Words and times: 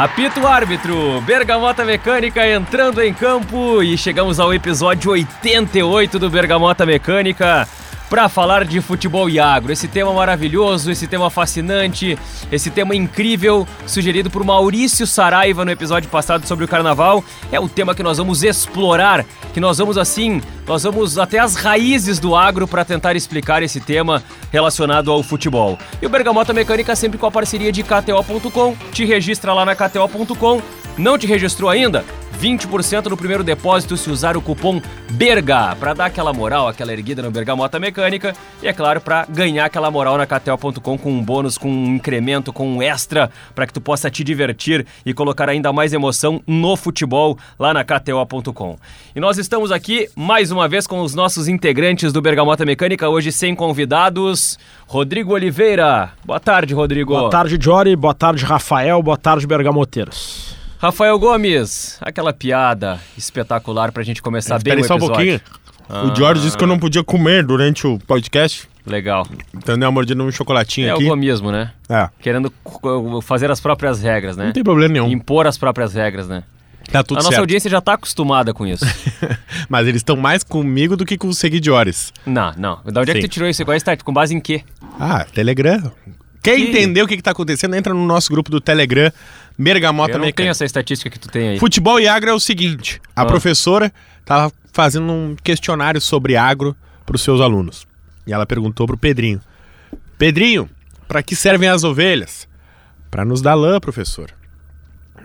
Apito 0.00 0.46
árbitro, 0.46 1.20
Bergamota 1.26 1.84
Mecânica 1.84 2.48
entrando 2.48 3.02
em 3.02 3.12
campo. 3.12 3.82
E 3.82 3.98
chegamos 3.98 4.40
ao 4.40 4.54
episódio 4.54 5.10
88 5.10 6.18
do 6.18 6.30
Bergamota 6.30 6.86
Mecânica 6.86 7.68
para 8.10 8.28
falar 8.28 8.64
de 8.64 8.80
futebol 8.80 9.30
e 9.30 9.38
agro. 9.38 9.72
Esse 9.72 9.86
tema 9.86 10.12
maravilhoso, 10.12 10.90
esse 10.90 11.06
tema 11.06 11.30
fascinante, 11.30 12.18
esse 12.50 12.68
tema 12.68 12.96
incrível, 12.96 13.66
sugerido 13.86 14.28
por 14.28 14.42
Maurício 14.42 15.06
Saraiva 15.06 15.64
no 15.64 15.70
episódio 15.70 16.10
passado 16.10 16.44
sobre 16.44 16.64
o 16.64 16.68
carnaval, 16.68 17.24
é 17.52 17.60
o 17.60 17.68
tema 17.68 17.94
que 17.94 18.02
nós 18.02 18.18
vamos 18.18 18.42
explorar, 18.42 19.24
que 19.54 19.60
nós 19.60 19.78
vamos 19.78 19.96
assim, 19.96 20.42
nós 20.66 20.82
vamos 20.82 21.18
até 21.18 21.38
as 21.38 21.54
raízes 21.54 22.18
do 22.18 22.34
agro 22.34 22.66
para 22.66 22.84
tentar 22.84 23.14
explicar 23.14 23.62
esse 23.62 23.80
tema 23.80 24.20
relacionado 24.50 25.12
ao 25.12 25.22
futebol. 25.22 25.78
E 26.02 26.06
o 26.06 26.10
Bergamota 26.10 26.52
Mecânica 26.52 26.96
sempre 26.96 27.16
com 27.16 27.26
a 27.26 27.30
parceria 27.30 27.70
de 27.70 27.84
KTO.com, 27.84 28.76
te 28.92 29.04
registra 29.04 29.54
lá 29.54 29.64
na 29.64 29.76
KTO.com. 29.76 30.60
Não 30.98 31.16
te 31.16 31.28
registrou 31.28 31.70
ainda? 31.70 32.04
20% 32.40 33.06
no 33.06 33.18
primeiro 33.18 33.44
depósito 33.44 33.98
se 33.98 34.10
usar 34.10 34.34
o 34.34 34.40
cupom 34.40 34.80
BERGA, 35.10 35.76
para 35.78 35.92
dar 35.92 36.06
aquela 36.06 36.32
moral, 36.32 36.68
aquela 36.68 36.90
erguida 36.90 37.20
no 37.20 37.30
Bergamota 37.30 37.78
Mecânica 37.78 38.32
e, 38.62 38.66
é 38.66 38.72
claro, 38.72 38.98
para 38.98 39.26
ganhar 39.28 39.66
aquela 39.66 39.90
moral 39.90 40.16
na 40.16 40.24
KTO.com 40.24 40.96
com 40.96 41.12
um 41.12 41.22
bônus, 41.22 41.58
com 41.58 41.70
um 41.70 41.96
incremento, 41.96 42.50
com 42.50 42.66
um 42.66 42.82
extra, 42.82 43.30
para 43.54 43.66
que 43.66 43.74
tu 43.74 43.80
possa 43.80 44.10
te 44.10 44.24
divertir 44.24 44.86
e 45.04 45.12
colocar 45.12 45.50
ainda 45.50 45.70
mais 45.70 45.92
emoção 45.92 46.40
no 46.46 46.76
futebol 46.76 47.36
lá 47.58 47.74
na 47.74 47.84
KTO.com. 47.84 48.78
E 49.14 49.20
nós 49.20 49.36
estamos 49.36 49.70
aqui 49.70 50.08
mais 50.16 50.50
uma 50.50 50.66
vez 50.66 50.86
com 50.86 51.02
os 51.02 51.14
nossos 51.14 51.46
integrantes 51.46 52.10
do 52.10 52.22
Bergamota 52.22 52.64
Mecânica, 52.64 53.06
hoje 53.06 53.30
sem 53.32 53.54
convidados. 53.54 54.58
Rodrigo 54.86 55.34
Oliveira. 55.34 56.12
Boa 56.24 56.40
tarde, 56.40 56.72
Rodrigo. 56.72 57.12
Boa 57.14 57.30
tarde, 57.30 57.58
Jory. 57.60 57.94
Boa 57.94 58.14
tarde, 58.14 58.46
Rafael. 58.46 59.02
Boa 59.02 59.18
tarde, 59.18 59.46
Bergamoteiros. 59.46 60.49
Rafael 60.80 61.18
Gomes, 61.18 61.98
aquela 62.00 62.32
piada 62.32 62.98
espetacular 63.16 63.92
pra 63.92 64.02
gente 64.02 64.22
começar 64.22 64.58
bem 64.62 64.72
o 64.80 64.84
só 64.84 64.94
episódio. 64.96 65.04
um 65.04 65.08
pouquinho. 65.08 65.40
O 66.12 66.16
George 66.16 66.42
disse 66.42 66.56
que 66.56 66.64
eu 66.64 66.68
não 66.68 66.78
podia 66.78 67.04
comer 67.04 67.44
durante 67.44 67.86
o 67.86 67.98
podcast. 67.98 68.66
Legal. 68.86 69.26
Então 69.54 69.76
deu 69.78 69.86
uma 69.88 69.92
mordida 69.92 70.22
num 70.22 70.30
chocolatinho 70.32 70.88
É 70.88 70.92
o 70.92 70.96
aqui. 70.96 71.04
gomismo, 71.04 71.52
né? 71.52 71.72
É, 71.88 72.08
Querendo 72.20 72.50
co- 72.64 73.20
fazer 73.20 73.50
as 73.50 73.60
próprias 73.60 74.00
regras, 74.00 74.36
né? 74.36 74.46
não 74.46 74.52
tem 74.52 74.64
problema 74.64 74.92
nenhum. 74.94 75.08
Impor 75.10 75.46
as 75.46 75.58
próprias 75.58 75.92
regras, 75.92 76.26
né? 76.28 76.44
Tá 76.90 77.02
tudo 77.02 77.18
a 77.18 77.20
nossa 77.20 77.28
certo. 77.30 77.40
audiência 77.40 77.68
já 77.68 77.80
tá 77.80 77.92
acostumada 77.92 78.54
com 78.54 78.66
isso. 78.66 78.84
Mas 79.68 79.86
eles 79.86 80.00
estão 80.00 80.16
mais 80.16 80.42
comigo 80.42 80.96
do 80.96 81.04
que 81.04 81.18
com 81.18 81.28
os 81.28 81.36
seguidores. 81.38 82.10
não, 82.24 82.52
não. 82.56 82.80
Da 82.86 83.02
onde 83.02 83.10
é 83.10 83.14
que 83.14 83.20
Sim. 83.20 83.28
tu 83.28 83.30
tirou 83.32 83.48
isso? 83.48 83.62
Qual 83.64 83.74
é 83.74 83.76
esse 83.76 83.96
Com 84.02 84.12
base 84.14 84.34
em 84.34 84.40
quê? 84.40 84.62
Ah, 84.98 85.26
Telegram. 85.34 85.92
Quer 86.42 86.56
Que- 86.56 86.62
entender 86.62 87.02
o 87.02 87.06
que, 87.06 87.16
que 87.16 87.22
tá 87.22 87.32
acontecendo? 87.32 87.76
Entra 87.76 87.92
no 87.92 88.06
nosso 88.06 88.32
grupo 88.32 88.50
do 88.50 88.60
Telegram, 88.62 89.12
Bergamota 89.62 90.14
Eu 90.14 90.18
não 90.20 90.32
tenho 90.32 90.48
essa 90.50 90.64
estatística 90.64 91.10
que 91.10 91.18
tu 91.18 91.28
tem 91.28 91.50
aí. 91.50 91.58
Futebol 91.58 92.00
e 92.00 92.08
agro 92.08 92.30
é 92.30 92.32
o 92.32 92.40
seguinte: 92.40 93.00
a 93.14 93.22
Ah. 93.22 93.26
professora 93.26 93.92
tava 94.24 94.52
fazendo 94.72 95.12
um 95.12 95.36
questionário 95.42 96.00
sobre 96.00 96.36
agro 96.36 96.74
para 97.04 97.16
os 97.16 97.22
seus 97.22 97.40
alunos. 97.40 97.86
E 98.26 98.32
ela 98.32 98.46
perguntou 98.46 98.86
pro 98.86 98.96
Pedrinho: 98.96 99.40
Pedrinho, 100.16 100.68
para 101.06 101.22
que 101.22 101.36
servem 101.36 101.68
as 101.68 101.84
ovelhas? 101.84 102.48
Para 103.10 103.24
nos 103.24 103.42
dar 103.42 103.54
lã, 103.54 103.78
professor. 103.80 104.30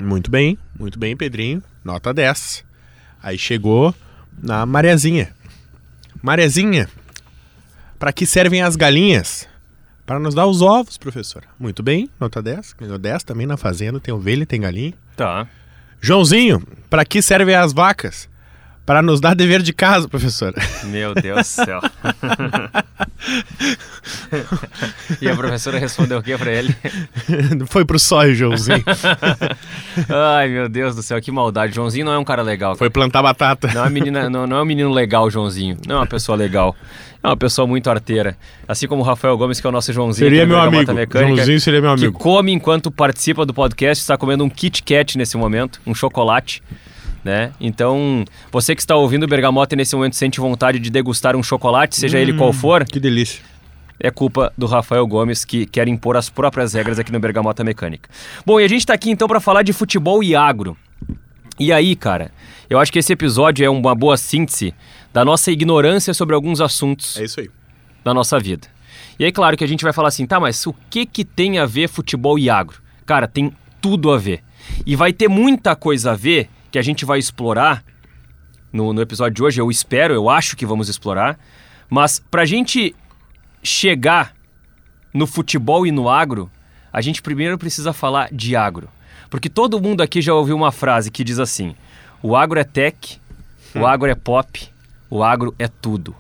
Muito 0.01 0.29
bem, 0.29 0.57
muito 0.77 0.99
bem, 0.99 1.15
Pedrinho. 1.15 1.63
Nota 1.83 2.13
10. 2.13 2.65
Aí 3.23 3.37
chegou 3.37 3.95
na 4.41 4.65
Marezinha. 4.65 5.33
Marezinha, 6.21 6.89
para 7.97 8.11
que 8.11 8.25
servem 8.25 8.61
as 8.61 8.75
galinhas? 8.75 9.47
Para 10.05 10.19
nos 10.19 10.35
dar 10.35 10.45
os 10.45 10.61
ovos, 10.61 10.97
professor. 10.97 11.43
Muito 11.59 11.81
bem, 11.81 12.09
nota 12.19 12.41
10. 12.41 12.75
Ganhou 12.79 12.97
10 12.97 13.23
também 13.23 13.47
na 13.47 13.57
fazenda, 13.57 13.99
tem 13.99 14.13
ovelha, 14.13 14.45
tem 14.45 14.61
galinha. 14.61 14.93
Tá. 15.17 15.47
Joãozinho, 15.99 16.61
para 16.89 17.03
que 17.03 17.21
servem 17.21 17.55
as 17.55 17.73
vacas? 17.73 18.29
Para 18.85 19.01
nos 19.01 19.19
dar 19.19 19.35
dever 19.35 19.63
de 19.63 19.73
casa, 19.73 20.07
professor. 20.07 20.53
Meu 20.83 21.15
Deus 21.15 21.39
do 21.39 21.43
céu. 21.43 21.81
e 25.19 25.27
a 25.27 25.35
professora 25.35 25.79
respondeu 25.79 26.19
o 26.19 26.23
que 26.23 26.37
pra 26.37 26.51
ele? 26.51 26.75
Foi 27.65 27.83
pro 27.83 27.97
sóio, 27.97 28.35
Joãozinho. 28.35 28.83
Ai, 30.07 30.49
meu 30.49 30.69
Deus 30.69 30.95
do 30.95 31.01
céu, 31.01 31.19
que 31.19 31.31
maldade. 31.31 31.73
Joãozinho 31.73 32.05
não 32.05 32.13
é 32.13 32.19
um 32.19 32.23
cara 32.23 32.43
legal. 32.43 32.75
Foi 32.75 32.91
plantar 32.91 33.23
batata. 33.23 33.71
Não 33.73 33.85
é, 33.85 33.89
menina, 33.89 34.29
não, 34.29 34.45
não 34.45 34.57
é 34.57 34.61
um 34.61 34.65
menino 34.65 34.91
legal, 34.91 35.31
Joãozinho. 35.31 35.77
Não 35.87 35.95
é 35.95 35.99
uma 36.01 36.07
pessoa 36.07 36.37
legal. 36.37 36.75
É 37.25 37.29
uma 37.29 37.37
pessoa 37.37 37.65
muito 37.67 37.89
arteira. 37.89 38.37
Assim 38.67 38.87
como 38.87 39.01
o 39.01 39.03
Rafael 39.03 39.35
Gomes, 39.35 39.59
que 39.59 39.65
é 39.65 39.69
o 39.69 39.73
nosso 39.73 39.91
Joãozinho. 39.91 40.29
Seria 40.29 40.45
meu 40.45 40.59
amigo. 40.59 40.93
Mecânica, 40.93 41.19
Joãozinho 41.35 41.59
seria 41.59 41.81
meu 41.81 41.95
Que 41.95 42.03
amigo. 42.05 42.19
come 42.19 42.51
enquanto 42.51 42.91
participa 42.91 43.43
do 43.47 43.51
podcast, 43.53 43.99
está 44.01 44.15
comendo 44.15 44.43
um 44.43 44.49
Kit 44.49 44.83
Kat 44.83 45.17
nesse 45.17 45.35
momento, 45.35 45.81
um 45.87 45.95
chocolate. 45.95 46.61
Né? 47.23 47.51
Então, 47.59 48.23
você 48.51 48.75
que 48.75 48.81
está 48.81 48.95
ouvindo 48.95 49.23
o 49.23 49.27
Bergamota 49.27 49.73
e 49.73 49.77
nesse 49.77 49.95
momento 49.95 50.15
sente 50.15 50.39
vontade 50.39 50.77
de 50.77 50.91
degustar 50.91 51.35
um 51.35 51.41
chocolate, 51.41 51.95
seja 51.95 52.19
ele 52.19 52.33
Hum. 52.33 52.37
qual 52.37 52.53
for, 52.53 52.85
Que 52.85 52.99
delícia. 52.99 53.41
é 53.99 54.11
culpa 54.11 54.53
do 54.55 54.67
Rafael 54.67 55.07
Gomes, 55.07 55.43
que 55.43 55.65
quer 55.65 55.87
impor 55.87 56.15
as 56.17 56.29
próprias 56.29 56.73
regras 56.75 56.99
aqui 56.99 57.11
no 57.11 57.19
Bergamota 57.19 57.63
Mecânica. 57.63 58.07
Bom, 58.45 58.59
e 58.59 58.63
a 58.63 58.67
gente 58.67 58.85
tá 58.85 58.93
aqui 58.93 59.09
então 59.09 59.27
para 59.27 59.39
falar 59.39 59.63
de 59.63 59.73
futebol 59.73 60.21
e 60.21 60.35
agro. 60.35 60.77
E 61.59 61.73
aí, 61.73 61.95
cara, 61.95 62.29
eu 62.69 62.77
acho 62.77 62.91
que 62.93 62.99
esse 62.99 63.11
episódio 63.11 63.65
é 63.65 63.69
uma 63.71 63.95
boa 63.95 64.17
síntese 64.17 64.71
da 65.15 65.23
nossa 65.23 65.49
ignorância 65.49 66.13
sobre 66.13 66.35
alguns 66.35 66.59
assuntos 66.59 67.15
É 67.15 67.23
isso 67.23 67.39
aí. 67.39 67.49
da 68.03 68.13
nossa 68.13 68.37
vida. 68.37 68.67
E 69.17 69.23
aí, 69.23 69.31
claro 69.31 69.55
que 69.55 69.63
a 69.63 69.67
gente 69.67 69.81
vai 69.81 69.93
falar 69.93 70.09
assim, 70.09 70.25
tá, 70.27 70.41
mas 70.41 70.67
o 70.67 70.75
que 70.89 71.05
que 71.05 71.23
tem 71.23 71.57
a 71.57 71.65
ver 71.65 71.87
futebol 71.87 72.37
e 72.37 72.49
agro? 72.49 72.81
Cara, 73.05 73.25
tem 73.25 73.55
tudo 73.79 74.11
a 74.11 74.17
ver. 74.17 74.43
E 74.85 74.93
vai 74.93 75.13
ter 75.13 75.29
muita 75.29 75.73
coisa 75.73 76.11
a 76.11 76.15
ver 76.15 76.49
que 76.69 76.77
a 76.77 76.81
gente 76.81 77.05
vai 77.05 77.17
explorar 77.17 77.81
no, 78.73 78.91
no 78.91 79.01
episódio 79.01 79.35
de 79.35 79.41
hoje, 79.41 79.61
eu 79.61 79.71
espero, 79.71 80.13
eu 80.13 80.29
acho 80.29 80.57
que 80.57 80.65
vamos 80.65 80.89
explorar. 80.89 81.39
Mas 81.89 82.19
pra 82.19 82.43
gente 82.43 82.93
chegar 83.63 84.35
no 85.13 85.25
futebol 85.25 85.87
e 85.87 85.91
no 85.91 86.09
agro, 86.09 86.51
a 86.91 86.99
gente 86.99 87.21
primeiro 87.21 87.57
precisa 87.57 87.93
falar 87.93 88.27
de 88.33 88.53
agro. 88.53 88.89
Porque 89.29 89.47
todo 89.47 89.81
mundo 89.81 90.01
aqui 90.01 90.21
já 90.21 90.33
ouviu 90.33 90.57
uma 90.57 90.73
frase 90.73 91.09
que 91.09 91.23
diz 91.23 91.39
assim: 91.39 91.73
o 92.21 92.35
agro 92.35 92.59
é 92.59 92.65
tech, 92.65 93.17
o 93.73 93.85
agro 93.87 94.09
é 94.11 94.15
pop, 94.15 94.74
o 95.09 95.23
agro 95.23 95.53
é 95.59 95.67
tudo. 95.67 96.15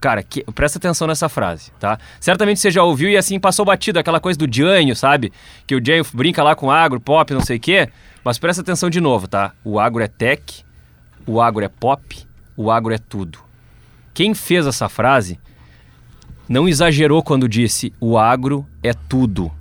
Cara, 0.00 0.22
que- 0.22 0.42
presta 0.54 0.78
atenção 0.78 1.06
nessa 1.06 1.28
frase, 1.28 1.70
tá? 1.78 1.98
Certamente 2.18 2.58
você 2.58 2.70
já 2.70 2.82
ouviu 2.82 3.10
e 3.10 3.16
assim 3.18 3.38
passou 3.38 3.66
batido, 3.66 3.98
aquela 3.98 4.18
coisa 4.18 4.38
do 4.38 4.48
Jânio, 4.50 4.96
sabe? 4.96 5.30
Que 5.66 5.74
o 5.74 5.84
Jânio 5.84 6.06
brinca 6.14 6.42
lá 6.42 6.54
com 6.54 6.70
agro, 6.70 6.98
pop, 7.00 7.34
não 7.34 7.42
sei 7.42 7.58
o 7.58 7.60
quê. 7.60 7.90
Mas 8.24 8.38
presta 8.38 8.62
atenção 8.62 8.88
de 8.88 9.00
novo, 9.00 9.28
tá? 9.28 9.52
O 9.62 9.78
agro 9.78 10.02
é 10.02 10.08
tech, 10.08 10.64
o 11.26 11.40
agro 11.40 11.62
é 11.64 11.68
pop, 11.68 12.26
o 12.56 12.70
agro 12.70 12.94
é 12.94 12.98
tudo. 12.98 13.38
Quem 14.14 14.34
fez 14.34 14.66
essa 14.66 14.88
frase 14.88 15.38
não 16.48 16.66
exagerou 16.66 17.22
quando 17.22 17.48
disse 17.48 17.92
o 18.00 18.16
agro 18.18 18.66
é 18.82 18.92
tudo. 18.94 19.52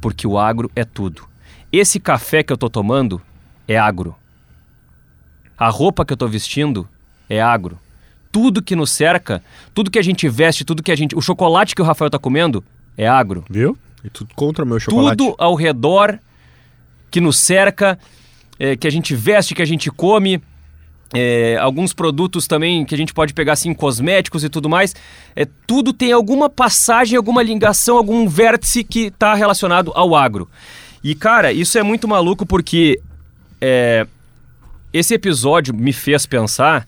Porque 0.00 0.26
o 0.28 0.38
agro 0.38 0.70
é 0.76 0.84
tudo. 0.84 1.26
Esse 1.72 1.98
café 1.98 2.44
que 2.44 2.52
eu 2.52 2.56
tô 2.56 2.70
tomando 2.70 3.20
é 3.66 3.76
agro. 3.76 4.14
A 5.58 5.68
roupa 5.68 6.04
que 6.04 6.12
eu 6.12 6.16
tô 6.16 6.28
vestindo 6.28 6.88
é 7.28 7.40
agro. 7.40 7.78
Tudo 8.30 8.62
que 8.62 8.76
nos 8.76 8.90
cerca, 8.90 9.42
tudo 9.74 9.90
que 9.90 9.98
a 9.98 10.02
gente 10.02 10.28
veste, 10.28 10.64
tudo 10.64 10.82
que 10.82 10.92
a 10.92 10.96
gente. 10.96 11.16
O 11.16 11.20
chocolate 11.20 11.74
que 11.74 11.82
o 11.82 11.84
Rafael 11.84 12.10
tá 12.10 12.18
comendo 12.18 12.62
é 12.96 13.06
agro. 13.08 13.44
Viu? 13.48 13.76
E 14.04 14.10
tudo 14.10 14.34
contra 14.34 14.64
o 14.64 14.68
meu 14.68 14.78
chocolate. 14.78 15.16
Tudo 15.16 15.34
ao 15.38 15.54
redor 15.54 16.18
que 17.10 17.20
nos 17.20 17.38
cerca, 17.38 17.98
é, 18.58 18.76
que 18.76 18.86
a 18.86 18.90
gente 18.90 19.14
veste, 19.14 19.54
que 19.54 19.62
a 19.62 19.66
gente 19.66 19.90
come. 19.90 20.42
é, 21.14 21.56
alguns 21.60 21.92
produtos 21.92 22.46
também 22.46 22.84
que 22.84 22.94
a 22.94 22.98
gente 22.98 23.14
pode 23.14 23.32
pegar 23.32 23.52
assim, 23.52 23.72
cosméticos 23.72 24.44
e 24.44 24.48
tudo 24.48 24.68
mais. 24.68 24.94
É, 25.34 25.46
tudo 25.66 25.92
tem 25.92 26.12
alguma 26.12 26.50
passagem, 26.50 27.16
alguma 27.16 27.42
ligação, 27.42 27.96
algum 27.96 28.28
vértice 28.28 28.82
que 28.84 29.06
está 29.06 29.34
relacionado 29.34 29.92
ao 29.94 30.14
agro. 30.14 30.48
E, 31.02 31.14
cara, 31.14 31.52
isso 31.52 31.78
é 31.78 31.82
muito 31.82 32.08
maluco 32.08 32.44
porque 32.44 33.00
é, 33.60 34.06
esse 34.92 35.14
episódio 35.14 35.74
me 35.74 35.92
fez 35.92 36.26
pensar 36.26 36.86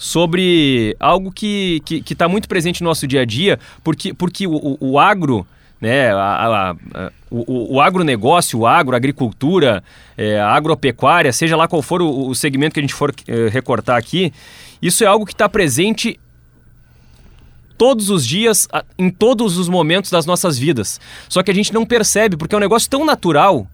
sobre 0.00 0.96
algo 0.98 1.30
que 1.30 1.82
está 1.84 2.02
que, 2.02 2.14
tá 2.14 2.26
muito 2.26 2.48
presente 2.48 2.82
no 2.82 2.88
nosso 2.88 3.06
dia 3.06 3.20
a 3.20 3.24
dia, 3.26 3.58
porque, 3.84 4.14
porque 4.14 4.46
o, 4.46 4.54
o, 4.54 4.92
o 4.92 4.98
agro, 4.98 5.46
né, 5.78 6.10
a, 6.10 6.16
a, 6.16 6.70
a, 6.70 7.12
o, 7.30 7.74
o 7.74 7.80
agronegócio, 7.82 8.60
o 8.60 8.66
agro, 8.66 8.94
a 8.94 8.96
agricultura, 8.96 9.84
é, 10.16 10.40
a 10.40 10.54
agropecuária, 10.54 11.30
seja 11.34 11.54
lá 11.54 11.68
qual 11.68 11.82
for 11.82 12.00
o, 12.00 12.28
o 12.28 12.34
segmento 12.34 12.72
que 12.72 12.80
a 12.80 12.82
gente 12.82 12.94
for 12.94 13.14
é, 13.28 13.48
recortar 13.50 13.98
aqui, 13.98 14.32
isso 14.80 15.04
é 15.04 15.06
algo 15.06 15.26
que 15.26 15.34
está 15.34 15.50
presente 15.50 16.18
todos 17.76 18.08
os 18.08 18.26
dias, 18.26 18.66
em 18.98 19.10
todos 19.10 19.58
os 19.58 19.68
momentos 19.68 20.10
das 20.10 20.24
nossas 20.24 20.58
vidas. 20.58 20.98
Só 21.28 21.42
que 21.42 21.50
a 21.50 21.54
gente 21.54 21.74
não 21.74 21.84
percebe, 21.84 22.38
porque 22.38 22.54
é 22.54 22.58
um 22.58 22.60
negócio 22.60 22.88
tão 22.88 23.04
natural, 23.04 23.68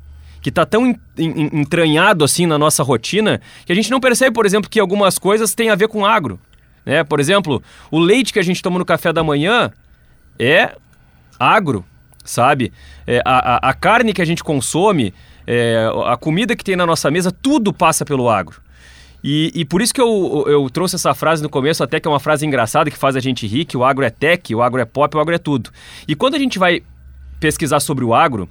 que 0.46 0.50
está 0.50 0.64
tão 0.64 0.86
en- 0.86 0.96
en- 1.18 1.50
entranhado 1.60 2.24
assim 2.24 2.46
na 2.46 2.56
nossa 2.56 2.80
rotina, 2.84 3.40
que 3.64 3.72
a 3.72 3.74
gente 3.74 3.90
não 3.90 3.98
percebe, 3.98 4.32
por 4.32 4.46
exemplo, 4.46 4.70
que 4.70 4.78
algumas 4.78 5.18
coisas 5.18 5.56
têm 5.56 5.70
a 5.70 5.74
ver 5.74 5.88
com 5.88 6.06
agro. 6.06 6.38
Né? 6.84 7.02
Por 7.02 7.18
exemplo, 7.18 7.60
o 7.90 7.98
leite 7.98 8.32
que 8.32 8.38
a 8.38 8.42
gente 8.44 8.62
toma 8.62 8.78
no 8.78 8.84
café 8.84 9.12
da 9.12 9.24
manhã 9.24 9.72
é 10.38 10.76
agro, 11.36 11.84
sabe? 12.24 12.72
É, 13.08 13.20
a, 13.24 13.56
a- 13.56 13.70
a 13.70 13.74
carne 13.74 14.12
que 14.12 14.22
a 14.22 14.24
gente 14.24 14.44
consome, 14.44 15.12
é, 15.48 15.84
a 16.06 16.16
comida 16.16 16.54
que 16.54 16.62
tem 16.62 16.76
na 16.76 16.86
nossa 16.86 17.10
mesa, 17.10 17.32
tudo 17.32 17.72
passa 17.72 18.04
pelo 18.04 18.30
agro. 18.30 18.60
E, 19.24 19.50
e, 19.52 19.64
por 19.64 19.82
isso 19.82 19.92
que 19.92 20.00
eu, 20.00 20.44
eu 20.46 20.70
trouxe 20.70 20.94
essa 20.94 21.12
frase 21.12 21.42
no 21.42 21.48
começo, 21.48 21.82
até 21.82 21.98
que 21.98 22.06
é 22.06 22.10
uma 22.10 22.20
frase 22.20 22.46
engraçada 22.46 22.88
que 22.88 22.96
faz 22.96 23.16
a 23.16 23.20
gente 23.20 23.48
rir, 23.48 23.64
que 23.64 23.76
o 23.76 23.82
agro 23.82 24.04
é 24.04 24.10
tech, 24.10 24.54
o 24.54 24.62
agro 24.62 24.80
é 24.80 24.84
pop, 24.84 25.16
o 25.16 25.18
agro 25.20 25.34
é 25.34 25.38
tudo. 25.38 25.70
E 26.06 26.14
quando 26.14 26.36
a 26.36 26.38
gente 26.38 26.56
vai 26.56 26.84
pesquisar 27.40 27.80
sobre 27.80 28.04
o 28.04 28.14
agro, 28.14 28.48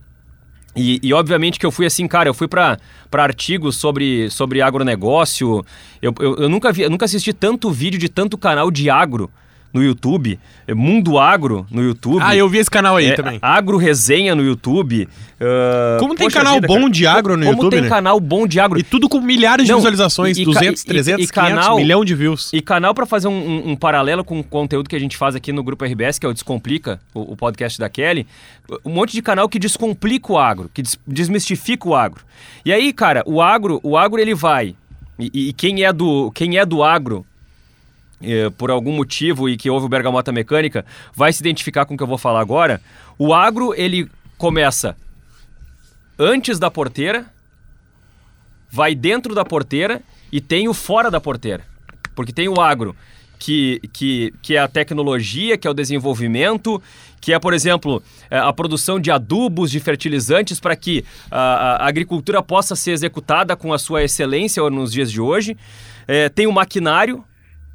e, 0.76 1.00
e, 1.02 1.14
obviamente 1.14 1.58
que 1.58 1.66
eu 1.66 1.72
fui 1.72 1.86
assim, 1.86 2.08
cara, 2.08 2.28
eu 2.28 2.34
fui 2.34 2.48
para 2.48 2.78
artigos 3.14 3.78
sobre, 3.78 4.30
sobre 4.30 4.62
agronegócio. 4.62 5.66
Eu, 6.02 6.14
eu, 6.20 6.36
eu, 6.36 6.50
nunca 6.50 6.72
vi, 6.72 6.82
eu 6.82 6.90
nunca 6.90 7.06
assisti 7.06 7.32
tanto 7.32 7.72
vídeo 7.72 7.98
de 7.98 8.10
tanto 8.10 8.38
canal 8.38 8.70
de 8.70 8.90
agro 8.90 9.32
no 9.76 9.84
YouTube, 9.84 10.40
é 10.66 10.74
Mundo 10.74 11.20
Agro 11.20 11.68
no 11.70 11.84
YouTube. 11.84 12.22
Ah, 12.24 12.34
eu 12.34 12.48
vi 12.48 12.60
esse 12.60 12.72
canal 12.72 12.96
aí 12.96 13.08
é, 13.08 13.14
também. 13.14 13.38
Agro 13.42 13.76
Resenha 13.78 14.34
no 14.34 14.42
YouTube. 14.42 15.04
Uh, 15.04 16.00
como 16.00 16.16
tem 16.16 16.30
canal 16.30 16.56
vida, 16.56 16.68
bom 16.68 16.76
cara, 16.76 16.90
de 16.90 17.06
agro 17.06 17.36
no 17.36 17.44
como 17.44 17.52
YouTube, 17.58 17.60
Como 17.60 17.72
tem 17.72 17.82
né? 17.82 17.90
canal 17.90 18.18
bom 18.22 18.48
de 18.48 18.58
agro. 18.58 18.80
E 18.80 18.84
tudo 18.84 19.10
com 19.10 19.20
milhares 19.20 19.68
Não, 19.68 19.76
de 19.76 19.80
visualizações, 19.82 20.38
e, 20.38 20.46
200, 20.46 20.82
e, 20.82 20.86
300, 20.86 21.26
e, 21.26 21.28
500, 21.28 21.32
canal, 21.32 21.76
milhão 21.76 22.06
de 22.06 22.16
views. 22.16 22.54
E 22.54 22.62
canal 22.62 22.94
para 22.94 23.06
fazer 23.06 23.28
um, 23.28 23.34
um, 23.34 23.72
um, 23.72 23.76
paralelo 23.76 24.24
com 24.24 24.40
o 24.40 24.44
conteúdo 24.44 24.90
que 24.90 24.96
a 24.96 25.00
gente 25.00 25.18
faz 25.18 25.36
aqui 25.36 25.52
no 25.52 25.62
Grupo 25.62 25.84
RBS, 25.84 26.18
que 26.18 26.26
é 26.26 26.30
o 26.30 26.34
Descomplica, 26.34 27.02
o, 27.14 27.34
o 27.34 27.36
podcast 27.36 27.78
da 27.78 27.90
Kelly. 27.90 28.26
Um 28.86 28.92
monte 28.92 29.12
de 29.12 29.22
canal 29.22 29.50
que 29.50 29.60
descomplica 29.60 30.32
o 30.32 30.38
agro, 30.38 30.72
que 30.74 30.82
des, 30.82 30.98
desmistifica 31.06 31.86
o 31.86 31.94
agro. 31.94 32.24
E 32.64 32.72
aí, 32.72 32.94
cara, 32.94 33.22
o 33.26 33.42
agro, 33.42 33.82
o 33.84 33.98
agro 33.98 34.22
ele 34.22 34.34
vai... 34.34 34.74
E, 35.20 35.50
e 35.50 35.54
quem 35.54 35.84
é 35.84 35.94
do 35.94 36.30
quem 36.32 36.58
é 36.58 36.66
do 36.66 36.84
agro 36.84 37.26
eh, 38.22 38.50
por 38.58 38.72
algum 38.72 38.92
motivo 38.92 39.50
e 39.50 39.58
que 39.58 39.70
houve 39.70 39.86
o 39.86 39.90
Bergamota 39.90 40.32
Mecânica, 40.32 40.86
vai 41.14 41.32
se 41.34 41.42
identificar 41.42 41.86
com 41.86 41.94
o 41.94 41.98
que 41.98 42.04
eu 42.04 42.08
vou 42.08 42.18
falar 42.18 42.40
agora. 42.40 42.82
O 43.18 43.34
agro, 43.34 43.74
ele 43.76 44.10
começa 44.38 44.96
antes 46.18 46.60
da 46.60 46.72
porteira, 46.72 47.26
vai 48.72 48.96
dentro 48.96 49.36
da 49.36 49.46
porteira 49.46 50.02
e 50.32 50.42
tem 50.42 50.68
o 50.68 50.74
fora 50.74 51.10
da 51.12 51.20
porteira. 51.20 51.64
Porque 52.16 52.32
tem 52.32 52.48
o 52.48 52.62
agro, 52.62 52.96
que, 53.38 53.82
que, 53.94 54.34
que 54.42 54.56
é 54.56 54.60
a 54.60 54.68
tecnologia, 54.68 55.58
que 55.58 55.68
é 55.68 55.70
o 55.70 55.74
desenvolvimento, 55.74 56.82
que 57.20 57.34
é, 57.34 57.40
por 57.40 57.54
exemplo, 57.54 58.02
eh, 58.30 58.38
a 58.38 58.54
produção 58.54 59.00
de 59.00 59.12
adubos, 59.12 59.72
de 59.72 59.80
fertilizantes, 59.80 60.60
para 60.60 60.76
que 60.76 61.04
a, 61.30 61.40
a, 61.84 61.88
agricultura 61.88 62.42
possa 62.42 62.76
ser 62.76 62.92
executada 62.92 63.56
com 63.56 63.74
a 63.74 63.80
sua 63.80 64.04
excelência 64.04 64.68
nos 64.70 64.92
dias 64.92 65.12
de 65.12 65.20
hoje. 65.20 65.58
É, 66.08 66.30
tem 66.30 66.48
o 66.48 66.52
maquinário, 66.52 67.24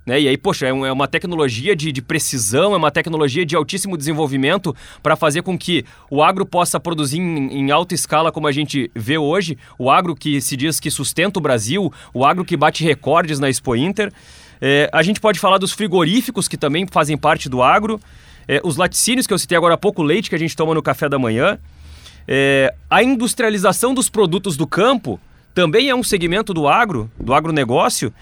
né? 0.05 0.21
E 0.21 0.29
aí, 0.29 0.37
poxa, 0.37 0.67
é, 0.67 0.71
é 0.71 0.93
uma 0.93 1.07
tecnologia 1.07 1.77
de, 1.77 1.93
de, 1.93 2.03
precisão, 2.03 2.75
é 2.75 2.77
uma 2.77 2.91
tecnologia 2.91 3.45
de 3.45 3.55
altíssimo 3.55 3.97
desenvolvimento 3.97 4.75
para 5.03 5.15
fazer 5.15 5.43
com 5.43 5.59
que 5.59 5.85
o 6.11 6.23
agro 6.23 6.47
possa 6.47 6.81
produzir 6.81 7.19
em, 7.19 7.59
em, 7.59 7.71
alta 7.71 7.95
escala, 7.95 8.33
como 8.33 8.47
a 8.47 8.53
gente 8.53 8.91
vê 8.95 9.19
hoje. 9.19 9.59
O 9.79 9.91
agro 9.91 10.17
que 10.17 10.41
se 10.41 10.57
diz 10.57 10.81
que 10.81 10.91
sustenta 10.91 11.39
o 11.39 11.43
Brasil, 11.43 11.93
o 12.15 12.25
agro 12.25 12.45
que 12.45 12.57
bate 12.57 12.83
recordes 12.83 13.39
na 13.39 13.49
Expo 13.49 13.77
Inter. 13.77 14.13
É, 14.61 14.89
a 14.93 15.03
gente 15.03 15.21
pode 15.21 15.39
falar 15.39 15.59
dos 15.59 15.73
frigoríficos, 15.73 16.49
que 16.49 16.57
também 16.57 16.87
fazem 16.91 17.17
parte 17.17 17.49
do 17.49 17.63
agro. 17.63 18.01
É, 18.49 18.61
os 18.65 18.77
laticínios, 18.77 19.27
que 19.27 19.35
eu 19.35 19.39
citei 19.39 19.57
agora 19.57 19.75
há 19.75 19.79
pouco, 19.79 20.03
o 20.03 20.05
leite 20.05 20.29
que 20.29 20.35
a 20.35 20.39
gente 20.39 20.57
toma 20.57 20.75
no 20.75 20.83
café 20.83 21.09
da 21.09 21.19
manhã. 21.19 21.59
É, 22.27 22.75
a 22.89 23.03
industrialização 23.03 23.95
dos 23.95 24.09
produtos 24.09 24.57
do 24.57 24.67
campo 24.67 25.21
também 25.55 25.89
é 25.89 25.95
um 25.95 26.03
segmento 26.03 26.55
do 26.55 26.69
agro, 26.69 27.11
do 27.19 27.35
agronegócio. 27.35 28.13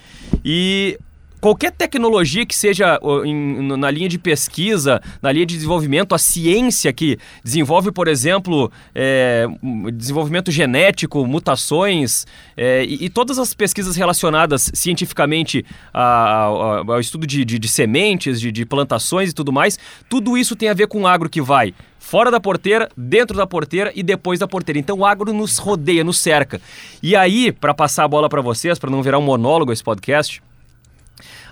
E 0.45 0.99
qualquer 1.41 1.73
tecnologia 1.73 2.45
que 2.45 2.55
seja 2.55 2.99
em, 3.25 3.63
na 3.77 3.91
linha 3.91 4.09
de 4.09 4.19
pesquisa, 4.19 5.01
na 5.23 5.33
linha 5.33 5.47
de 5.47 5.55
desenvolvimento, 5.55 6.15
a 6.15 6.19
ciência 6.19 6.93
que 6.93 7.19
desenvolve, 7.43 7.93
por 7.93 8.09
exemplo, 8.09 8.71
é, 8.95 9.47
desenvolvimento 9.95 10.51
genético, 10.51 11.27
mutações 11.27 12.27
é, 12.57 12.85
e, 12.85 13.07
e, 13.07 13.09
todas 13.09 13.39
as 13.39 13.55
pesquisas 13.55 13.97
relacionadas 13.97 14.71
cientificamente 14.75 15.65
a, 15.93 16.03
a, 16.03 16.79
ao 16.87 17.01
estudo 17.01 17.27
de, 17.27 17.45
de, 17.45 17.59
de 17.59 17.69
sementes, 17.69 18.41
de, 18.41 18.53
de 18.53 18.65
plantações 18.67 19.31
e 19.31 19.35
tudo 19.35 19.53
mais, 19.53 19.79
tudo 20.09 20.37
isso 20.37 20.57
tem 20.57 20.69
a 20.69 20.75
ver 20.75 20.89
com 20.89 21.03
o 21.03 21.07
agro 21.07 21.29
que 21.29 21.41
vai 21.41 21.75
fora 21.99 22.31
da 22.31 22.41
porteira, 22.41 22.89
dentro 22.97 23.37
da 23.37 23.47
porteira 23.47 23.93
e 23.95 24.03
depois 24.03 24.39
da 24.39 24.49
porteira. 24.49 24.79
Então 24.79 24.99
o 24.99 25.05
agro 25.05 25.33
nos 25.33 25.59
rodeia, 25.59 26.03
nos 26.03 26.19
cerca. 26.19 26.61
E 27.03 27.15
aí, 27.15 27.53
para 27.53 27.75
passar 27.75 28.05
a 28.05 28.09
bola 28.09 28.29
para 28.29 28.41
vocês, 28.41 28.79
para 28.79 28.91
não 28.91 29.03
virar 29.03 29.19
um 29.19 29.23
monólogo 29.23 29.73
esse 29.73 29.85
podcast, 29.85 30.41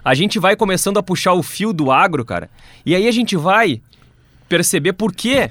a 0.07 0.15
gente 0.15 0.39
vai 0.39 0.55
começando 0.55 0.99
a 0.99 1.03
puxar 1.03 1.33
o 1.33 1.43
fio 1.43 1.73
do 1.73 1.91
agro, 1.91 2.25
cara. 2.25 2.49
E 2.87 2.95
aí 2.95 3.09
a 3.09 3.11
gente 3.11 3.35
vai 3.35 3.83
perceber 4.49 4.93
por 4.93 5.13
que 5.13 5.51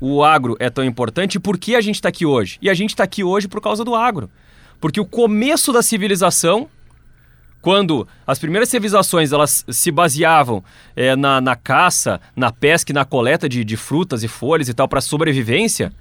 o 0.00 0.24
agro 0.24 0.56
é 0.58 0.70
tão 0.70 0.82
importante 0.82 1.34
e 1.34 1.38
por 1.38 1.58
que 1.58 1.76
a 1.76 1.80
gente 1.82 1.96
está 1.96 2.08
aqui 2.08 2.24
hoje. 2.24 2.56
E 2.62 2.70
a 2.70 2.74
gente 2.74 2.94
está 2.94 3.04
aqui 3.04 3.22
hoje 3.22 3.46
por 3.46 3.60
causa 3.60 3.84
do 3.84 3.94
agro. 3.94 4.30
Porque 4.80 4.98
o 4.98 5.04
começo 5.04 5.74
da 5.74 5.82
civilização, 5.82 6.70
quando 7.60 8.08
as 8.26 8.38
primeiras 8.38 8.70
civilizações 8.70 9.30
elas 9.30 9.62
se 9.68 9.90
baseavam 9.90 10.64
é, 10.96 11.14
na, 11.14 11.38
na, 11.42 11.54
caça, 11.54 12.18
na 12.34 12.50
pesca 12.50 12.92
e 12.92 12.94
na 12.94 13.04
coleta 13.04 13.46
de, 13.46 13.62
de 13.62 13.76
frutas 13.76 14.22
e 14.22 14.28
folhas 14.28 14.70
e 14.70 14.72
tal 14.74 14.88
para 14.88 15.02
sobrevivência, 15.02 15.92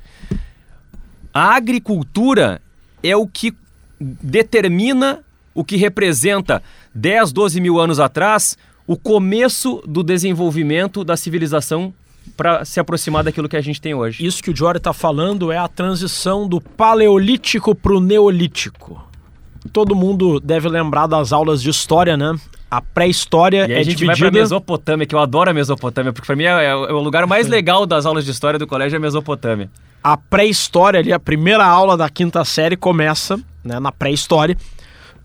a 1.33 1.57
agricultura 1.57 2.61
é 3.03 3.17
o 3.17 3.27
que 3.27 3.53
determina 3.99 5.24
o 5.55 5.63
que 5.63 5.77
representa 5.77 6.61
10, 6.93 7.31
12 7.31 7.61
mil 7.61 7.79
anos 7.79 7.99
atrás 7.99 8.57
o 8.85 8.95
começo 8.95 9.81
do 9.87 10.03
desenvolvimento 10.03 11.03
da 11.03 11.17
civilização 11.17 11.91
para 12.35 12.65
se 12.65 12.79
aproximar 12.79 13.23
daquilo 13.23 13.47
que 13.47 13.57
a 13.57 13.61
gente 13.61 13.81
tem 13.81 13.93
hoje. 13.93 14.25
Isso 14.25 14.43
que 14.43 14.51
o 14.51 14.55
Jory 14.55 14.77
está 14.77 14.93
falando 14.93 15.51
é 15.51 15.57
a 15.57 15.67
transição 15.67 16.47
do 16.47 16.59
paleolítico 16.59 17.73
para 17.73 17.93
o 17.93 17.99
neolítico. 17.99 19.01
Todo 19.71 19.95
mundo 19.95 20.39
deve 20.39 20.69
lembrar 20.69 21.07
das 21.07 21.31
aulas 21.31 21.61
de 21.61 21.69
história, 21.69 22.15
né? 22.15 22.35
A 22.69 22.81
pré-história 22.81 23.65
é 23.71 23.77
a 23.79 23.83
gente 23.83 23.97
dividida... 23.97 24.07
vai 24.07 24.17
para 24.17 24.31
Mesopotâmia, 24.31 25.07
que 25.07 25.15
eu 25.15 25.19
adoro 25.19 25.49
a 25.49 25.53
Mesopotâmia, 25.53 26.11
porque 26.11 26.25
para 26.25 26.35
mim 26.35 26.43
é, 26.43 26.65
é, 26.65 26.75
o 26.75 26.99
lugar 26.99 27.25
mais 27.25 27.47
legal 27.47 27.85
das 27.85 28.05
aulas 28.05 28.25
de 28.25 28.31
história 28.31 28.59
do 28.59 28.67
colégio 28.67 28.95
é 28.95 28.97
a 28.97 29.01
Mesopotâmia. 29.01 29.69
A 30.03 30.17
pré-história 30.17 30.99
ali, 30.99 31.13
a 31.13 31.19
primeira 31.19 31.65
aula 31.65 31.95
da 31.95 32.09
quinta 32.09 32.43
série 32.43 32.75
começa, 32.75 33.39
né, 33.63 33.79
na 33.79 33.91
pré-história, 33.91 34.57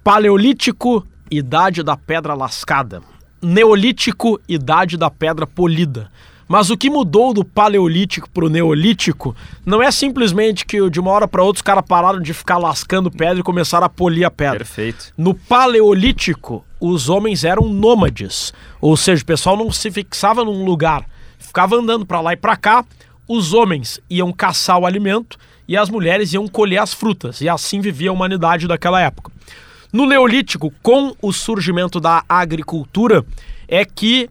Paleolítico, 0.02 1.06
idade 1.30 1.82
da 1.82 1.94
pedra 1.94 2.32
lascada. 2.32 3.02
Neolítico, 3.42 4.40
idade 4.48 4.96
da 4.96 5.10
pedra 5.10 5.46
polida. 5.46 6.10
Mas 6.48 6.70
o 6.70 6.76
que 6.76 6.88
mudou 6.88 7.34
do 7.34 7.44
paleolítico 7.44 8.28
para 8.30 8.46
o 8.46 8.48
neolítico 8.48 9.36
não 9.64 9.82
é 9.82 9.90
simplesmente 9.90 10.64
que 10.64 10.88
de 10.88 10.98
uma 10.98 11.10
hora 11.10 11.28
para 11.28 11.42
outra 11.42 11.58
os 11.58 11.62
caras 11.62 11.84
pararam 11.86 12.18
de 12.18 12.32
ficar 12.32 12.56
lascando 12.56 13.10
pedra 13.10 13.40
e 13.40 13.42
começaram 13.42 13.84
a 13.84 13.90
polir 13.90 14.24
a 14.24 14.30
pedra. 14.30 14.60
Perfeito. 14.60 15.12
No 15.18 15.34
paleolítico, 15.34 16.64
os 16.80 17.10
homens 17.10 17.44
eram 17.44 17.68
nômades, 17.68 18.54
ou 18.80 18.96
seja, 18.96 19.22
o 19.22 19.26
pessoal 19.26 19.54
não 19.54 19.70
se 19.70 19.90
fixava 19.90 20.42
num 20.46 20.64
lugar, 20.64 21.04
ficava 21.38 21.76
andando 21.76 22.06
para 22.06 22.22
lá 22.22 22.32
e 22.32 22.36
para 22.36 22.56
cá. 22.56 22.86
Os 23.28 23.52
homens 23.52 24.00
iam 24.08 24.32
caçar 24.32 24.78
o 24.78 24.86
alimento 24.86 25.38
e 25.68 25.76
as 25.76 25.90
mulheres 25.90 26.32
iam 26.32 26.48
colher 26.48 26.78
as 26.78 26.94
frutas, 26.94 27.42
e 27.42 27.50
assim 27.50 27.82
vivia 27.82 28.08
a 28.08 28.14
humanidade 28.14 28.66
daquela 28.66 28.98
época. 28.98 29.30
No 29.92 30.06
Neolítico, 30.06 30.72
com 30.82 31.16
o 31.20 31.32
surgimento 31.32 31.98
da 31.98 32.22
agricultura, 32.28 33.24
é 33.66 33.84
que 33.84 34.30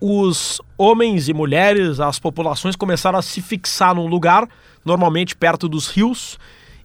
os 0.00 0.60
homens 0.76 1.28
e 1.28 1.32
mulheres, 1.32 2.00
as 2.00 2.18
populações 2.18 2.74
começaram 2.74 3.18
a 3.18 3.22
se 3.22 3.40
fixar 3.40 3.94
num 3.94 4.08
lugar, 4.08 4.48
normalmente 4.84 5.36
perto 5.36 5.68
dos 5.68 5.88
rios, 5.88 6.38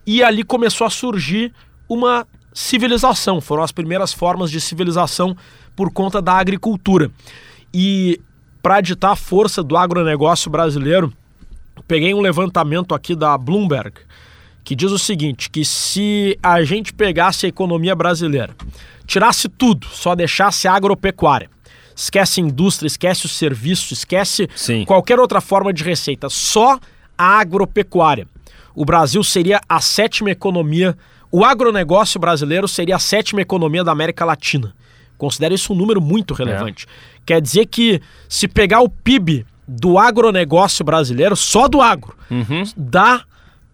e 0.05 0.23
ali 0.23 0.43
começou 0.43 0.85
a 0.85 0.89
surgir 0.89 1.51
uma 1.89 2.27
civilização. 2.53 3.41
Foram 3.41 3.63
as 3.63 3.71
primeiras 3.71 4.13
formas 4.13 4.51
de 4.51 4.61
civilização 4.61 5.35
por 5.75 5.91
conta 5.91 6.21
da 6.21 6.33
agricultura. 6.33 7.09
E 7.73 8.21
para 8.61 8.81
ditar 8.81 9.13
a 9.13 9.15
força 9.15 9.63
do 9.63 9.75
agronegócio 9.75 10.51
brasileiro, 10.51 11.11
peguei 11.87 12.13
um 12.13 12.21
levantamento 12.21 12.93
aqui 12.93 13.15
da 13.15 13.35
Bloomberg 13.35 13.93
que 14.63 14.75
diz 14.75 14.91
o 14.91 14.99
seguinte: 14.99 15.49
que 15.49 15.63
se 15.65 16.37
a 16.41 16.63
gente 16.63 16.93
pegasse 16.93 17.45
a 17.45 17.49
economia 17.49 17.95
brasileira, 17.95 18.55
tirasse 19.05 19.49
tudo, 19.49 19.87
só 19.87 20.15
deixasse 20.15 20.67
a 20.67 20.73
agropecuária, 20.73 21.49
esquece 21.95 22.41
indústria, 22.41 22.87
esquece 22.87 23.25
o 23.25 23.29
serviço, 23.29 23.93
esquece 23.93 24.49
Sim. 24.55 24.85
qualquer 24.85 25.19
outra 25.19 25.41
forma 25.41 25.73
de 25.73 25.83
receita, 25.83 26.29
só 26.29 26.79
a 27.17 27.39
agropecuária. 27.39 28.27
O 28.73 28.85
Brasil 28.85 29.23
seria 29.23 29.59
a 29.67 29.81
sétima 29.81 30.31
economia, 30.31 30.97
o 31.31 31.43
agronegócio 31.43 32.19
brasileiro 32.19 32.67
seria 32.67 32.95
a 32.95 32.99
sétima 32.99 33.41
economia 33.41 33.83
da 33.83 33.91
América 33.91 34.23
Latina. 34.25 34.73
Considero 35.17 35.53
isso 35.53 35.73
um 35.73 35.75
número 35.75 36.01
muito 36.01 36.33
relevante. 36.33 36.85
É. 36.85 37.21
Quer 37.25 37.41
dizer 37.41 37.67
que 37.67 38.01
se 38.27 38.47
pegar 38.47 38.81
o 38.81 38.89
PIB 38.89 39.45
do 39.67 39.99
agronegócio 39.99 40.83
brasileiro, 40.83 41.35
só 41.35 41.67
do 41.67 41.79
agro, 41.79 42.15
uhum. 42.29 42.63
dá 42.75 43.23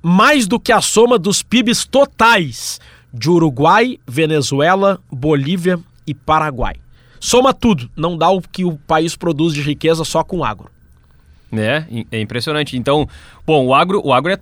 mais 0.07 0.47
do 0.47 0.57
que 0.57 0.71
a 0.71 0.79
soma 0.79 1.19
dos 1.19 1.43
PIBs 1.43 1.83
totais 1.83 2.79
de 3.13 3.29
Uruguai, 3.29 3.99
Venezuela, 4.07 5.01
Bolívia 5.11 5.77
e 6.07 6.13
Paraguai. 6.13 6.75
Soma 7.19 7.53
tudo, 7.53 7.89
não 7.93 8.17
dá 8.17 8.29
o 8.29 8.41
que 8.41 8.63
o 8.63 8.77
país 8.87 9.17
produz 9.17 9.53
de 9.53 9.61
riqueza 9.61 10.05
só 10.05 10.23
com 10.23 10.45
agro. 10.45 10.69
né? 11.51 11.85
É 12.09 12.21
impressionante. 12.21 12.77
Então, 12.77 13.05
bom, 13.45 13.65
o 13.65 13.75
agro, 13.75 14.01
o 14.01 14.13
agro 14.13 14.31
é, 14.31 14.39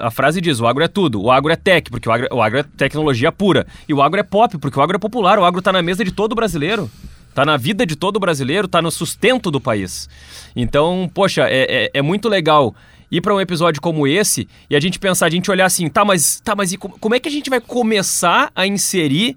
a 0.00 0.12
frase 0.12 0.40
diz, 0.40 0.60
o 0.60 0.66
agro 0.68 0.84
é 0.84 0.88
tudo. 0.88 1.20
O 1.20 1.28
agro 1.28 1.52
é 1.52 1.56
tech, 1.56 1.90
porque 1.90 2.08
o 2.08 2.12
agro, 2.12 2.28
o 2.30 2.40
agro 2.40 2.60
é 2.60 2.62
tecnologia 2.62 3.32
pura. 3.32 3.66
E 3.88 3.92
o 3.92 4.00
agro 4.00 4.20
é 4.20 4.22
pop, 4.22 4.58
porque 4.58 4.78
o 4.78 4.82
agro 4.82 4.94
é 4.94 5.00
popular. 5.00 5.40
O 5.40 5.44
agro 5.44 5.58
está 5.58 5.72
na 5.72 5.82
mesa 5.82 6.04
de 6.04 6.12
todo 6.12 6.36
brasileiro. 6.36 6.88
Está 7.28 7.44
na 7.44 7.56
vida 7.56 7.84
de 7.84 7.96
todo 7.96 8.20
brasileiro, 8.20 8.66
está 8.66 8.80
no 8.80 8.92
sustento 8.92 9.50
do 9.50 9.60
país. 9.60 10.08
Então, 10.54 11.10
poxa, 11.12 11.48
é, 11.48 11.86
é, 11.86 11.90
é 11.94 12.02
muito 12.02 12.28
legal 12.28 12.74
ir 13.10 13.20
para 13.20 13.34
um 13.34 13.40
episódio 13.40 13.80
como 13.80 14.06
esse 14.06 14.46
e 14.68 14.76
a 14.76 14.80
gente 14.80 14.98
pensar, 14.98 15.26
a 15.26 15.30
gente 15.30 15.50
olhar 15.50 15.66
assim, 15.66 15.88
tá, 15.88 16.04
mas, 16.04 16.40
tá, 16.40 16.54
mas 16.54 16.74
como 16.76 17.14
é 17.14 17.20
que 17.20 17.28
a 17.28 17.32
gente 17.32 17.50
vai 17.50 17.60
começar 17.60 18.50
a 18.54 18.66
inserir 18.66 19.36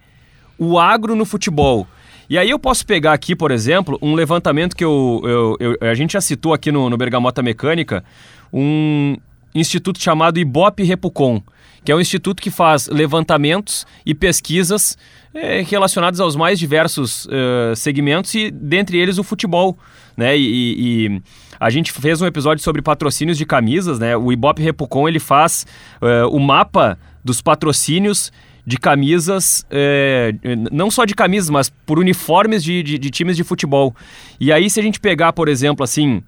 o 0.58 0.80
agro 0.80 1.15
no 1.15 1.25
futebol? 1.25 1.88
E 2.30 2.38
aí 2.38 2.50
eu 2.50 2.60
posso 2.60 2.86
pegar 2.86 3.13
aqui, 3.13 3.36
por 3.36 3.51
exemplo, 3.51 3.98
um 4.01 4.13
levantamento 4.13 4.75
que 4.75 4.84
eu, 4.84 5.22
eu, 5.24 5.77
eu 5.82 5.89
a 5.89 5.94
gente 5.94 6.13
já 6.13 6.22
citou 6.22 6.53
aqui 6.53 6.72
no, 6.72 6.89
no 6.89 6.98
Bergamota 6.98 7.42
Mecânica, 7.42 8.03
um 8.51 9.18
instituto 9.53 10.01
chamado 10.01 10.39
Ibope 10.39 10.84
Repucon, 10.84 11.42
que 11.84 11.92
é 11.92 11.96
um 11.96 12.00
instituto 12.00 12.42
que 12.42 12.50
faz 12.50 12.88
levantamentos 12.88 13.86
e 14.06 14.15
pesquisas 14.15 14.98
é, 15.34 15.62
relacionados 15.62 16.20
aos 16.20 16.36
mais 16.36 16.58
diversos 16.58 17.25
uh, 17.25 17.75
segmentos 17.75 18.34
e 18.36 18.50
dentre 18.50 18.98
eles 18.98 19.18
o 19.18 19.24
futebol, 19.24 19.77
né? 20.15 20.38
E, 20.38 20.75
e, 21.08 21.22
a 21.60 21.70
gente 21.70 21.91
fez 21.91 22.22
um 22.22 22.25
episódio 22.25 22.63
sobre 22.63 22.82
patrocínios 22.82 23.38
de 23.38 23.46
camisas, 23.46 24.00
né? 24.00 24.17
O 24.17 24.32
Ibope 24.32 24.62
Repucon 24.62 25.08
ele 25.08 25.20
faz 25.20 25.65
uh, 26.01 26.27
o 26.29 26.39
mapa 26.39 26.98
dos 27.24 27.41
patrocínios 27.41 28.32
de 28.65 28.77
camisas, 28.77 29.65
é, 29.70 30.34
não 30.72 30.89
só 30.89 31.03
de 31.03 31.13
camisas, 31.13 31.50
mas 31.50 31.70
por 31.70 32.00
uniformes 32.00 32.63
de, 32.63 32.82
de, 32.82 32.98
de, 32.98 33.10
times 33.10 33.36
de 33.36 33.43
futebol. 33.43 33.93
E 34.39 34.53
aí, 34.53 34.70
se 34.70 34.79
a 34.79 34.84
gente 34.84 35.00
pegar, 35.00 35.34
por 35.34 35.50
exemplo, 35.50 35.84
assim, 35.84 36.24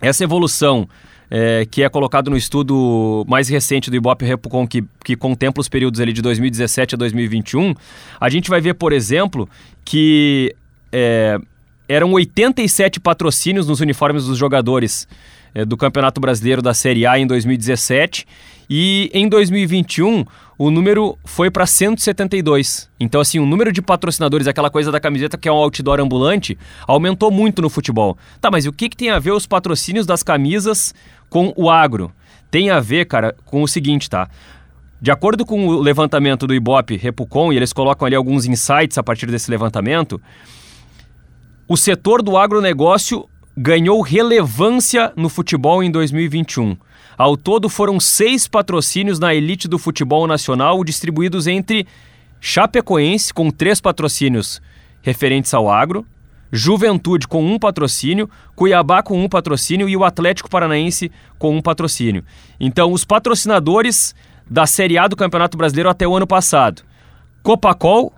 essa 0.00 0.24
evolução 0.24 0.88
é, 1.30 1.66
que 1.70 1.82
é 1.82 1.88
colocado 1.88 2.30
no 2.30 2.36
estudo 2.36 3.24
mais 3.28 3.48
recente 3.48 3.90
do 3.90 3.96
Ibope 3.96 4.24
Repucon, 4.24 4.66
que, 4.66 4.82
que 5.04 5.14
contempla 5.14 5.60
os 5.60 5.68
períodos 5.68 6.00
ali 6.00 6.12
de 6.12 6.22
2017 6.22 6.94
a 6.94 6.98
2021, 6.98 7.74
a 8.18 8.28
gente 8.28 8.48
vai 8.48 8.60
ver, 8.60 8.74
por 8.74 8.92
exemplo, 8.92 9.48
que 9.84 10.54
é, 10.90 11.38
eram 11.88 12.12
87 12.12 13.00
patrocínios 13.00 13.66
nos 13.66 13.80
uniformes 13.80 14.26
dos 14.26 14.36
jogadores 14.36 15.08
é, 15.54 15.64
do 15.64 15.76
Campeonato 15.76 16.20
Brasileiro 16.20 16.60
da 16.60 16.74
Série 16.74 17.06
A 17.06 17.18
em 17.18 17.26
2017 17.26 18.26
e 18.68 19.10
em 19.14 19.28
2021 19.28 20.24
o 20.58 20.70
número 20.70 21.16
foi 21.24 21.50
para 21.50 21.64
172. 21.64 22.90
Então, 22.98 23.20
assim, 23.20 23.38
o 23.38 23.46
número 23.46 23.72
de 23.72 23.80
patrocinadores, 23.80 24.46
aquela 24.46 24.68
coisa 24.68 24.90
da 24.90 25.00
camiseta 25.00 25.38
que 25.38 25.48
é 25.48 25.52
um 25.52 25.56
outdoor 25.56 26.00
ambulante, 26.00 26.58
aumentou 26.86 27.30
muito 27.30 27.62
no 27.62 27.70
futebol. 27.70 28.18
Tá, 28.40 28.50
mas 28.50 28.66
o 28.66 28.72
que, 28.72 28.88
que 28.88 28.96
tem 28.96 29.10
a 29.10 29.20
ver 29.20 29.30
os 29.30 29.46
patrocínios 29.46 30.04
das 30.04 30.22
camisas 30.22 30.92
com 31.30 31.52
o 31.56 31.70
agro? 31.70 32.12
Tem 32.50 32.70
a 32.70 32.80
ver, 32.80 33.06
cara, 33.06 33.34
com 33.44 33.62
o 33.62 33.68
seguinte, 33.68 34.10
tá? 34.10 34.28
De 35.00 35.12
acordo 35.12 35.46
com 35.46 35.68
o 35.68 35.80
levantamento 35.80 36.44
do 36.44 36.54
Ibope 36.54 36.96
Repucon, 36.96 37.52
e 37.52 37.56
eles 37.56 37.72
colocam 37.72 38.04
ali 38.04 38.16
alguns 38.16 38.44
insights 38.46 38.98
a 38.98 39.02
partir 39.02 39.26
desse 39.26 39.48
levantamento, 39.48 40.20
o 41.68 41.76
setor 41.76 42.22
do 42.22 42.38
agronegócio 42.38 43.28
ganhou 43.54 44.00
relevância 44.00 45.12
no 45.14 45.28
futebol 45.28 45.82
em 45.82 45.90
2021. 45.90 46.74
Ao 47.16 47.36
todo, 47.36 47.68
foram 47.68 48.00
seis 48.00 48.48
patrocínios 48.48 49.18
na 49.18 49.34
elite 49.34 49.68
do 49.68 49.78
futebol 49.78 50.26
nacional, 50.26 50.82
distribuídos 50.82 51.46
entre 51.46 51.86
Chapecoense, 52.40 53.34
com 53.34 53.50
três 53.50 53.82
patrocínios 53.82 54.62
referentes 55.02 55.52
ao 55.52 55.70
agro, 55.70 56.06
Juventude 56.50 57.28
com 57.28 57.44
um 57.44 57.58
patrocínio, 57.58 58.30
Cuiabá 58.56 59.02
com 59.02 59.22
um 59.22 59.28
patrocínio 59.28 59.86
e 59.88 59.94
o 59.94 60.04
Atlético 60.04 60.48
Paranaense 60.48 61.12
com 61.38 61.54
um 61.54 61.60
patrocínio. 61.60 62.24
Então, 62.58 62.90
os 62.90 63.04
patrocinadores 63.04 64.14
da 64.48 64.66
Série 64.66 64.96
A 64.96 65.06
do 65.06 65.16
Campeonato 65.16 65.58
Brasileiro 65.58 65.90
até 65.90 66.08
o 66.08 66.16
ano 66.16 66.26
passado: 66.26 66.82
Copacol, 67.42 68.14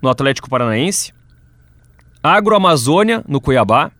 no 0.00 0.08
Atlético 0.08 0.48
Paranaense, 0.48 1.12
Agroamazônia, 2.34 3.24
no 3.26 3.40
Cuiabá, 3.40 3.90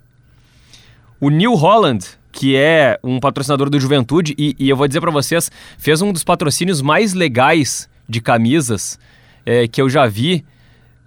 o 1.21 1.31
New 1.31 1.55
Holland, 1.55 2.07
que 2.33 2.55
é 2.57 2.99
um 3.03 3.19
patrocinador 3.19 3.71
do 3.71 3.81
Juventude, 3.81 4.35
e, 4.37 4.55
e 4.59 4.69
eu 4.69 4.77
vou 4.77 4.87
dizer 4.87 5.01
para 5.01 5.11
vocês, 5.11 5.51
fez 5.79 6.03
um 6.03 6.13
dos 6.13 6.23
patrocínios 6.23 6.83
mais 6.83 7.15
legais 7.15 7.89
de 8.09 8.21
camisas 8.21 8.99
é, 9.45 9.67
que 9.67 9.81
eu 9.81 9.89
já 9.89 10.07
vi, 10.07 10.45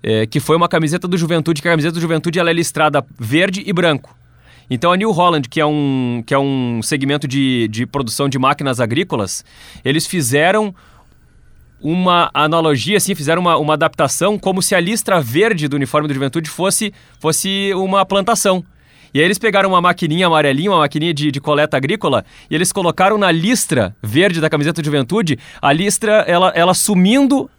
é, 0.02 0.26
que 0.26 0.40
foi 0.40 0.56
uma 0.56 0.68
camiseta 0.68 1.08
do 1.08 1.18
Juventude, 1.18 1.62
que 1.62 1.68
a 1.68 1.72
camiseta 1.72 1.94
do 1.94 2.02
Juventude 2.02 2.40
ela 2.40 2.50
é 2.50 2.54
listrada 2.54 3.06
verde 3.20 3.64
e 3.66 3.72
branco. 3.72 4.18
Então 4.70 4.92
a 4.92 4.98
New 4.98 5.12
Holland, 5.12 5.50
que 5.50 5.60
é 5.60 5.66
um, 5.66 6.24
que 6.26 6.34
é 6.34 6.40
um 6.40 6.82
segmento 6.82 7.28
de, 7.28 7.68
de 7.68 7.86
produção 7.86 8.30
de 8.30 8.38
máquinas 8.38 8.80
agrícolas, 8.80 9.44
eles 9.84 10.06
fizeram 10.06 10.74
uma 11.82 12.30
analogia, 12.34 12.98
assim, 12.98 13.16
fizeram 13.16 13.42
uma, 13.42 13.58
uma 13.58 13.74
adaptação 13.74 14.38
como 14.38 14.62
se 14.62 14.76
a 14.76 14.80
listra 14.80 15.22
verde 15.22 15.68
do 15.68 15.76
uniforme 15.76 16.08
do 16.08 16.14
Juventude 16.14 16.50
fosse, 16.50 16.94
fosse 17.20 17.72
uma 17.74 18.06
plantação. 18.06 18.64
E 19.14 19.20
aí 19.20 19.26
eles 19.26 19.40
pegaram 19.40 19.70
uma 19.70 19.82
maquininha 19.82 20.28
amarelinha, 20.28 20.72
uma 20.72 20.80
maquininha 20.80 21.14
de, 21.14 21.32
de 21.32 21.42
coleta 21.42 21.78
agrícola, 21.78 22.24
e 22.50 22.56
eles 22.56 22.72
colocaram 22.72 23.18
na 23.18 23.32
listra 23.32 23.96
verde 24.04 24.40
da 24.40 24.50
camiseta 24.50 24.82
de 24.82 24.86
juventude, 24.86 25.40
a 25.62 25.74
listra, 25.74 26.24
ela, 26.28 26.52
ela 26.56 26.74
sumindo 26.74 27.50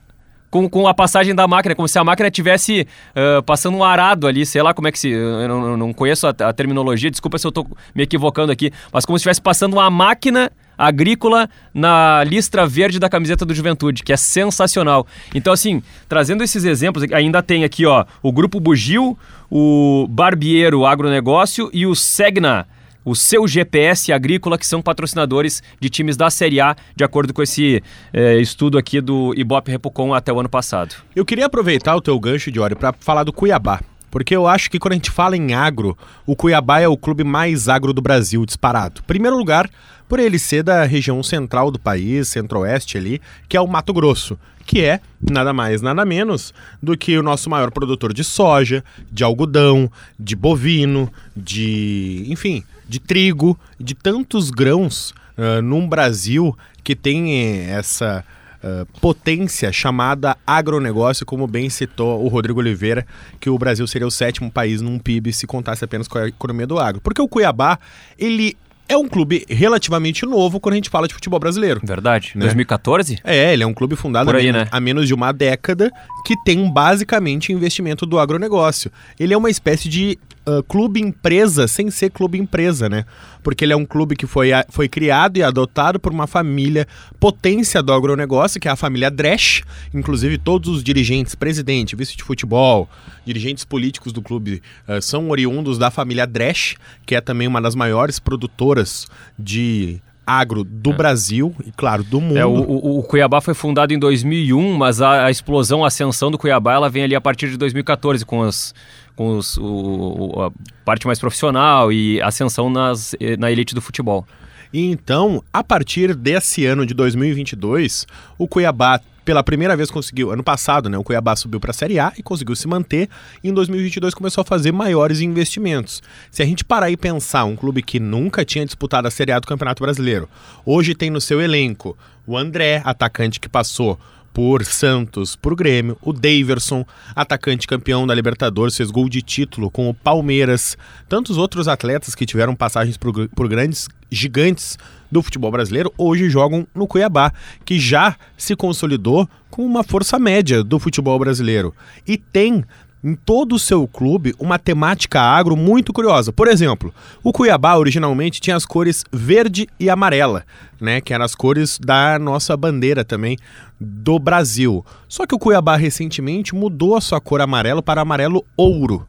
com, 0.50 0.69
com 0.69 0.87
a 0.87 0.93
passagem 0.93 1.35
da 1.35 1.47
máquina, 1.47 1.75
como 1.75 1.89
se 1.89 1.99
a 1.99 2.05
máquina 2.05 2.31
tivesse 2.31 2.87
uh, 3.11 3.43
passando 3.43 3.77
um 3.77 3.85
arado 3.85 4.27
ali, 4.27 4.45
sei 4.45 4.62
lá 4.62 4.75
como 4.75 4.89
é 4.89 4.93
que 4.93 4.99
se. 4.99 5.09
Eu 5.09 5.49
não, 5.49 5.77
não 5.77 5.93
conheço 5.93 6.27
a, 6.27 6.31
a, 6.31 6.53
terminologia, 6.53 7.11
desculpa 7.11 7.39
se 7.39 7.47
eu 7.47 7.50
estou 7.50 7.67
me 7.95 8.03
equivocando 8.03 8.50
aqui, 8.50 8.73
mas 8.93 9.05
como 9.05 9.17
se 9.17 9.21
estivesse 9.21 9.41
passando 9.41 9.75
uma 9.75 9.89
máquina 9.89 10.50
agrícola 10.80 11.46
na 11.75 12.25
listra 12.25 12.66
verde 12.66 12.99
da 12.99 13.10
camiseta 13.10 13.44
do 13.44 13.54
Juventude, 13.54 14.02
que 14.02 14.14
é 14.14 14.16
sensacional. 14.16 15.06
Então, 15.34 15.52
assim, 15.52 15.82
trazendo 16.08 16.42
esses 16.42 16.64
exemplos, 16.64 17.04
ainda 17.12 17.42
tem 17.42 17.64
aqui, 17.64 17.84
ó, 17.84 18.06
o 18.22 18.32
Grupo 18.32 18.58
Bugil, 18.58 19.18
o 19.50 20.06
Barbiero 20.08 20.87
Agronegócio 20.87 21.68
e 21.72 21.87
o 21.87 21.94
Segna 21.94 22.66
o 23.02 23.14
seu 23.14 23.49
GPS 23.49 24.12
agrícola, 24.12 24.58
que 24.58 24.66
são 24.66 24.82
patrocinadores 24.82 25.62
de 25.80 25.88
times 25.88 26.18
da 26.18 26.28
Série 26.28 26.60
A, 26.60 26.76
de 26.94 27.02
acordo 27.02 27.32
com 27.32 27.42
esse 27.42 27.82
é, 28.12 28.37
estudo 28.37 28.76
aqui 28.76 29.00
do 29.00 29.32
Ibope 29.34 29.70
Repucon 29.70 30.12
até 30.12 30.30
o 30.30 30.38
ano 30.38 30.50
passado. 30.50 30.94
Eu 31.16 31.25
queria 31.25 31.46
aproveitar 31.46 31.96
o 31.96 32.00
teu 32.02 32.20
gancho, 32.20 32.52
Diori, 32.52 32.75
para 32.75 32.92
falar 33.00 33.25
do 33.25 33.32
Cuiabá. 33.32 33.80
Porque 34.10 34.34
eu 34.34 34.46
acho 34.46 34.70
que 34.70 34.78
quando 34.78 34.92
a 34.92 34.96
gente 34.96 35.10
fala 35.10 35.37
em 35.37 35.54
agro, 35.54 35.96
o 36.26 36.34
Cuiabá 36.34 36.80
é 36.80 36.88
o 36.88 36.96
clube 36.96 37.22
mais 37.22 37.68
agro 37.68 37.92
do 37.92 38.02
Brasil, 38.02 38.44
disparado. 38.44 39.02
Primeiro 39.04 39.37
lugar, 39.37 39.70
por 40.11 40.19
ele 40.19 40.40
ser 40.40 40.64
da 40.64 40.83
região 40.83 41.23
central 41.23 41.71
do 41.71 41.79
país, 41.79 42.26
centro-oeste 42.26 42.99
ali, 42.99 43.23
que 43.49 43.57
é 43.57 43.61
o 43.61 43.69
Mato 43.69 43.93
Grosso, 43.93 44.37
que 44.67 44.81
é 44.81 44.99
nada 45.21 45.52
mais, 45.52 45.81
nada 45.81 46.05
menos 46.05 46.52
do 46.83 46.99
que 46.99 47.17
o 47.17 47.23
nosso 47.23 47.49
maior 47.49 47.71
produtor 47.71 48.12
de 48.12 48.25
soja, 48.25 48.83
de 49.11 49.23
algodão, 49.23 49.88
de 50.19 50.35
bovino, 50.35 51.09
de, 51.37 52.25
enfim, 52.26 52.64
de 52.88 52.99
trigo, 52.99 53.57
de 53.79 53.95
tantos 53.95 54.50
grãos 54.50 55.14
uh, 55.38 55.62
num 55.62 55.88
Brasil 55.88 56.59
que 56.83 56.97
tem 56.97 57.69
essa 57.71 58.25
uh, 58.64 59.00
potência 59.00 59.73
chamada 59.73 60.37
agronegócio, 60.45 61.25
como 61.25 61.47
bem 61.47 61.71
citou 61.71 62.25
o 62.25 62.26
Rodrigo 62.26 62.59
Oliveira, 62.59 63.07
que 63.38 63.49
o 63.49 63.57
Brasil 63.57 63.87
seria 63.87 64.09
o 64.09 64.11
sétimo 64.11 64.50
país 64.50 64.81
num 64.81 64.99
PIB 64.99 65.33
se 65.33 65.47
contasse 65.47 65.85
apenas 65.85 66.09
com 66.09 66.19
a 66.19 66.26
economia 66.26 66.67
do 66.67 66.81
agro. 66.81 67.00
Porque 67.00 67.23
o 67.23 67.29
Cuiabá, 67.29 67.79
ele 68.19 68.57
é 68.90 68.97
um 68.97 69.06
clube 69.09 69.47
relativamente 69.49 70.26
novo 70.26 70.59
quando 70.59 70.73
a 70.73 70.76
gente 70.76 70.90
fala 70.90 71.06
de 71.06 71.14
futebol 71.14 71.38
brasileiro. 71.38 71.80
Verdade. 71.82 72.32
Né? 72.35 72.40
2014? 72.40 73.20
É, 73.23 73.52
ele 73.52 73.62
é 73.62 73.66
um 73.66 73.73
clube 73.73 73.94
fundado 73.94 74.28
aí, 74.37 74.49
há, 74.49 74.52
né? 74.52 74.68
há 74.70 74.80
menos 74.80 75.06
de 75.06 75.14
uma 75.14 75.30
década 75.30 75.92
que 76.25 76.37
tem 76.45 76.71
basicamente 76.71 77.53
investimento 77.53 78.07
do 78.07 78.19
agronegócio. 78.19 78.91
Ele 79.19 79.35
é 79.35 79.37
uma 79.37 79.50
espécie 79.50 79.89
de 79.89 80.19
uh, 80.47 80.62
clube 80.65 81.00
empresa 81.00 81.67
sem 81.67 81.91
ser 81.91 82.11
clube 82.11 82.39
empresa, 82.39 82.89
né? 82.89 83.05
Porque 83.43 83.65
ele 83.65 83.73
é 83.73 83.77
um 83.77 83.87
clube 83.87 84.17
que 84.17 84.27
foi, 84.27 84.50
foi 84.69 84.89
criado 84.89 85.39
e 85.39 85.43
adotado 85.43 85.99
por 85.99 86.12
uma 86.12 86.27
família 86.27 86.87
potência 87.19 87.83
do 87.83 87.93
agronegócio, 87.93 88.61
que 88.61 88.69
é 88.69 88.71
a 88.71 88.77
família 88.77 89.11
Dresch. 89.11 89.62
Inclusive, 89.95 90.39
todos 90.39 90.69
os 90.69 90.85
dirigentes, 90.85 91.35
presidente, 91.35 91.97
vice 91.97 92.17
de 92.17 92.23
futebol, 92.23 92.89
dirigentes 93.25 93.65
políticos 93.65 94.12
do 94.12 94.23
clube 94.23 94.62
uh, 94.89 95.00
são 95.00 95.31
oriundos 95.31 95.79
da 95.79 95.91
família 95.91 96.27
Dresch, 96.27 96.77
que 97.07 97.15
é 97.15 97.21
também 97.21 97.49
uma 97.49 97.61
das 97.61 97.75
maiores 97.75 98.19
produtoras 98.19 99.07
de 99.39 100.00
agro 100.38 100.62
do 100.62 100.90
é. 100.90 100.94
Brasil 100.94 101.54
e, 101.66 101.72
claro, 101.72 102.04
do 102.04 102.20
mundo. 102.20 102.38
É, 102.38 102.46
o, 102.46 102.50
o, 102.50 102.99
o, 103.00 103.02
Cuiabá 103.02 103.40
foi 103.40 103.54
fundado 103.54 103.92
em 103.92 103.99
2001, 103.99 104.76
mas 104.76 105.02
a, 105.02 105.26
a, 105.26 105.30
explosão, 105.30 105.84
a 105.84 105.88
ascensão 105.88 106.30
do 106.30 106.38
Cuiabá, 106.38 106.75
ela 106.75 106.88
vem 106.88 107.02
ali 107.02 107.14
a 107.14 107.20
partir 107.20 107.50
de 107.50 107.56
2014, 107.56 108.25
com, 108.25 108.42
as, 108.42 108.72
com 109.16 109.37
os, 109.37 109.56
o, 109.58 110.34
a 110.46 110.84
parte 110.84 111.06
mais 111.06 111.18
profissional 111.18 111.92
e 111.92 112.22
ascensão 112.22 112.70
nas, 112.70 113.14
na 113.38 113.50
elite 113.50 113.75
do 113.75 113.80
futebol. 113.80 114.25
E 114.72 114.88
então, 114.88 115.42
a 115.52 115.64
partir 115.64 116.14
desse 116.14 116.64
ano 116.64 116.87
de 116.87 116.94
2022, 116.94 118.06
o 118.38 118.46
Cuiabá 118.46 119.00
pela 119.25 119.43
primeira 119.43 119.77
vez 119.77 119.91
conseguiu, 119.91 120.31
ano 120.31 120.43
passado, 120.43 120.89
né, 120.89 120.97
o 120.99 121.05
Cuiabá 121.05 121.37
subiu 121.37 121.61
para 121.61 121.71
a 121.71 121.75
Série 121.75 121.99
A 121.99 122.12
e 122.17 122.23
conseguiu 122.23 122.57
se 122.57 122.67
manter, 122.67 123.09
e 123.43 123.49
em 123.49 123.55
2022 123.55 124.15
começou 124.15 124.43
a 124.43 124.45
fazer 124.45 124.73
maiores 124.73 125.21
investimentos. 125.21 126.03
Se 126.31 126.43
a 126.43 126.47
gente 126.47 126.65
parar 126.65 126.91
e 126.91 126.97
pensar, 126.97 127.45
um 127.45 127.57
clube 127.57 127.83
que 127.83 128.00
nunca 128.00 128.45
tinha 128.45 128.65
disputado 128.65 129.07
a 129.07 129.11
Série 129.11 129.33
A 129.33 129.39
do 129.39 129.47
Campeonato 129.47 129.83
Brasileiro, 129.83 130.29
hoje 130.65 130.95
tem 130.95 131.11
no 131.11 131.21
seu 131.21 131.41
elenco 131.41 131.97
o 132.27 132.37
André, 132.37 132.83
atacante 132.85 133.41
que 133.41 133.49
passou 133.49 133.99
por 134.33 134.65
Santos, 134.65 135.35
por 135.35 135.55
Grêmio, 135.55 135.99
o 136.00 136.12
Daverson, 136.12 136.85
atacante 137.15 137.67
campeão 137.67 138.07
da 138.07 138.15
Libertadores, 138.15 138.77
fez 138.77 138.91
gol 138.91 139.09
de 139.09 139.23
título 139.23 139.71
com 139.71 139.89
o 139.89 139.95
Palmeiras, 139.95 140.77
tantos 141.09 141.37
outros 141.37 141.69
atletas 141.69 142.15
que 142.15 142.27
tiveram 142.27 142.55
passagens 142.55 142.97
por, 142.97 143.29
por 143.29 143.49
grandes 143.49 143.89
gigantes 144.11 144.79
do 145.11 145.23
futebol 145.23 145.50
brasileiro 145.50 145.93
hoje 145.97 146.29
jogam 146.31 146.67
no 146.75 146.87
Cuiabá, 146.87 147.33
que 147.64 147.79
já 147.79 148.17
se 148.37 148.55
consolidou 148.55 149.29
com 149.50 149.64
uma 149.64 149.83
força 149.83 150.19
média 150.19 150.62
do 150.62 150.79
futebol 150.79 151.19
brasileiro 151.19 151.75
e 152.07 152.17
tem 152.17 152.64
em 153.02 153.14
todo 153.14 153.55
o 153.55 153.59
seu 153.59 153.87
clube 153.88 154.35
uma 154.38 154.59
temática 154.59 155.21
agro 155.21 155.57
muito 155.57 155.93
curiosa. 155.93 156.33
Por 156.33 156.49
exemplo, 156.49 156.93
o 157.23 157.33
Cuiabá 157.33 157.76
originalmente 157.76 158.40
tinha 158.40 158.57
as 158.57 158.67
cores 158.67 159.05
verde 159.11 159.67
e 159.79 159.88
amarela, 159.88 160.45
né, 160.81 161.00
que 161.00 161.14
eram 161.14 161.25
as 161.25 161.35
cores 161.35 161.79
da 161.79 162.19
nossa 162.19 162.57
bandeira 162.57 163.05
também 163.05 163.38
do 163.81 164.19
Brasil. 164.19 164.85
Só 165.09 165.26
que 165.26 165.35
o 165.35 165.38
Cuiabá 165.38 165.76
recentemente 165.76 166.55
mudou 166.55 166.97
a 166.97 167.00
sua 167.00 167.21
cor 167.21 167.40
amarelo 167.40 167.83
para 167.83 168.02
amarelo 168.02 168.45
ouro. 168.57 169.07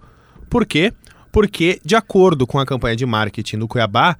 Por 0.50 0.66
quê? 0.66 0.94
Porque, 1.32 1.80
de 1.84 1.96
acordo 1.96 2.46
com 2.46 2.60
a 2.60 2.66
campanha 2.66 2.96
de 2.96 3.06
marketing 3.06 3.60
do 3.60 3.68
Cuiabá, 3.68 4.18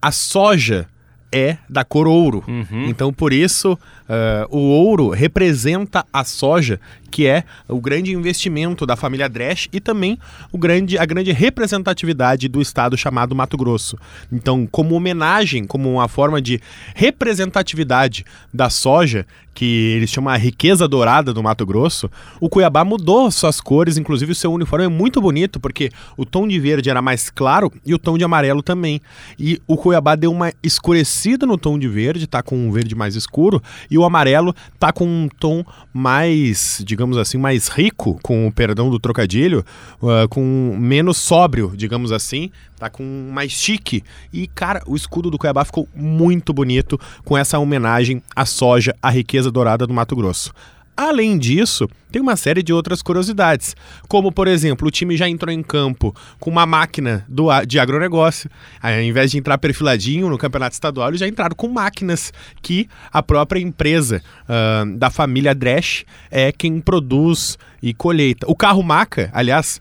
a 0.00 0.10
soja 0.10 0.88
é 1.34 1.58
da 1.68 1.84
cor 1.84 2.06
ouro. 2.06 2.44
Uhum. 2.46 2.86
Então, 2.88 3.12
por 3.12 3.32
isso, 3.32 3.78
uh, 4.08 4.56
o 4.56 4.58
ouro 4.58 5.10
representa 5.10 6.04
a 6.12 6.24
soja, 6.24 6.80
que 7.10 7.26
é 7.26 7.44
o 7.68 7.80
grande 7.80 8.12
investimento 8.12 8.84
da 8.84 8.96
família 8.96 9.28
Dresch 9.28 9.68
e 9.72 9.78
também 9.78 10.18
o 10.50 10.58
grande, 10.58 10.98
a 10.98 11.04
grande 11.04 11.30
representatividade 11.30 12.48
do 12.48 12.60
estado 12.60 12.96
chamado 12.96 13.34
Mato 13.36 13.56
Grosso. 13.56 13.96
Então, 14.32 14.66
como 14.66 14.96
homenagem, 14.96 15.64
como 15.64 15.92
uma 15.92 16.08
forma 16.08 16.42
de 16.42 16.60
representatividade 16.94 18.24
da 18.52 18.68
soja, 18.68 19.24
que 19.54 19.92
eles 19.96 20.10
chamam 20.10 20.34
a 20.34 20.36
riqueza 20.36 20.88
dourada 20.88 21.32
do 21.32 21.42
Mato 21.42 21.64
Grosso, 21.64 22.10
o 22.40 22.48
Cuiabá 22.48 22.84
mudou 22.84 23.30
suas 23.30 23.60
cores, 23.60 23.96
inclusive 23.96 24.32
o 24.32 24.34
seu 24.34 24.52
uniforme 24.52 24.86
é 24.86 24.88
muito 24.88 25.20
bonito, 25.20 25.60
porque 25.60 25.90
o 26.16 26.26
tom 26.26 26.48
de 26.48 26.58
verde 26.58 26.90
era 26.90 27.00
mais 27.00 27.30
claro 27.30 27.72
e 27.86 27.94
o 27.94 27.98
tom 27.98 28.18
de 28.18 28.24
amarelo 28.24 28.62
também. 28.62 29.00
E 29.38 29.62
o 29.66 29.76
Cuiabá 29.76 30.16
deu 30.16 30.32
uma 30.32 30.52
escurecida 30.62 31.46
no 31.46 31.56
tom 31.56 31.78
de 31.78 31.86
verde, 31.86 32.26
tá 32.26 32.42
com 32.42 32.56
um 32.56 32.72
verde 32.72 32.96
mais 32.96 33.14
escuro, 33.14 33.62
e 33.94 33.98
o 33.98 34.04
amarelo 34.04 34.52
tá 34.76 34.92
com 34.92 35.06
um 35.06 35.28
tom 35.38 35.64
mais, 35.92 36.82
digamos 36.84 37.16
assim, 37.16 37.38
mais 37.38 37.68
rico, 37.68 38.18
com 38.24 38.48
o 38.48 38.52
perdão 38.52 38.90
do 38.90 38.98
trocadilho, 38.98 39.64
uh, 40.02 40.28
com 40.28 40.76
menos 40.76 41.16
sóbrio, 41.16 41.72
digamos 41.76 42.10
assim, 42.10 42.50
tá 42.76 42.90
com 42.90 43.30
mais 43.32 43.52
chique. 43.52 44.02
E, 44.32 44.48
cara, 44.48 44.82
o 44.84 44.96
escudo 44.96 45.30
do 45.30 45.38
Cuiabá 45.38 45.64
ficou 45.64 45.88
muito 45.94 46.52
bonito 46.52 46.98
com 47.24 47.38
essa 47.38 47.56
homenagem 47.56 48.20
à 48.34 48.44
soja, 48.44 48.96
à 49.00 49.10
riqueza 49.10 49.48
dourada 49.48 49.86
do 49.86 49.94
Mato 49.94 50.16
Grosso. 50.16 50.52
Além 50.96 51.36
disso, 51.36 51.88
tem 52.12 52.22
uma 52.22 52.36
série 52.36 52.62
de 52.62 52.72
outras 52.72 53.02
curiosidades, 53.02 53.74
como 54.06 54.30
por 54.30 54.46
exemplo, 54.46 54.86
o 54.86 54.90
time 54.90 55.16
já 55.16 55.28
entrou 55.28 55.52
em 55.52 55.60
campo 55.60 56.14
com 56.38 56.50
uma 56.50 56.64
máquina 56.64 57.24
do, 57.28 57.48
de 57.66 57.80
agronegócio, 57.80 58.48
ao 58.80 59.00
invés 59.00 59.32
de 59.32 59.38
entrar 59.38 59.58
perfiladinho 59.58 60.28
no 60.28 60.38
campeonato 60.38 60.74
estadual, 60.74 61.08
eles 61.08 61.18
já 61.18 61.26
entraram 61.26 61.56
com 61.56 61.66
máquinas 61.66 62.32
que 62.62 62.88
a 63.12 63.20
própria 63.20 63.58
empresa 63.60 64.22
uh, 64.44 64.96
da 64.96 65.10
família 65.10 65.52
Dresch 65.52 66.04
é 66.30 66.52
quem 66.52 66.80
produz 66.80 67.58
e 67.82 67.92
colheita. 67.92 68.46
O 68.48 68.54
carro 68.54 68.82
maca, 68.82 69.30
aliás, 69.32 69.80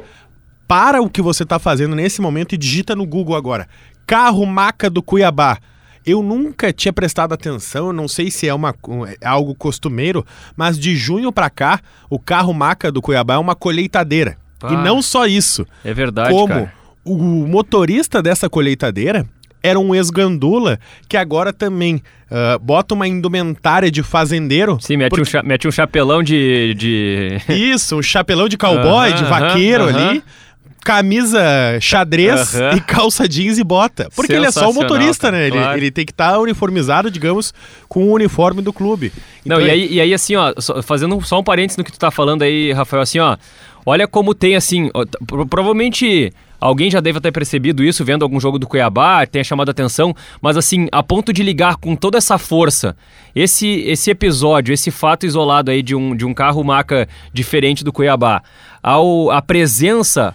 para 0.67 0.99
o 0.99 1.09
que 1.09 1.21
você 1.21 1.43
está 1.43 1.59
fazendo 1.59 1.95
nesse 1.95 2.19
momento 2.21 2.55
e 2.55 2.57
digita 2.57 2.95
no 2.95 3.05
Google 3.05 3.35
agora: 3.35 3.67
carro 4.07 4.43
maca 4.47 4.89
do 4.89 5.03
Cuiabá. 5.03 5.59
Eu 6.05 6.21
nunca 6.21 6.73
tinha 6.73 6.91
prestado 6.91 7.33
atenção, 7.33 7.93
não 7.93 8.07
sei 8.07 8.29
se 8.29 8.47
é, 8.47 8.53
uma, 8.53 8.75
é 9.21 9.25
algo 9.27 9.55
costumeiro, 9.55 10.25
mas 10.55 10.77
de 10.77 10.95
junho 10.95 11.31
para 11.31 11.49
cá, 11.49 11.79
o 12.09 12.19
carro 12.19 12.53
maca 12.53 12.91
do 12.91 13.01
Cuiabá 13.01 13.35
é 13.35 13.37
uma 13.37 13.55
colheitadeira. 13.55 14.37
Ah, 14.61 14.73
e 14.73 14.77
não 14.77 15.01
só 15.01 15.25
isso. 15.25 15.65
É 15.83 15.93
verdade, 15.93 16.29
como 16.31 16.47
cara. 16.47 16.73
o 17.05 17.17
motorista 17.47 18.21
dessa 18.21 18.49
colheitadeira 18.49 19.25
era 19.61 19.79
um 19.79 19.95
ex-gandula 19.95 20.77
que 21.07 21.15
agora 21.15 21.53
também 21.53 21.95
uh, 22.29 22.59
bota 22.59 22.93
uma 22.93 23.07
indumentária 23.07 23.89
de 23.89 24.03
fazendeiro. 24.03 24.77
Sim, 24.81 24.97
mete, 24.97 25.09
porque- 25.11 25.21
um, 25.21 25.25
cha- 25.25 25.43
mete 25.43 25.67
um 25.67 25.71
chapelão 25.71 26.21
de. 26.21 26.73
de... 26.73 27.37
Isso, 27.47 27.97
um 27.97 28.01
chapelão 28.03 28.49
de 28.49 28.57
cowboy, 28.57 29.09
Aham, 29.09 29.15
de 29.15 29.23
aham, 29.23 29.29
vaqueiro 29.39 29.83
aham. 29.85 30.09
ali. 30.09 30.23
Camisa 30.83 31.41
xadrez 31.79 32.55
Aham. 32.55 32.75
e 32.77 32.81
calça 32.81 33.27
jeans 33.27 33.57
e 33.57 33.63
bota. 33.63 34.09
Porque 34.15 34.33
ele 34.33 34.45
é 34.45 34.51
só 34.51 34.69
o 34.69 34.73
motorista, 34.73 35.27
cara, 35.27 35.37
né? 35.37 35.47
Ele, 35.47 35.57
claro. 35.57 35.77
ele 35.77 35.91
tem 35.91 36.05
que 36.05 36.11
estar 36.11 36.37
uniformizado, 36.39 37.09
digamos, 37.09 37.53
com 37.89 38.03
o 38.09 38.13
uniforme 38.13 38.61
do 38.61 38.71
clube. 38.73 39.11
Não, 39.45 39.57
Então, 39.57 39.67
e 39.67 39.71
aí, 39.71 39.93
e 39.93 40.01
aí, 40.01 40.13
assim, 40.13 40.35
ó, 40.35 40.53
só- 40.57 40.81
fazendo 40.83 41.19
só 41.25 41.39
um 41.39 41.43
parênteses 41.43 41.77
no 41.77 41.83
que 41.83 41.91
tu 41.91 41.97
tá 41.99 42.11
falando 42.11 42.41
aí, 42.43 42.71
Rafael, 42.73 43.01
assim, 43.01 43.19
ó, 43.19 43.37
olha 43.85 44.07
como 44.07 44.33
tem, 44.35 44.55
assim, 44.55 44.89
ó, 44.93 45.05
provavelmente 45.47 46.31
alguém 46.59 46.89
já 46.89 47.01
deve 47.01 47.19
ter 47.19 47.31
percebido 47.31 47.83
isso 47.83 48.05
vendo 48.05 48.23
algum 48.23 48.39
jogo 48.39 48.57
do 48.57 48.65
Cuiabá, 48.65 49.25
tenha 49.25 49.43
chamado 49.43 49.67
a 49.67 49.71
atenção, 49.71 50.15
mas 50.41 50.55
assim, 50.55 50.87
a 50.93 51.03
ponto 51.03 51.33
de 51.33 51.43
ligar 51.43 51.75
com 51.75 51.93
toda 51.93 52.17
essa 52.17 52.37
força, 52.37 52.95
esse, 53.35 53.81
esse 53.81 54.09
episódio, 54.11 54.73
esse 54.73 54.89
fato 54.89 55.25
isolado 55.25 55.71
aí 55.71 55.81
de 55.81 55.93
um, 55.93 56.15
de 56.15 56.25
um 56.25 56.33
carro 56.33 56.63
maca 56.63 57.07
diferente 57.33 57.83
do 57.83 57.91
Cuiabá, 57.91 58.41
ao, 58.81 59.29
a 59.29 59.41
presença 59.41 60.33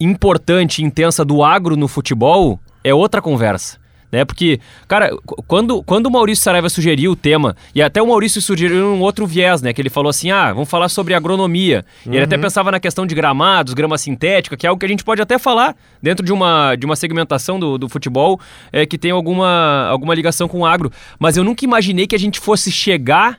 importante 0.00 0.80
e 0.80 0.84
intensa 0.84 1.24
do 1.24 1.42
agro 1.44 1.76
no 1.76 1.88
futebol 1.88 2.58
é 2.82 2.92
outra 2.92 3.22
conversa. 3.22 3.80
Né? 4.10 4.26
Porque, 4.26 4.60
cara, 4.86 5.10
qu- 5.24 5.42
quando, 5.46 5.82
quando 5.82 6.04
o 6.04 6.10
Maurício 6.10 6.44
Saraiva 6.44 6.68
sugeriu 6.68 7.12
o 7.12 7.16
tema, 7.16 7.56
e 7.74 7.80
até 7.80 8.02
o 8.02 8.06
Maurício 8.06 8.42
sugeriu 8.42 8.88
um 8.88 9.00
outro 9.00 9.26
viés, 9.26 9.62
né? 9.62 9.72
Que 9.72 9.80
ele 9.80 9.88
falou 9.88 10.10
assim: 10.10 10.30
ah, 10.30 10.52
vamos 10.52 10.68
falar 10.68 10.90
sobre 10.90 11.14
agronomia. 11.14 11.82
E 12.04 12.10
ele 12.10 12.24
até 12.24 12.36
pensava 12.36 12.70
na 12.70 12.78
questão 12.78 13.06
de 13.06 13.14
gramados, 13.14 13.72
grama 13.72 13.96
sintética, 13.96 14.54
que 14.54 14.66
é 14.66 14.68
algo 14.68 14.78
que 14.78 14.84
a 14.84 14.88
gente 14.88 15.02
pode 15.02 15.22
até 15.22 15.38
falar 15.38 15.74
dentro 16.02 16.26
de 16.26 16.30
uma, 16.30 16.76
de 16.76 16.84
uma 16.84 16.94
segmentação 16.94 17.58
do, 17.58 17.78
do 17.78 17.88
futebol 17.88 18.38
é, 18.70 18.84
que 18.84 18.98
tem 18.98 19.10
alguma, 19.12 19.86
alguma 19.88 20.14
ligação 20.14 20.46
com 20.46 20.58
o 20.60 20.66
agro. 20.66 20.92
Mas 21.18 21.38
eu 21.38 21.44
nunca 21.44 21.64
imaginei 21.64 22.06
que 22.06 22.14
a 22.14 22.18
gente 22.18 22.38
fosse 22.38 22.70
chegar 22.70 23.38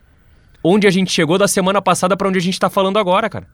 onde 0.60 0.88
a 0.88 0.90
gente 0.90 1.12
chegou 1.12 1.38
da 1.38 1.46
semana 1.46 1.80
passada 1.80 2.16
para 2.16 2.26
onde 2.28 2.38
a 2.38 2.42
gente 2.42 2.58
tá 2.58 2.68
falando 2.68 2.98
agora, 2.98 3.30
cara. 3.30 3.46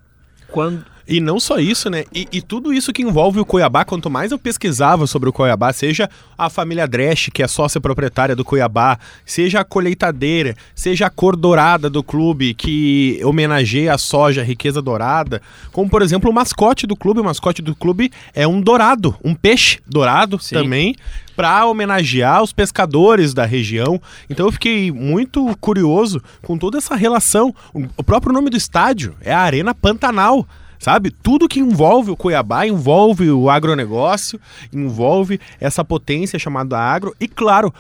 Quando, 0.51 0.85
E 1.11 1.19
não 1.21 1.41
só 1.41 1.59
isso, 1.59 1.91
né? 1.91 2.05
E, 2.15 2.29
e 2.31 2.41
tudo 2.41 2.73
isso 2.73 2.93
que 2.93 3.03
envolve 3.03 3.41
o 3.41 3.45
Cuiabá, 3.45 3.85
quanto 3.85 4.09
mais 4.09 4.31
eu 4.31 4.39
pesquisava 4.39 5.09
sobre 5.09 5.29
o 5.29 5.33
Cuiabá, 5.33 5.73
seja 5.73 6.09
a 6.39 6.49
família 6.49 6.87
Dresch, 6.87 7.31
que 7.33 7.43
é 7.43 7.49
sócia 7.49 7.81
proprietária 7.81 8.37
do 8.37 8.45
Cuiabá, 8.45 8.97
seja 9.27 9.59
a 9.59 9.65
colheitadeira, 9.65 10.55
seja 10.73 11.07
a 11.07 11.11
cor 11.11 11.35
dourada 11.35 11.91
do 11.91 12.03
clube, 12.03 12.55
que 12.55 13.21
homenageia 13.25 13.93
a 13.93 13.99
soja, 13.99 14.43
a 14.43 14.45
riqueza 14.45 14.81
dourada, 14.81 15.43
como 15.73 15.91
por 15.91 16.01
exemplo 16.01 16.31
o 16.31 16.33
mascote 16.33 16.87
do 16.87 16.95
clube. 16.95 17.19
O 17.19 17.25
mascote 17.25 17.61
do 17.61 17.75
clube 17.75 18.13
é 18.33 18.47
um 18.47 18.61
dourado, 18.61 19.17
um 19.25 19.35
peixe 19.35 19.81
dourado 19.85 20.39
Sim. 20.39 20.55
também, 20.55 20.95
para 21.41 21.65
homenagear 21.65 22.43
os 22.43 22.53
pescadores 22.53 23.33
da 23.33 23.47
região. 23.47 23.99
Então 24.29 24.45
eu 24.45 24.53
fiquei 24.53 24.93
muito 24.93 25.57
curioso 25.59 26.23
com 26.43 26.59
toda 26.59 26.77
essa 26.77 26.95
relação. 26.95 27.55
O 27.97 28.05
próprio 28.05 28.31
nome 28.31 28.51
do 28.51 28.59
estádio 28.59 29.17
é 29.23 29.33
a 29.33 29.39
Arena 29.41 29.75
Pantanal. 29.75 30.47
Sabe? 30.79 31.11
Tudo 31.11 31.49
que 31.49 31.59
envolve 31.59 32.11
o 32.11 32.17
Cuiabá 32.17 32.67
envolve 32.67 33.31
o 33.31 33.49
agronegócio, 33.49 34.39
envolve 34.71 35.41
essa 35.59 35.83
potência 35.83 36.39
chamada 36.39 36.79
agro 36.79 37.17
e, 37.19 37.27
claro, 37.27 37.73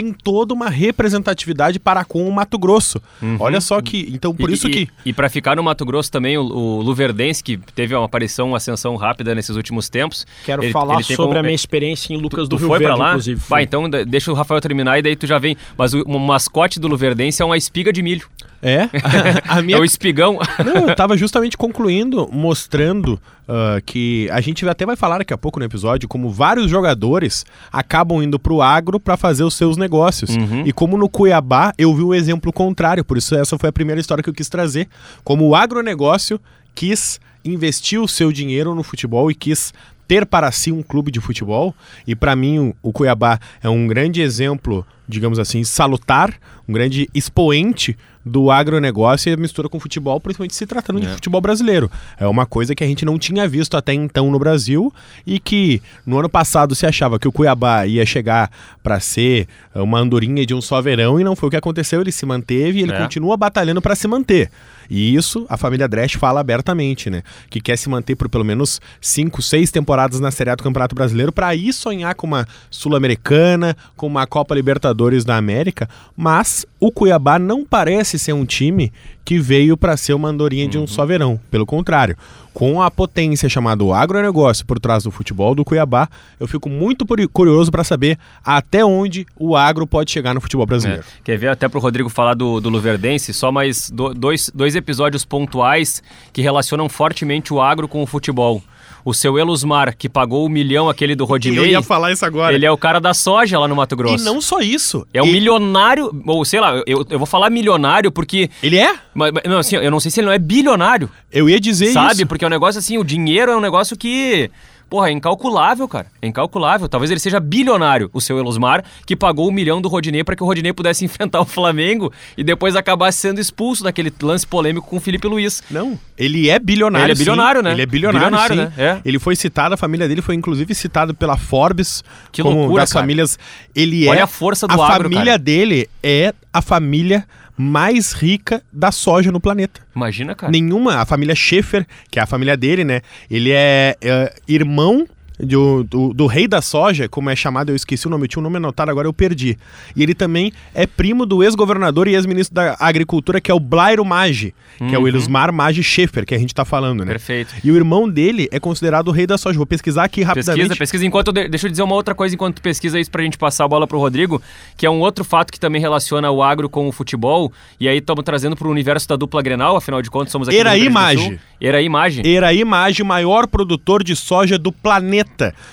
tem 0.00 0.12
toda 0.12 0.52
uma 0.52 0.68
representatividade 0.68 1.78
para 1.78 2.04
com 2.04 2.28
o 2.28 2.32
Mato 2.32 2.58
Grosso. 2.58 3.00
Olha 3.38 3.60
só 3.60 3.80
que. 3.80 4.08
Então, 4.12 4.34
por 4.34 4.50
E- 4.50 4.54
isso 4.54 4.68
e, 4.68 4.70
que. 4.70 4.88
E, 5.04 5.12
para 5.12 5.28
ficar 5.28 5.56
no 5.56 5.62
Mato 5.62 5.84
Grosso 5.84 6.10
também, 6.10 6.36
o, 6.36 6.42
o 6.42 6.82
Luverdense, 6.82 7.42
que 7.42 7.56
teve 7.74 7.94
uma 7.94 8.04
aparição, 8.04 8.48
uma 8.48 8.56
ascensão 8.58 8.94
rápida 8.96 9.34
nesses 9.34 9.56
últimos 9.56 9.88
tempos. 9.88 10.26
quero 10.44 10.62
ele- 10.62 10.72
falar 10.72 10.94
ele 10.96 11.04
sobre 11.04 11.26
como- 11.28 11.38
a 11.38 11.42
minha 11.42 11.54
experiência 11.54 12.12
em 12.12 12.16
Lucas 12.16 12.48
do 12.48 12.56
Tu 12.56 12.60
Rio 12.60 12.68
foi 12.68 12.78
Verde, 12.78 12.94
pra 12.94 13.02
lá? 13.04 13.10
inclusive. 13.10 13.40
Vai, 13.48 13.62
então 13.62 13.88
de- 13.88 14.04
deixa 14.04 14.30
o 14.30 14.34
Rafael 14.34 14.60
terminar 14.60 14.98
e 14.98 15.02
daí 15.02 15.16
tu 15.16 15.26
já 15.26 15.38
vem. 15.38 15.56
Mas 15.76 15.94
o, 15.94 16.02
o 16.02 16.18
mascote 16.18 16.78
do 16.78 16.88
Luverdense 16.88 17.40
é 17.42 17.44
uma 17.44 17.56
espiga 17.56 17.92
de 17.92 18.02
milho. 18.02 18.26
É. 18.66 18.90
A 19.46 19.62
minha 19.62 19.78
É 19.78 19.80
o 19.80 19.84
espigão. 19.84 20.38
Não, 20.64 20.88
eu 20.88 20.96
tava 20.96 21.16
justamente 21.16 21.56
concluindo, 21.56 22.28
mostrando 22.32 23.20
ah, 23.48 23.80
que 23.84 24.28
a 24.32 24.40
gente 24.40 24.68
até 24.68 24.84
vai 24.84 24.96
falar 24.96 25.18
daqui 25.18 25.32
a 25.32 25.38
pouco 25.38 25.60
no 25.60 25.64
episódio 25.64 26.08
como 26.08 26.30
vários 26.30 26.68
jogadores 26.68 27.46
acabam 27.72 28.20
indo 28.20 28.40
pro 28.40 28.60
agro 28.60 28.98
para 28.98 29.16
fazer 29.16 29.44
os 29.44 29.54
seus 29.54 29.76
negócios. 29.76 30.34
Uhum. 30.34 30.64
E 30.66 30.72
como 30.72 30.98
no 30.98 31.08
Cuiabá 31.08 31.72
eu 31.78 31.94
vi 31.94 32.02
o 32.02 32.12
exemplo 32.12 32.52
contrário, 32.52 33.04
por 33.04 33.16
isso 33.16 33.36
essa 33.36 33.56
foi 33.56 33.68
a 33.68 33.72
primeira 33.72 34.00
história 34.00 34.22
que 34.22 34.28
eu 34.28 34.34
quis 34.34 34.48
trazer. 34.48 34.88
Como 35.22 35.46
o 35.46 35.54
agronegócio 35.54 36.40
quis 36.74 37.20
investir 37.44 38.00
o 38.00 38.08
seu 38.08 38.32
dinheiro 38.32 38.74
no 38.74 38.82
futebol 38.82 39.30
e 39.30 39.34
quis 39.34 39.72
ter 40.08 40.26
para 40.26 40.50
si 40.50 40.72
um 40.72 40.82
clube 40.82 41.12
de 41.12 41.20
futebol. 41.20 41.72
E 42.04 42.16
para 42.16 42.34
mim 42.34 42.74
o 42.82 42.92
Cuiabá 42.92 43.38
é 43.62 43.68
um 43.68 43.86
grande 43.86 44.22
exemplo, 44.22 44.84
digamos 45.08 45.38
assim, 45.38 45.62
salutar, 45.62 46.34
um 46.68 46.72
grande 46.72 47.08
expoente 47.14 47.96
do 48.28 48.50
agronegócio 48.50 49.32
e 49.32 49.36
mistura 49.36 49.68
com 49.68 49.78
futebol, 49.78 50.20
principalmente 50.20 50.56
se 50.56 50.66
tratando 50.66 51.00
de 51.00 51.06
É. 51.06 51.10
futebol 51.10 51.40
brasileiro. 51.40 51.88
É 52.18 52.26
uma 52.26 52.44
coisa 52.44 52.74
que 52.74 52.82
a 52.82 52.86
gente 52.86 53.04
não 53.04 53.16
tinha 53.20 53.46
visto 53.46 53.76
até 53.76 53.94
então 53.94 54.32
no 54.32 54.38
Brasil 54.40 54.92
e 55.24 55.38
que 55.38 55.80
no 56.04 56.18
ano 56.18 56.28
passado 56.28 56.74
se 56.74 56.84
achava 56.84 57.20
que 57.20 57.28
o 57.28 57.32
Cuiabá 57.32 57.86
ia 57.86 58.04
chegar 58.04 58.50
para 58.82 58.98
ser 58.98 59.46
uma 59.72 60.00
andorinha 60.00 60.44
de 60.44 60.52
um 60.54 60.60
só 60.60 60.82
verão 60.82 61.20
e 61.20 61.24
não 61.24 61.36
foi 61.36 61.46
o 61.46 61.50
que 61.50 61.56
aconteceu. 61.56 62.00
Ele 62.00 62.10
se 62.10 62.26
manteve 62.26 62.80
e 62.80 62.82
ele 62.82 62.92
É. 62.92 62.98
continua 63.00 63.36
batalhando 63.36 63.80
para 63.80 63.94
se 63.94 64.08
manter. 64.08 64.50
E 64.90 65.14
isso 65.14 65.44
a 65.48 65.56
família 65.56 65.88
Dresch 65.88 66.14
fala 66.16 66.40
abertamente, 66.40 67.10
né? 67.10 67.22
Que 67.50 67.60
quer 67.60 67.76
se 67.76 67.88
manter 67.88 68.14
por 68.16 68.28
pelo 68.28 68.44
menos 68.44 68.80
cinco, 69.00 69.42
seis 69.42 69.70
temporadas 69.70 70.20
na 70.20 70.30
Série 70.30 70.50
A 70.50 70.54
do 70.54 70.62
Campeonato 70.62 70.94
Brasileiro 70.94 71.32
para 71.32 71.48
aí 71.48 71.72
sonhar 71.72 72.14
com 72.14 72.26
uma 72.26 72.46
Sul-Americana, 72.70 73.76
com 73.96 74.06
uma 74.06 74.26
Copa 74.26 74.54
Libertadores 74.54 75.24
da 75.24 75.36
América. 75.36 75.88
Mas 76.16 76.64
o 76.80 76.90
Cuiabá 76.90 77.38
não 77.38 77.64
parece 77.64 78.15
ser 78.18 78.32
um 78.32 78.44
time 78.44 78.92
que 79.24 79.38
veio 79.38 79.76
para 79.76 79.96
ser 79.96 80.14
uma 80.14 80.28
andorinha 80.28 80.68
de 80.68 80.78
um 80.78 80.86
só 80.86 81.04
verão. 81.04 81.38
Pelo 81.50 81.66
contrário, 81.66 82.16
com 82.54 82.80
a 82.80 82.90
potência 82.90 83.48
chamada 83.48 83.84
agronegócio 83.94 84.64
por 84.64 84.78
trás 84.78 85.02
do 85.04 85.10
futebol 85.10 85.54
do 85.54 85.64
Cuiabá, 85.64 86.08
eu 86.40 86.46
fico 86.46 86.68
muito 86.68 87.04
curioso 87.32 87.70
para 87.70 87.84
saber 87.84 88.18
até 88.44 88.84
onde 88.84 89.26
o 89.36 89.56
agro 89.56 89.86
pode 89.86 90.10
chegar 90.10 90.32
no 90.34 90.40
futebol 90.40 90.64
brasileiro. 90.66 91.02
É. 91.02 91.22
Quer 91.24 91.36
ver 91.38 91.48
até 91.48 91.68
pro 91.68 91.80
Rodrigo 91.80 92.08
falar 92.08 92.34
do, 92.34 92.60
do 92.60 92.68
Luverdense, 92.70 93.34
só 93.34 93.50
mais 93.52 93.90
do- 93.90 94.14
dois, 94.14 94.50
dois 94.54 94.74
episódios 94.76 95.24
pontuais 95.24 96.02
que 96.32 96.40
relacionam 96.40 96.88
fortemente 96.88 97.52
o 97.52 97.60
agro 97.60 97.88
com 97.88 98.02
o 98.02 98.06
futebol. 98.06 98.62
O 99.06 99.14
seu 99.14 99.38
Elusmar, 99.38 99.96
que 99.96 100.08
pagou 100.08 100.44
o 100.44 100.48
milhão 100.48 100.88
aquele 100.88 101.14
do 101.14 101.24
Rodinei, 101.24 101.60
Eu 101.60 101.64
ia 101.66 101.80
falar 101.80 102.10
isso 102.10 102.26
agora. 102.26 102.52
ele 102.52 102.66
é 102.66 102.70
o 102.72 102.76
cara 102.76 103.00
da 103.00 103.14
soja 103.14 103.56
lá 103.56 103.68
no 103.68 103.76
Mato 103.76 103.94
Grosso. 103.94 104.24
E 104.24 104.26
não 104.26 104.40
só 104.40 104.58
isso. 104.58 105.06
É 105.14 105.22
um 105.22 105.26
milionário, 105.26 106.10
ou 106.26 106.44
sei 106.44 106.58
lá, 106.58 106.82
eu, 106.84 107.06
eu 107.08 107.16
vou 107.16 107.24
falar 107.26 107.48
milionário 107.48 108.10
porque... 108.10 108.50
Ele 108.60 108.78
é? 108.78 108.96
Mas, 109.14 109.30
mas, 109.30 109.44
não, 109.44 109.58
assim, 109.58 109.76
eu 109.76 109.92
não 109.92 110.00
sei 110.00 110.10
se 110.10 110.18
ele 110.18 110.26
não 110.26 110.32
é 110.34 110.38
bilionário, 110.40 111.08
Eu 111.32 111.48
ia 111.48 111.60
dizer 111.60 111.92
sabe? 111.92 112.14
isso. 112.14 112.26
Porque 112.26 112.44
é 112.44 112.48
um 112.48 112.50
negócio 112.50 112.80
assim, 112.80 112.98
o 112.98 113.04
dinheiro 113.04 113.52
é 113.52 113.56
um 113.56 113.60
negócio 113.60 113.96
que... 113.96 114.50
Porra, 114.88 115.08
é 115.08 115.12
incalculável, 115.12 115.88
cara. 115.88 116.06
É 116.22 116.28
incalculável. 116.28 116.88
Talvez 116.88 117.10
ele 117.10 117.18
seja 117.18 117.40
bilionário, 117.40 118.08
o 118.12 118.20
seu 118.20 118.38
Elusmar, 118.38 118.84
que 119.04 119.16
pagou 119.16 119.48
um 119.48 119.52
milhão 119.52 119.80
do 119.80 119.88
Rodinei 119.88 120.22
para 120.22 120.36
que 120.36 120.42
o 120.42 120.46
Rodinei 120.46 120.72
pudesse 120.72 121.04
enfrentar 121.04 121.40
o 121.40 121.44
Flamengo 121.44 122.12
e 122.36 122.44
depois 122.44 122.76
acabasse 122.76 123.18
sendo 123.18 123.40
expulso 123.40 123.82
daquele 123.82 124.12
lance 124.22 124.46
polêmico 124.46 124.86
com 124.86 124.96
o 124.96 125.00
Felipe 125.00 125.26
Luiz. 125.26 125.62
Não, 125.70 125.98
ele 126.16 126.48
é 126.48 126.58
bilionário. 126.58 127.06
Ele 127.06 127.12
é 127.12 127.14
sim. 127.16 127.20
bilionário, 127.20 127.62
né? 127.62 127.72
Ele 127.72 127.82
é 127.82 127.86
bilionário, 127.86 128.26
Bilionário, 128.28 128.56
sim. 128.56 128.62
né? 128.62 128.72
É. 128.76 129.00
Ele 129.04 129.18
foi 129.18 129.34
citado, 129.34 129.74
a 129.74 129.76
família 129.76 130.06
dele 130.06 130.22
foi 130.22 130.34
inclusive 130.34 130.72
citado 130.74 131.14
pela 131.14 131.36
Forbes 131.36 132.04
Que 132.30 132.42
como 132.42 132.56
loucura, 132.56 132.82
das 132.82 132.92
cara. 132.92 133.02
famílias. 133.02 133.38
Ele 133.74 134.08
Olha 134.08 134.20
é 134.20 134.22
a 134.22 134.26
força 134.26 134.68
do 134.68 134.80
A 134.80 134.86
agro, 134.86 135.04
família 135.04 135.24
cara. 135.24 135.38
dele 135.38 135.88
é 136.02 136.32
a 136.52 136.62
família 136.62 137.26
mais 137.56 138.12
rica 138.12 138.62
da 138.72 138.92
soja 138.92 139.32
no 139.32 139.40
planeta. 139.40 139.80
Imagina, 139.94 140.34
cara. 140.34 140.50
Nenhuma, 140.50 140.96
a 140.96 141.06
família 141.06 141.34
Schaefer, 141.34 141.86
que 142.10 142.18
é 142.18 142.22
a 142.22 142.26
família 142.26 142.56
dele, 142.56 142.84
né? 142.84 143.00
Ele 143.30 143.50
é, 143.52 143.96
é, 144.00 144.34
irmão 144.46 145.06
do, 145.38 145.84
do, 145.84 146.14
do 146.14 146.26
rei 146.26 146.46
da 146.48 146.62
soja, 146.62 147.08
como 147.08 147.28
é 147.30 147.36
chamado, 147.36 147.70
eu 147.70 147.76
esqueci 147.76 148.06
o 148.06 148.10
nome, 148.10 148.24
eu 148.24 148.28
tinha 148.28 148.40
um 148.40 148.44
nome 148.44 148.56
anotado, 148.56 148.90
agora 148.90 149.06
eu 149.06 149.12
perdi. 149.12 149.56
E 149.94 150.02
ele 150.02 150.14
também 150.14 150.52
é 150.74 150.86
primo 150.86 151.26
do 151.26 151.42
ex-governador 151.42 152.08
e 152.08 152.14
ex-ministro 152.14 152.54
da 152.54 152.76
Agricultura, 152.80 153.40
que 153.40 153.50
é 153.50 153.54
o 153.54 153.60
Blairo 153.60 154.04
Maggi, 154.04 154.54
que 154.78 154.94
é 154.94 154.98
o 154.98 155.06
Elismar 155.06 155.52
Maggi 155.52 155.82
Schaefer, 155.82 156.24
que 156.24 156.34
a 156.34 156.38
gente 156.38 156.54
tá 156.54 156.64
falando, 156.64 157.04
né? 157.04 157.12
Perfeito. 157.12 157.54
E 157.62 157.70
o 157.70 157.76
irmão 157.76 158.08
dele 158.08 158.48
é 158.50 158.58
considerado 158.60 159.08
o 159.08 159.10
rei 159.10 159.26
da 159.26 159.36
soja. 159.38 159.56
Vou 159.56 159.66
pesquisar 159.66 160.04
aqui 160.04 160.22
rapidamente. 160.22 160.60
Pesquisa, 160.68 160.76
pesquisa. 160.78 161.06
Enquanto 161.06 161.28
eu 161.28 161.32
de- 161.32 161.48
deixa 161.48 161.66
eu 161.66 161.70
dizer 161.70 161.82
uma 161.82 161.94
outra 161.94 162.14
coisa 162.14 162.34
enquanto 162.34 162.56
tu 162.56 162.62
pesquisa 162.62 162.98
isso 162.98 163.10
pra 163.10 163.22
gente 163.22 163.36
passar 163.38 163.64
a 163.64 163.68
bola 163.68 163.86
pro 163.86 163.98
Rodrigo, 163.98 164.40
que 164.76 164.86
é 164.86 164.90
um 164.90 165.00
outro 165.00 165.24
fato 165.24 165.52
que 165.52 165.60
também 165.60 165.80
relaciona 165.80 166.30
o 166.30 166.42
agro 166.42 166.68
com 166.68 166.88
o 166.88 166.92
futebol. 166.92 167.52
E 167.80 167.88
aí 167.88 167.98
estamos 167.98 168.24
trazendo 168.24 168.56
pro 168.56 168.70
universo 168.70 169.08
da 169.08 169.16
dupla 169.16 169.42
Grenal, 169.42 169.76
afinal 169.76 170.00
de 170.02 170.10
contas 170.10 170.32
somos 170.32 170.48
aqui 170.48 170.58
Maggi. 170.90 171.22
Sul. 171.24 171.38
Eraí 171.60 171.88
Maggi. 171.88 172.22
Eraí 172.26 172.64
Maggi, 172.64 173.02
maior 173.02 173.46
produtor 173.46 174.02
de 174.04 174.14
soja 174.14 174.58
do 174.58 174.70
planeta, 174.70 175.25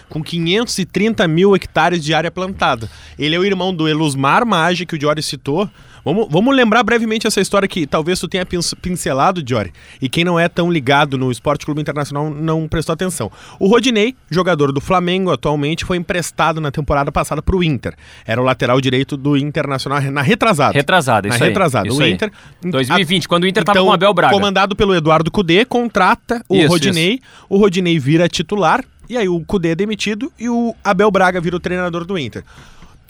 com 0.09 0.21
530 0.23 1.27
mil 1.27 1.55
hectares 1.55 2.03
de 2.03 2.13
área 2.13 2.31
plantada. 2.31 2.89
Ele 3.17 3.35
é 3.35 3.39
o 3.39 3.45
irmão 3.45 3.73
do 3.73 3.87
Elusmar 3.87 4.45
Maggi, 4.45 4.85
que 4.85 4.95
o 4.95 4.99
Diori 4.99 5.21
citou. 5.23 5.69
Vamos, 6.05 6.27
vamos 6.29 6.53
lembrar 6.53 6.83
brevemente 6.83 7.25
essa 7.25 7.39
história 7.39 7.65
que 7.65 7.87
talvez 7.87 8.19
tu 8.19 8.27
tenha 8.27 8.45
pin- 8.45 8.59
pincelado, 8.81 9.41
Diori, 9.41 9.71
e 10.01 10.09
quem 10.09 10.25
não 10.25 10.37
é 10.37 10.49
tão 10.49 10.69
ligado 10.69 11.17
no 11.17 11.31
Esporte 11.31 11.63
Clube 11.65 11.79
Internacional 11.79 12.29
não 12.29 12.67
prestou 12.67 12.91
atenção. 12.91 13.31
O 13.57 13.67
Rodinei, 13.69 14.13
jogador 14.29 14.73
do 14.73 14.81
Flamengo 14.81 15.31
atualmente, 15.31 15.85
foi 15.85 15.95
emprestado 15.95 16.59
na 16.59 16.71
temporada 16.71 17.09
passada 17.09 17.41
para 17.41 17.55
o 17.55 17.63
Inter. 17.63 17.95
Era 18.27 18.41
o 18.41 18.43
lateral 18.43 18.81
direito 18.81 19.15
do 19.15 19.37
Internacional 19.37 20.01
na 20.11 20.21
retrasada. 20.21 20.73
Retrasada, 20.73 21.29
Na 21.29 21.35
isso 21.35 21.43
aí. 21.45 21.49
retrasada. 21.51 21.87
Isso 21.87 21.99
o 21.99 22.03
aí. 22.03 22.11
Inter. 22.11 22.29
2020, 22.61 23.25
quando 23.29 23.43
o 23.43 23.47
Inter 23.47 23.63
tava 23.63 23.77
Então, 23.77 23.85
com 23.85 23.91
o 23.91 23.93
Abel 23.93 24.13
Braga. 24.13 24.33
Comandado 24.33 24.75
pelo 24.75 24.93
Eduardo 24.93 25.31
Cudê, 25.31 25.63
contrata 25.63 26.43
o 26.49 26.55
Isso, 26.57 26.67
Rodinei. 26.67 27.21
O 27.47 27.57
Rodinei 27.57 27.97
vira 27.97 28.27
titular. 28.27 28.83
E 29.09 29.17
aí 29.17 29.27
o 29.27 29.39
Cudê 29.41 29.69
é 29.69 29.75
demitido 29.75 30.31
e 30.39 30.49
o 30.49 30.73
Abel 30.83 31.11
Braga 31.11 31.39
vira 31.41 31.55
o 31.55 31.59
treinador 31.59 32.05
do 32.05 32.17
Inter. 32.17 32.43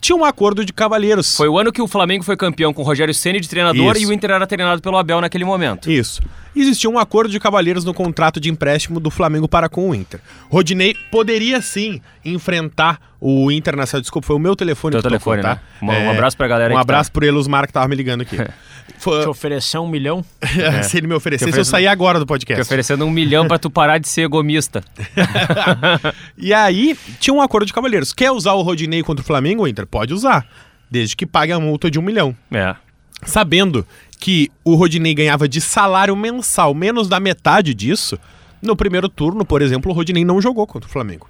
Tinha 0.01 0.17
um 0.17 0.25
acordo 0.25 0.65
de 0.65 0.73
cavalheiros. 0.73 1.33
Foi 1.37 1.47
o 1.47 1.57
ano 1.57 1.71
que 1.71 1.81
o 1.81 1.87
Flamengo 1.87 2.25
foi 2.25 2.35
campeão 2.35 2.73
com 2.73 2.81
o 2.81 2.85
Rogério 2.85 3.13
Ceni 3.13 3.39
de 3.39 3.47
treinador 3.47 3.95
Isso. 3.95 4.03
e 4.03 4.05
o 4.05 4.11
Inter 4.11 4.31
era 4.31 4.45
treinado 4.45 4.81
pelo 4.81 4.97
Abel 4.97 5.21
naquele 5.21 5.45
momento. 5.45 5.89
Isso. 5.89 6.21
Existia 6.53 6.89
um 6.89 6.99
acordo 6.99 7.31
de 7.31 7.39
cavalheiros 7.39 7.85
no 7.85 7.93
contrato 7.93 8.37
de 8.37 8.49
empréstimo 8.51 8.99
do 8.99 9.09
Flamengo 9.09 9.47
para 9.47 9.69
com 9.69 9.89
o 9.89 9.95
Inter. 9.95 10.19
Rodinei 10.49 10.93
poderia 11.09 11.61
sim 11.61 12.01
enfrentar 12.25 12.99
o 13.19 13.49
Inter 13.49 13.77
nessa. 13.77 14.01
Desculpa, 14.01 14.27
foi 14.27 14.35
o 14.35 14.39
meu 14.39 14.57
telefone 14.57 14.91
Teu 14.91 15.01
que 15.01 15.07
tocou, 15.07 15.33
telefone, 15.35 15.41
tá? 15.41 15.61
né? 15.81 15.99
Um- 16.03 16.07
um 16.07 16.11
abraço 16.11 16.35
pra 16.35 16.49
galera 16.49 16.73
aí 16.73 16.75
Um 16.75 16.79
que 16.79 16.81
abraço 16.81 17.09
pro 17.09 17.25
Elusmar 17.25 17.65
que 17.65 17.71
tava 17.71 17.87
me 17.87 17.95
ligando 17.95 18.21
aqui. 18.23 18.35
Foi- 18.97 19.21
Te 19.23 19.29
oferecer 19.29 19.77
um 19.77 19.87
milhão. 19.87 20.23
Se 20.83 20.97
ele 20.97 21.07
me 21.07 21.13
oferecesse, 21.13 21.51
Te 21.51 21.57
eu 21.57 21.65
sair 21.65 21.87
agora 21.87 22.19
do 22.19 22.25
Te 22.25 22.29
podcast. 22.29 22.61
oferecendo 22.61 23.05
um 23.05 23.09
milhão 23.09 23.47
pra 23.47 23.57
tu 23.59 23.69
parar 23.69 23.97
de 23.97 24.07
ser 24.07 24.21
egomista. 24.23 24.83
E 26.37 26.53
aí, 26.53 26.97
tinha 27.19 27.33
um 27.33 27.41
acordo 27.41 27.65
de 27.65 27.73
cavalheiros. 27.73 28.13
Quer 28.13 28.31
usar 28.31 28.53
o 28.53 28.61
Rodinei 28.61 29.03
contra 29.03 29.23
o 29.23 29.25
Flamengo, 29.25 29.63
o 29.63 29.67
Inter? 29.67 29.85
Pode 29.85 30.13
usar. 30.13 30.45
Desde 30.89 31.15
que 31.15 31.25
pague 31.25 31.51
a 31.51 31.59
multa 31.59 31.89
de 31.89 31.99
um 31.99 32.01
milhão. 32.01 32.35
É. 32.51 32.75
Sabendo 33.25 33.85
que 34.19 34.49
o 34.63 34.75
Rodinei 34.75 35.13
ganhava 35.13 35.47
de 35.47 35.59
salário 35.61 36.15
mensal 36.15 36.73
menos 36.73 37.07
da 37.07 37.19
metade 37.19 37.73
disso, 37.73 38.17
no 38.61 38.75
primeiro 38.75 39.09
turno, 39.09 39.45
por 39.45 39.61
exemplo, 39.61 39.91
o 39.91 39.95
Rodinei 39.95 40.23
não 40.25 40.41
jogou 40.41 40.65
contra 40.67 40.87
o 40.89 40.91
Flamengo. 40.91 41.29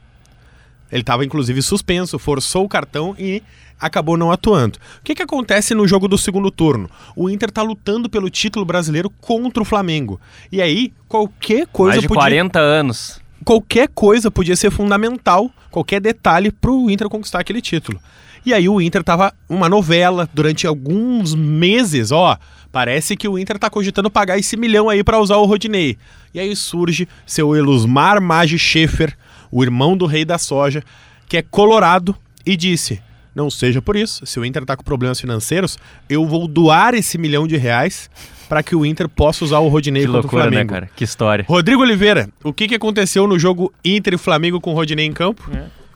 Ele 0.91 1.01
estava, 1.01 1.25
inclusive, 1.25 1.61
suspenso, 1.61 2.19
forçou 2.19 2.65
o 2.65 2.69
cartão 2.69 3.15
e 3.17 3.41
acabou 3.83 4.15
não 4.15 4.31
atuando. 4.31 4.79
O 4.99 5.03
que, 5.03 5.13
que 5.13 5.21
acontece 5.21 5.75
no 5.75 5.85
jogo 5.87 6.07
do 6.07 6.17
segundo 6.17 6.49
turno? 6.49 6.89
O 7.15 7.29
Inter 7.29 7.49
está 7.49 7.61
lutando 7.61 8.09
pelo 8.09 8.29
título 8.29 8.65
brasileiro 8.65 9.09
contra 9.21 9.61
o 9.61 9.65
Flamengo. 9.65 10.19
E 10.51 10.61
aí, 10.61 10.93
qualquer 11.07 11.67
coisa 11.67 11.95
Mais 11.95 12.01
de 12.01 12.07
podia 12.07 12.21
40 12.21 12.59
anos. 12.59 13.21
qualquer 13.43 13.89
coisa 13.89 14.31
podia 14.31 14.55
ser 14.55 14.71
fundamental, 14.71 15.51
qualquer 15.69 15.99
detalhe 15.99 16.49
pro 16.49 16.89
Inter 16.89 17.09
conquistar 17.09 17.39
aquele 17.39 17.61
título. 17.61 17.99
E 18.45 18.53
aí 18.53 18.67
o 18.67 18.81
Inter 18.81 19.03
tava 19.03 19.33
uma 19.47 19.69
novela 19.69 20.29
durante 20.33 20.67
alguns 20.67 21.33
meses, 21.33 22.11
ó, 22.11 22.37
parece 22.71 23.15
que 23.15 23.27
o 23.27 23.37
Inter 23.37 23.57
tá 23.57 23.69
cogitando 23.69 24.09
pagar 24.11 24.37
esse 24.37 24.57
milhão 24.57 24.89
aí 24.89 25.03
pra 25.03 25.19
usar 25.19 25.37
o 25.37 25.45
Rodinei. 25.45 25.97
E 26.33 26.39
aí 26.39 26.55
surge 26.55 27.07
seu 27.25 27.55
Elusmar 27.55 28.21
Maggi 28.21 28.57
Schaefer, 28.57 29.15
o 29.51 29.63
irmão 29.63 29.95
do 29.95 30.05
rei 30.05 30.25
da 30.25 30.37
soja, 30.37 30.83
que 31.27 31.37
é 31.37 31.41
colorado 31.41 32.15
e 32.45 32.57
disse: 32.57 33.01
"Não 33.35 33.49
seja 33.49 33.81
por 33.81 33.95
isso, 33.95 34.25
se 34.25 34.39
o 34.39 34.45
Inter 34.45 34.65
tá 34.65 34.75
com 34.75 34.83
problemas 34.83 35.19
financeiros, 35.19 35.77
eu 36.09 36.25
vou 36.25 36.47
doar 36.47 36.93
esse 36.93 37.17
milhão 37.17 37.47
de 37.47 37.57
reais 37.57 38.09
para 38.49 38.61
que 38.61 38.75
o 38.75 38.85
Inter 38.85 39.09
possa 39.09 39.43
usar 39.43 39.59
o 39.59 39.67
Rodinei 39.67 40.03
Que 40.03 40.07
contra 40.07 40.21
loucura, 40.21 40.43
o 40.43 40.45
né, 40.45 40.51
Flamengo". 40.51 40.69
cara? 40.73 40.89
Que 40.95 41.03
história. 41.03 41.45
Rodrigo 41.47 41.81
Oliveira, 41.81 42.29
o 42.43 42.53
que, 42.53 42.67
que 42.67 42.75
aconteceu 42.75 43.27
no 43.27 43.39
jogo 43.39 43.73
Inter 43.83 44.13
e 44.13 44.17
Flamengo 44.17 44.61
com 44.61 44.71
o 44.71 44.75
Rodinei 44.75 45.05
em 45.05 45.13
campo? 45.13 45.49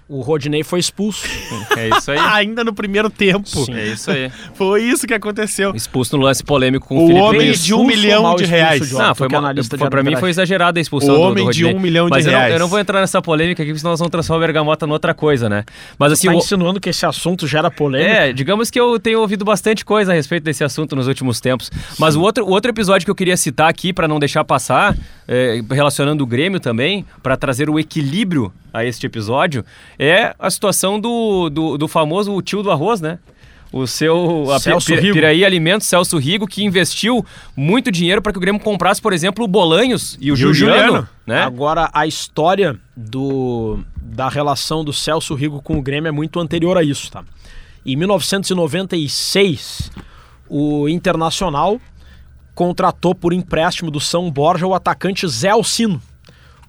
O 0.10 0.22
Rodinei 0.22 0.64
foi 0.64 0.80
expulso. 0.80 1.26
É 1.76 1.90
isso 1.90 2.12
aí. 2.12 2.18
Ainda 2.32 2.64
no 2.64 2.74
primeiro 2.74 3.10
tempo. 3.10 3.46
Sim. 3.48 3.74
É 3.74 3.88
isso 3.88 4.10
aí. 4.10 4.32
Foi 4.54 4.82
isso 4.82 5.06
que 5.06 5.14
aconteceu. 5.14 5.76
Expulso 5.76 6.16
no 6.18 6.24
lance 6.24 6.42
polêmico 6.44 6.88
com 6.88 6.98
o, 6.98 7.04
O 7.04 7.08
Felipe 7.08 7.22
homem 7.22 7.52
de 7.52 7.74
um 7.74 7.84
milhão 7.86 8.24
mal 8.24 8.38
de 8.38 8.46
reais. 8.46 8.90
Não, 8.94 9.14
foi, 9.14 9.26
é 9.26 9.30
uma, 9.30 9.40
analista 9.40 9.76
de 9.76 9.82
foi 9.82 9.90
pra 9.90 10.02
mim 10.04 10.16
foi 10.16 10.30
exagerada 10.30 10.80
a 10.80 10.82
expulsão 10.82 11.14
O 11.14 11.18
do- 11.18 11.22
homem 11.24 11.46
do 11.46 11.52
de 11.52 11.64
Rodinei. 11.64 11.76
um 11.76 11.80
milhão 11.82 12.06
de 12.06 12.12
Mas 12.12 12.26
eu 12.26 12.32
não- 12.32 12.40
reais. 12.40 12.54
eu 12.54 12.60
não 12.60 12.68
vou 12.70 12.80
entrar 12.80 13.02
nessa 13.02 13.22
polêmica 13.22 13.62
aqui, 13.62 13.72
porque 13.72 13.80
senão 13.80 13.92
nós 13.92 14.00
vamos 14.00 14.12
transformar 14.12 14.44
a 14.44 14.48
Bergamota 14.48 14.88
noutra 14.88 15.14
coisa, 15.14 15.50
né? 15.50 15.66
Mas 16.00 16.14
assim, 16.14 16.28
Tá 16.28 16.34
o- 16.34 16.38
insinuando 16.38 16.80
que 16.80 16.90
esse 16.90 17.06
assunto 17.06 17.46
gera 17.46 17.70
polêmica? 17.70 18.10
É, 18.10 18.32
digamos 18.32 18.70
que 18.72 18.80
eu 18.80 18.98
tenho 19.00 19.20
ouvido 19.20 19.44
bastante 19.44 19.84
coisa 19.84 20.14
a 20.14 20.16
respeito 20.16 20.44
desse 20.46 20.64
assunto 20.64 20.96
nos 20.96 21.08
últimos 21.08 21.42
tempos. 21.42 21.70
Mas 22.00 22.16
o 22.16 22.22
outro, 22.22 22.46
o 22.46 22.50
outro 22.50 22.72
episódio 22.72 23.04
que 23.04 23.12
eu 23.12 23.16
queria 23.16 23.36
citar 23.36 23.70
aqui, 23.70 23.92
para 23.92 24.08
não 24.08 24.20
deixar 24.20 24.46
passar, 24.46 24.96
é, 25.28 25.60
relacionando 25.70 26.24
o 26.24 26.28
Grêmio 26.28 26.62
também, 26.62 27.06
para 27.22 27.36
trazer 27.36 27.70
o 27.70 27.78
equilíbrio 27.78 28.54
a 28.78 28.86
este 28.86 29.06
episódio, 29.06 29.66
é 29.98 30.36
a 30.38 30.50
situação 30.50 31.00
do, 31.00 31.50
do, 31.50 31.78
do 31.78 31.88
famoso 31.88 32.40
tio 32.42 32.62
do 32.64 32.72
arroz, 32.72 33.02
né? 33.02 33.20
O 33.72 33.86
seu 33.86 34.50
a 34.52 34.60
Celso 34.60 34.96
Rigo. 34.96 35.14
Piraí 35.14 35.44
Alimentos, 35.44 35.88
Celso 35.88 36.18
Rigo, 36.18 36.48
que 36.48 36.64
investiu 36.64 37.26
muito 37.56 37.92
dinheiro 37.92 38.22
para 38.22 38.32
que 38.32 38.38
o 38.38 38.42
Grêmio 38.42 38.62
comprasse, 38.62 39.02
por 39.02 39.12
exemplo, 39.12 39.44
o 39.44 39.48
Bolanhos 39.48 40.18
e 40.22 40.32
o, 40.32 40.38
E 40.38 40.46
o 40.46 40.54
Juliano, 40.54 40.82
Juliano. 40.86 41.10
né? 41.26 41.42
Agora, 41.42 41.90
a 41.94 42.08
história 42.08 42.80
do, 42.96 43.80
da 44.02 44.30
relação 44.30 44.86
do 44.86 44.94
Celso 44.94 45.34
Rigo 45.36 45.62
com 45.62 45.78
o 45.78 45.82
Grêmio 45.82 46.08
é 46.08 46.12
muito 46.12 46.40
anterior 46.40 46.78
a 46.78 46.84
isso, 46.84 47.12
tá? 47.12 47.24
Em 47.86 47.96
1996, 47.98 49.92
o 50.50 50.88
Internacional 50.88 51.80
contratou 52.56 53.14
por 53.14 53.34
empréstimo 53.34 53.92
do 53.92 54.00
São 54.00 54.32
Borja 54.32 54.66
o 54.66 54.74
atacante 54.74 55.28
Zé 55.28 55.50
Alcino. 55.50 56.02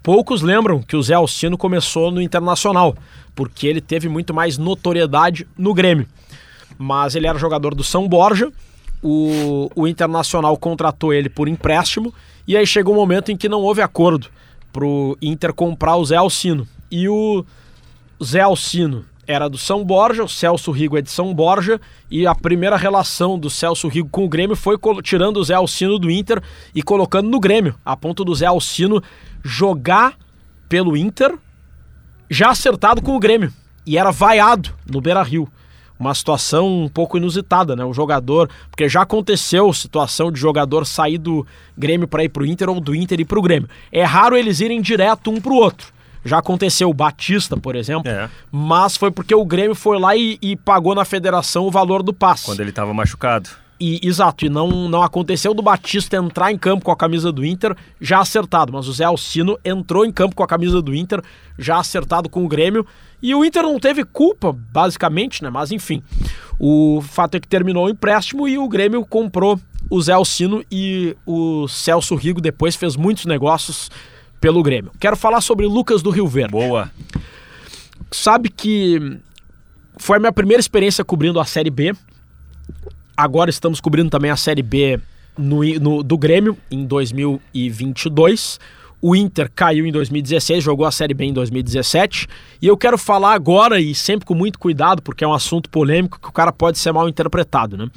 Poucos 0.03 0.43
lembram 0.43 0.83
que 0.83 0.97
o 0.97 1.03
Zé 1.03 1.15
Alcino 1.15 1.59
começou 1.59 2.11
no 2.11 2.23
Internacional, 2.23 2.97
porque 3.35 3.67
ele 3.67 3.81
teve 3.81 4.09
muito 4.09 4.33
mais 4.33 4.57
notoriedade 4.57 5.47
no 5.57 5.75
Grêmio. 5.75 6.07
Mas 6.79 7.15
ele 7.15 7.27
era 7.27 7.39
jogador 7.39 7.75
do 7.75 7.85
São 7.85 8.09
Borja, 8.09 8.51
o, 9.03 9.71
o 9.75 9.87
Internacional 9.87 10.57
contratou 10.57 11.13
ele 11.13 11.29
por 11.29 11.49
empréstimo, 11.49 12.13
e 12.47 12.57
aí 12.57 12.67
chegou 12.67 12.95
um 12.95 12.99
momento 12.99 13.31
em 13.31 13.37
que 13.37 13.49
não 13.49 13.61
houve 13.61 13.83
acordo 13.83 14.29
pro 14.73 15.17
Inter 15.21 15.53
comprar 15.53 15.97
o 15.97 16.05
Zé 16.05 16.17
Alcino. 16.17 16.67
E 16.91 17.09
o 17.09 17.45
Zé 18.23 18.41
Alcino 18.41 19.05
era 19.29 19.47
do 19.47 19.59
São 19.59 19.85
Borja, 19.85 20.25
o 20.25 20.29
Celso 20.29 20.71
Rigo 20.71 20.97
é 20.97 21.03
de 21.03 21.11
São 21.11 21.35
Borja, 21.35 21.79
e 22.11 22.27
a 22.27 22.35
primeira 22.35 22.77
relação 22.77 23.39
do 23.39 23.51
Celso 23.51 23.87
Rigo 23.87 24.09
com 24.09 24.25
o 24.25 24.29
Grêmio 24.29 24.57
foi 24.57 24.77
tirando 25.03 25.37
o 25.37 25.45
Zé 25.45 25.53
Alcino 25.53 25.99
do 25.99 26.11
Inter 26.11 26.43
e 26.75 26.83
colocando 26.83 27.29
no 27.29 27.39
Grêmio, 27.39 27.75
a 27.85 27.95
ponto 27.95 28.25
do 28.25 28.35
Zé 28.35 28.47
Alcino 28.47 29.03
jogar 29.45 30.15
pelo 30.69 30.97
Inter 30.97 31.35
já 32.31 32.51
acertado 32.51 33.01
com 33.03 33.17
o 33.17 33.19
Grêmio. 33.21 33.53
E 33.87 33.97
era 33.97 34.11
vaiado 34.11 34.71
no 34.91 35.01
Beira 35.01 35.23
Rio. 35.23 35.49
Uma 35.99 36.15
situação 36.15 36.85
um 36.85 36.89
pouco 36.89 37.17
inusitada, 37.17 37.75
né? 37.75 37.85
O 37.85 37.93
jogador. 37.93 38.49
Porque 38.71 38.89
já 38.89 39.03
aconteceu 39.03 39.73
situação 39.73 40.31
de 40.31 40.39
jogador 40.39 40.85
sair 40.87 41.19
do 41.19 41.45
Grêmio 41.77 42.07
para 42.07 42.23
ir 42.23 42.29
pro 42.29 42.47
Inter 42.47 42.69
ou 42.69 42.79
do 42.81 42.95
Inter 42.95 43.19
ir 43.21 43.25
pro 43.25 43.43
Grêmio. 43.43 43.69
É 43.91 44.05
raro 44.05 44.37
eles 44.37 44.61
irem 44.61 44.81
direto 44.81 45.31
um 45.31 45.41
pro 45.41 45.55
outro. 45.55 45.89
Já 46.25 46.39
aconteceu 46.39 46.91
o 46.91 46.95
Batista, 46.95 47.57
por 47.57 47.75
exemplo, 47.75 48.11
É. 48.11 48.29
mas 48.53 48.97
foi 48.97 49.11
porque 49.11 49.35
o 49.35 49.45
Grêmio 49.45 49.75
foi 49.75 49.99
lá 49.99 50.15
e, 50.15 50.39
e 50.43 50.55
pagou 50.57 50.95
na 50.95 51.05
federação 51.05 51.65
o 51.65 51.71
valor 51.71 52.03
do 52.03 52.13
passe. 52.13 52.45
Quando 52.45 52.61
ele 52.61 52.73
tava 52.73 52.93
machucado. 52.93 53.49
E, 53.81 54.01
exato, 54.07 54.45
e 54.45 54.49
não, 54.49 54.89
não 54.89 55.03
aconteceu 55.03 55.55
do 55.55 55.63
Batista 55.63 56.17
entrar 56.17 56.51
em 56.51 56.59
campo 56.59 56.85
com 56.85 56.91
a 56.91 56.97
camisa 56.97 57.31
do 57.31 57.47
Inter 57.47 57.77
já 58.01 58.19
acertado, 58.19 58.73
mas 58.73 58.89
o 58.89 58.93
Zé 58.93 59.05
Alcino 59.05 59.57
entrou 59.65 60.05
em 60.05 60.11
campo 60.11 60.35
com 60.35 60.43
a 60.43 60.49
camisa 60.49 60.83
do 60.83 60.95
Inter 60.95 61.23
já 61.57 61.79
acertado 61.79 62.29
com 62.29 62.45
o 62.45 62.49
Grêmio 62.49 62.85
e 63.23 63.33
o 63.35 63.45
Inter 63.45 63.63
não 63.63 63.79
teve 63.79 64.05
culpa, 64.05 64.53
basicamente, 64.53 65.45
né? 65.45 65.51
Mas 65.51 65.71
enfim, 65.71 66.03
o 66.59 67.01
fato 67.03 67.37
é 67.37 67.41
que 67.41 67.47
terminou 67.47 67.87
o 67.87 67.91
empréstimo 67.91 68.49
e 68.49 68.59
o 68.59 68.69
Grêmio 68.69 69.07
comprou 69.07 69.61
o 69.89 70.01
Zé 70.01 70.13
Alcino 70.13 70.65
e 70.71 71.17
o 71.25 71.69
Celso 71.69 72.17
Rigo 72.17 72.41
depois 72.41 72.75
fez 72.75 72.97
muitos 72.97 73.27
negócios 73.27 73.91
pelo 74.41 74.63
Grêmio. 74.63 74.91
Quero 74.99 75.17
falar 75.17 75.41
sobre 75.41 75.67
Lucas 75.67 76.03
do 76.03 76.11
Rio 76.11 76.27
Verde 76.27 76.53
Boa. 76.53 76.91
sabe 78.11 78.49
que 78.49 79.19
foi 79.97 80.17
a 80.17 80.21
minha 80.21 80.33
primeira 80.33 80.61
experiência 80.61 81.05
cobrindo 81.05 81.41
a 81.41 81.45
Série 81.45 81.71
B. 81.71 81.93
Agora 83.19 83.51
estamos 83.51 83.81
cobrindo 83.81 84.09
também 84.11 84.31
a 84.31 84.37
Série 84.37 84.63
B 84.63 85.01
no, 85.37 85.65
no- 85.81 86.03
do 86.05 86.17
Grêmio 86.17 86.57
em 86.71 86.87
2022. 86.87 88.61
O 89.03 89.17
Inter 89.17 89.51
caiu 89.53 89.85
em 89.87 89.91
2016, 89.91 90.63
jogou 90.63 90.87
a 90.87 90.93
Série 90.93 91.15
B 91.15 91.25
em 91.25 91.33
2017. 91.33 92.29
E 92.63 92.67
eu 92.69 92.77
quero 92.77 92.97
falar 92.97 93.33
agora, 93.33 93.81
e 93.81 93.93
sempre 93.93 94.25
com 94.25 94.35
muito 94.35 94.57
cuidado, 94.57 95.03
porque 95.03 95.25
é 95.25 95.27
um 95.29 95.33
assunto 95.33 95.69
polêmico 95.69 96.21
que 96.21 96.29
o 96.29 96.33
cara 96.33 96.53
pode 96.53 96.79
ser 96.79 96.93
mal 96.93 97.09
interpretado, 97.09 97.77
né? 97.77 97.89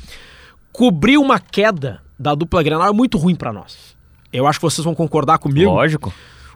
Cobrir 0.73 1.17
uma 1.19 1.39
queda 1.39 1.99
da 2.17 2.33
dupla 2.33 2.63
Grenal 2.63 2.87
é 2.87 2.91
muito 2.91 3.17
ruim 3.19 3.35
pra 3.35 3.53
nós. 3.53 3.95
Eu 4.33 4.47
acho 4.47 4.57
que 4.57 4.63
vocês 4.63 4.83
vão 4.83 4.95
concordar 4.95 5.37
comigo 5.37 5.69
Lógico. 5.71 6.11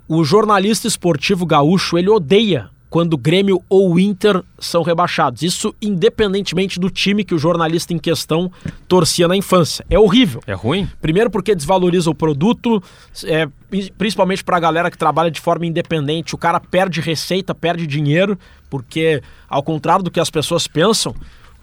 o 0.08 0.24
jornalista 0.24 0.88
esportivo 0.88 1.46
gaúcho 1.46 1.98
ele 2.00 2.10
odeia 2.10 2.70
quando 2.96 3.18
Grêmio 3.18 3.62
ou 3.68 4.00
Inter 4.00 4.42
são 4.58 4.82
rebaixados. 4.82 5.42
Isso 5.42 5.76
independentemente 5.82 6.80
do 6.80 6.90
time 6.90 7.26
que 7.26 7.36
o 7.36 7.38
jornalista 7.38 7.94
em 7.94 8.00
questão 8.00 8.50
torcia 8.88 9.28
na 9.28 9.36
infância. 9.36 9.86
É 9.90 10.00
horrível. 10.00 10.42
É 10.48 10.54
ruim? 10.54 10.88
Primeiro 11.02 11.30
porque 11.30 11.54
desvaloriza 11.54 12.10
o 12.10 12.16
produto, 12.16 12.82
é, 13.26 13.50
principalmente 13.98 14.46
pra 14.46 14.62
galera 14.62 14.90
que 14.90 14.98
trabalha 14.98 15.30
de 15.30 15.42
forma 15.42 15.66
independente. 15.66 16.36
O 16.36 16.38
cara 16.38 16.58
perde 16.58 17.02
receita, 17.02 17.54
perde 17.54 17.86
dinheiro, 17.86 18.40
porque 18.70 19.22
ao 19.50 19.62
contrário 19.62 20.06
do 20.06 20.10
que 20.10 20.22
as 20.22 20.30
pessoas 20.30 20.66
pensam, 20.66 21.14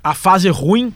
a 0.04 0.12
fase 0.12 0.50
ruim 0.50 0.92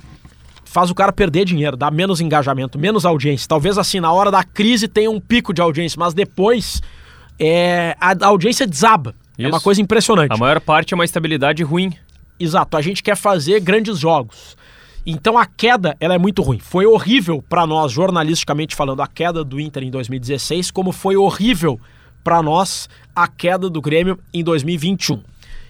faz 0.67 0.91
o 0.91 0.95
cara 0.95 1.15
perder 1.15 1.47
dinheiro, 1.47 1.79
dá 1.79 1.91
menos 1.91 2.21
engajamento, 2.21 2.79
menos 2.79 3.07
audiência. 3.07 3.49
Talvez 3.49 3.79
assim, 3.79 4.01
na 4.01 4.13
hora 4.13 4.31
da 4.31 4.45
crise 4.45 4.87
tenha 4.87 5.11
um 5.11 5.19
pico 5.19 5.55
de 5.55 5.63
audiência, 5.63 5.99
mas 5.99 6.13
depois 6.13 6.83
é, 7.39 7.97
a, 7.99 8.11
a 8.11 8.27
audiência 8.27 8.67
desaba. 8.67 9.15
É 9.39 9.43
Isso. 9.43 9.53
uma 9.53 9.61
coisa 9.61 9.81
impressionante. 9.81 10.33
A 10.33 10.37
maior 10.37 10.61
parte 10.61 10.93
é 10.93 10.95
uma 10.95 11.05
estabilidade 11.05 11.63
ruim. 11.63 11.93
Exato, 12.39 12.77
a 12.77 12.83
gente 12.83 13.03
quer 13.03 13.17
fazer 13.17 13.61
grandes 13.61 13.99
jogos. 13.99 14.57
Então 15.05 15.39
a 15.39 15.47
queda, 15.47 15.97
ela 16.01 16.15
é 16.15 16.19
muito 16.19 16.43
ruim. 16.43 16.59
Foi 16.59 16.85
horrível 16.85 17.43
para 17.49 17.67
nós, 17.67 17.93
jornalisticamente 17.93 18.75
falando, 18.75 19.03
a 19.03 19.07
queda 19.07 19.45
do 19.45 19.61
Inter 19.61 19.85
em 19.85 19.91
2016, 19.91 20.71
como 20.71 20.91
foi 20.91 21.17
horrível 21.17 21.81
para 22.25 22.43
nós 22.43 22.89
a 23.15 23.29
queda 23.29 23.71
do 23.71 23.81
Grêmio 23.81 24.19
em 24.35 24.43
2021. 24.43 25.23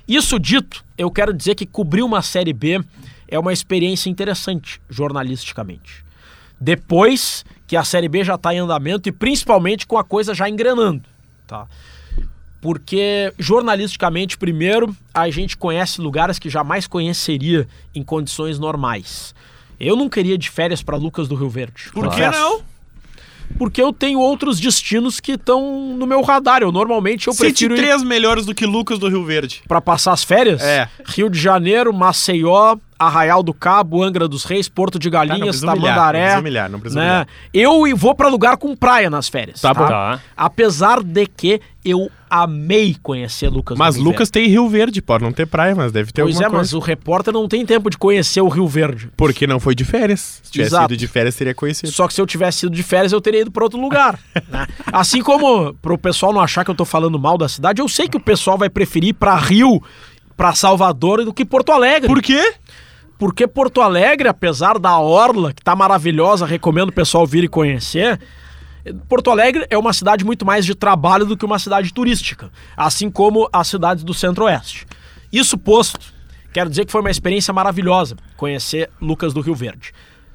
Isso 0.09 0.39
dito, 0.39 0.85
eu 0.97 1.11
quero 1.11 1.35
dizer 1.35 1.55
que 1.55 1.67
cobrir 1.67 2.03
uma 2.03 2.23
Série 2.23 2.53
B 2.53 2.81
é 3.29 3.39
uma 3.39 3.53
experiência 3.53 4.09
interessante, 4.09 4.81
jornalisticamente. 4.89 6.05
Depois 6.59 7.45
que 7.67 7.77
a 7.77 7.85
Série 7.85 8.09
B 8.09 8.25
já 8.25 8.37
está 8.37 8.55
em 8.55 8.59
andamento 8.59 9.09
e 9.09 9.13
principalmente 9.13 9.87
com 9.87 9.99
a 9.99 10.05
coisa 10.05 10.33
já 10.33 10.49
engrenando, 10.49 11.03
tá? 11.47 11.67
Porque 12.61 13.33
jornalisticamente, 13.39 14.37
primeiro, 14.37 14.95
a 15.13 15.31
gente 15.31 15.57
conhece 15.57 16.01
lugares 16.01 16.39
que 16.39 16.51
jamais 16.51 16.87
conheceria 16.87 17.69
em 17.95 18.03
condições 18.03 18.59
normais. 18.59 19.35
Eu 19.79 19.95
não 19.95 20.09
queria 20.09 20.39
de 20.39 20.51
férias 20.51 20.83
para 20.83 20.97
Lucas 20.97 21.29
do 21.29 21.35
Rio 21.35 21.51
Verde. 21.51 21.91
Por 21.93 22.09
que 22.11 22.27
não? 22.29 22.63
Porque 23.59 23.81
eu 23.81 23.93
tenho 23.93 24.19
outros 24.19 24.59
destinos 24.59 25.21
que 25.21 25.33
estão 25.33 25.95
no 25.97 26.07
meu 26.07 26.21
radar. 26.23 26.63
Eu 26.63 26.73
normalmente 26.73 27.29
eu 27.29 27.33
Cite 27.33 27.45
prefiro 27.47 27.75
ir 27.75 27.79
três 27.79 28.03
melhores 28.03 28.45
do 28.45 28.55
que 28.55 28.67
Lucas 28.67 28.99
do 28.99 29.09
Rio 29.09 29.25
Verde. 29.25 29.63
para 29.69 29.81
passar 29.81 30.13
as 30.13 30.25
férias. 30.25 30.61
É. 30.63 30.89
Rio 31.07 31.31
de 31.31 31.39
Janeiro, 31.39 31.93
Maceió, 31.93 32.77
Arraial 32.99 33.43
do 33.43 33.53
Cabo, 33.53 34.03
Angra 34.03 34.27
dos 34.27 34.45
Reis, 34.45 34.69
Porto 34.69 34.99
de 34.99 35.11
Tá, 35.11 35.19
não 35.19 35.27
Galinhas, 35.29 35.49
precisa 35.57 35.73
humilhar, 35.73 35.95
Tamandaré. 35.95 36.33
não 36.33 36.41
humilhar, 36.41 36.71
não 36.71 36.81
precisa 36.81 37.01
né? 37.01 37.07
humilhar. 37.07 37.29
Eu 37.53 37.97
vou 37.97 38.15
para 38.15 38.29
lugar 38.29 38.57
com 38.57 38.75
praia 38.75 39.11
nas 39.11 39.29
férias. 39.29 39.61
Tá 39.61 39.75
bom. 39.75 39.87
Tá. 39.87 40.21
Apesar 40.37 41.03
de 41.03 41.27
que 41.27 41.61
eu 41.85 42.11
amei 42.29 42.97
conhecer 43.01 43.49
Lucas 43.49 43.79
Mas 43.79 43.97
Lucas 43.97 44.29
tem 44.29 44.49
Rio 44.49 44.69
Verde, 44.69 45.01
pode 45.01 45.23
não 45.23 45.33
ter 45.33 45.47
praia, 45.47 45.75
mas 45.75 45.93
deve 45.93 46.11
ter 46.11 46.23
Pois 46.23 46.41
é, 46.41 46.45
alguma 46.45 46.59
mas 46.61 46.71
coisa. 46.73 46.77
o 46.79 46.81
repórter 46.81 47.33
não 47.33 47.47
tem 47.47 47.65
tempo 47.65 47.89
de 47.89 47.97
conhecer 47.97 48.41
o 48.41 48.49
Rio 48.49 48.67
Verde. 48.67 49.09
Porque 49.17 49.47
não 49.47 49.61
foi 49.61 49.75
de 49.75 49.85
férias. 49.85 50.41
Se 50.43 50.51
tivesse 50.51 50.71
Exato. 50.75 50.93
ido 50.93 50.99
de 50.99 51.07
férias, 51.07 51.37
teria 51.37 51.55
conhecido. 51.55 51.93
Só 51.93 52.09
que 52.09 52.15
se 52.15 52.21
eu 52.21 52.27
tivesse 52.27 52.67
ido 52.67 52.75
de 52.75 52.83
férias, 52.83 53.13
eu 53.13 53.21
teria 53.21 53.43
ido 53.43 53.51
para 53.53 53.63
outro 53.63 53.81
lugar. 53.81 54.19
né? 54.51 54.67
Assim 54.93 55.23
como, 55.23 55.75
pro 55.75 55.97
pessoal 55.97 56.33
não 56.33 56.41
achar 56.41 56.65
que 56.65 56.71
eu 56.71 56.75
tô 56.75 56.85
falando 56.85 57.19
mal 57.19 57.39
da 57.39 57.49
cidade, 57.49 57.81
eu 57.81 57.89
sei 57.89 58.09
que 58.09 58.17
o 58.17 58.21
pessoal 58.21 58.59
vai 58.59 58.69
preferir 58.69 59.11
ir 59.11 59.13
pra 59.13 59.37
Rio, 59.37 59.81
pra 60.37 60.55
Salvador 60.55 61.25
do 61.25 61.33
que 61.33 61.45
Porto 61.45 61.71
Alegre. 61.71 62.09
Por 62.09 62.21
quê? 62.21 62.55
Porque 63.19 63.47
Porto 63.47 63.81
Alegre, 63.81 64.29
apesar 64.29 64.79
da 64.79 64.99
orla, 64.99 65.53
que 65.53 65.63
tá 65.63 65.75
maravilhosa, 65.75 66.45
recomendo 66.45 66.91
o 66.91 66.93
pessoal 66.93 67.27
vir 67.27 67.45
e 67.45 67.49
conhecer. 67.49 68.21
Porto 69.09 69.31
Alegre 69.31 69.67
é 69.71 69.79
uma 69.79 69.93
cidade 69.93 70.25
muito 70.25 70.45
mais 70.45 70.65
de 70.65 70.75
trabalho 70.75 71.25
do 71.25 71.37
que 71.37 71.45
uma 71.45 71.59
cidade 71.59 71.93
turística, 71.93 72.51
assim 72.77 73.11
como 73.11 73.49
as 73.53 73.69
cidades 73.69 74.05
do 74.05 74.15
Centro-Oeste. 74.15 74.87
Isso 75.33 75.59
posto, 75.59 76.13
quero 76.53 76.71
dizer 76.71 76.85
que 76.85 76.93
foi 76.93 77.01
uma 77.01 77.11
experiência 77.11 77.53
maravilhosa 77.53 78.17
conhecer 78.37 78.91
Lucas 79.01 79.33
do 79.33 79.41
Rio 79.41 79.55
Verde. 79.55 79.93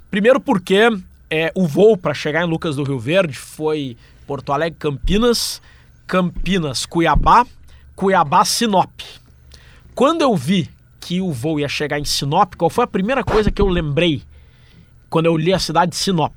Primeiro 0.09 0.39
porque 0.39 0.89
é, 1.29 1.51
o 1.55 1.65
voo 1.65 1.95
para 1.95 2.13
chegar 2.13 2.43
em 2.43 2.49
Lucas 2.49 2.75
do 2.75 2.83
Rio 2.83 2.99
Verde 2.99 3.37
foi 3.37 3.95
Porto 4.27 4.51
Alegre 4.51 4.77
Campinas, 4.77 5.61
Campinas 6.05 6.85
Cuiabá, 6.85 7.45
Cuiabá 7.95 8.43
Sinop. 8.43 8.91
Quando 9.95 10.21
eu 10.21 10.35
vi 10.35 10.69
que 11.01 11.19
o 11.19 11.31
voo 11.31 11.59
ia 11.59 11.67
chegar 11.67 11.99
em 11.99 12.05
Sinop, 12.05 12.53
qual 12.55 12.69
foi 12.69 12.83
a 12.83 12.87
primeira 12.87 13.23
coisa 13.23 13.49
que 13.51 13.61
eu 13.61 13.67
lembrei 13.67 14.21
quando 15.09 15.25
eu 15.25 15.35
li 15.35 15.51
a 15.53 15.59
cidade 15.59 15.91
de 15.91 15.97
Sinop? 15.97 16.33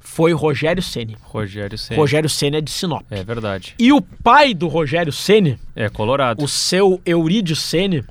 Foi 0.00 0.32
Rogério 0.32 0.82
Ceni. 0.82 1.16
Rogério 1.22 1.78
Ceni. 1.78 1.98
Rogério 2.00 2.28
Ceni 2.28 2.56
é 2.56 2.60
de 2.60 2.70
Sinop. 2.70 3.02
É 3.10 3.22
verdade. 3.22 3.74
E 3.78 3.92
o 3.92 4.00
pai 4.00 4.52
do 4.52 4.66
Rogério 4.68 5.12
Ceni, 5.12 5.58
É 5.76 5.88
colorado. 5.88 6.42
o 6.42 6.48
seu 6.48 7.00
Eurídio 7.06 7.54
Ceni, 7.56 8.04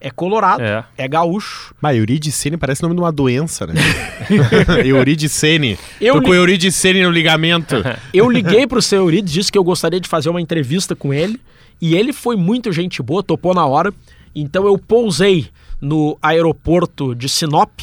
é 0.00 0.10
colorado, 0.10 0.62
É. 0.62 0.84
é 0.98 1.06
gaúcho. 1.08 1.74
Mas 1.80 1.96
Euridicene 1.96 2.56
parece 2.56 2.82
o 2.82 2.88
nome 2.88 2.96
de 2.96 3.00
uma 3.02 3.12
doença, 3.12 3.66
né? 3.66 3.74
Euridicene. 4.84 5.78
Eu 6.00 6.14
Tô 6.14 6.20
li- 6.20 6.26
com 6.26 6.34
Euridicene 6.34 7.02
no 7.02 7.10
ligamento. 7.10 7.76
Eu 8.12 8.28
liguei 8.30 8.66
pro 8.66 8.82
seu 8.82 9.00
Eurides, 9.02 9.32
disse 9.32 9.50
que 9.52 9.58
eu 9.58 9.64
gostaria 9.64 10.00
de 10.00 10.08
fazer 10.08 10.28
uma 10.30 10.40
entrevista 10.40 10.94
com 10.94 11.12
ele. 11.14 11.40
E 11.80 11.94
ele 11.94 12.12
foi 12.12 12.36
muito 12.36 12.72
gente 12.72 13.02
boa, 13.02 13.22
topou 13.22 13.54
na 13.54 13.66
hora. 13.66 13.92
Então 14.34 14.66
eu 14.66 14.76
pousei 14.78 15.48
no 15.80 16.18
aeroporto 16.22 17.14
de 17.14 17.28
Sinop. 17.28 17.80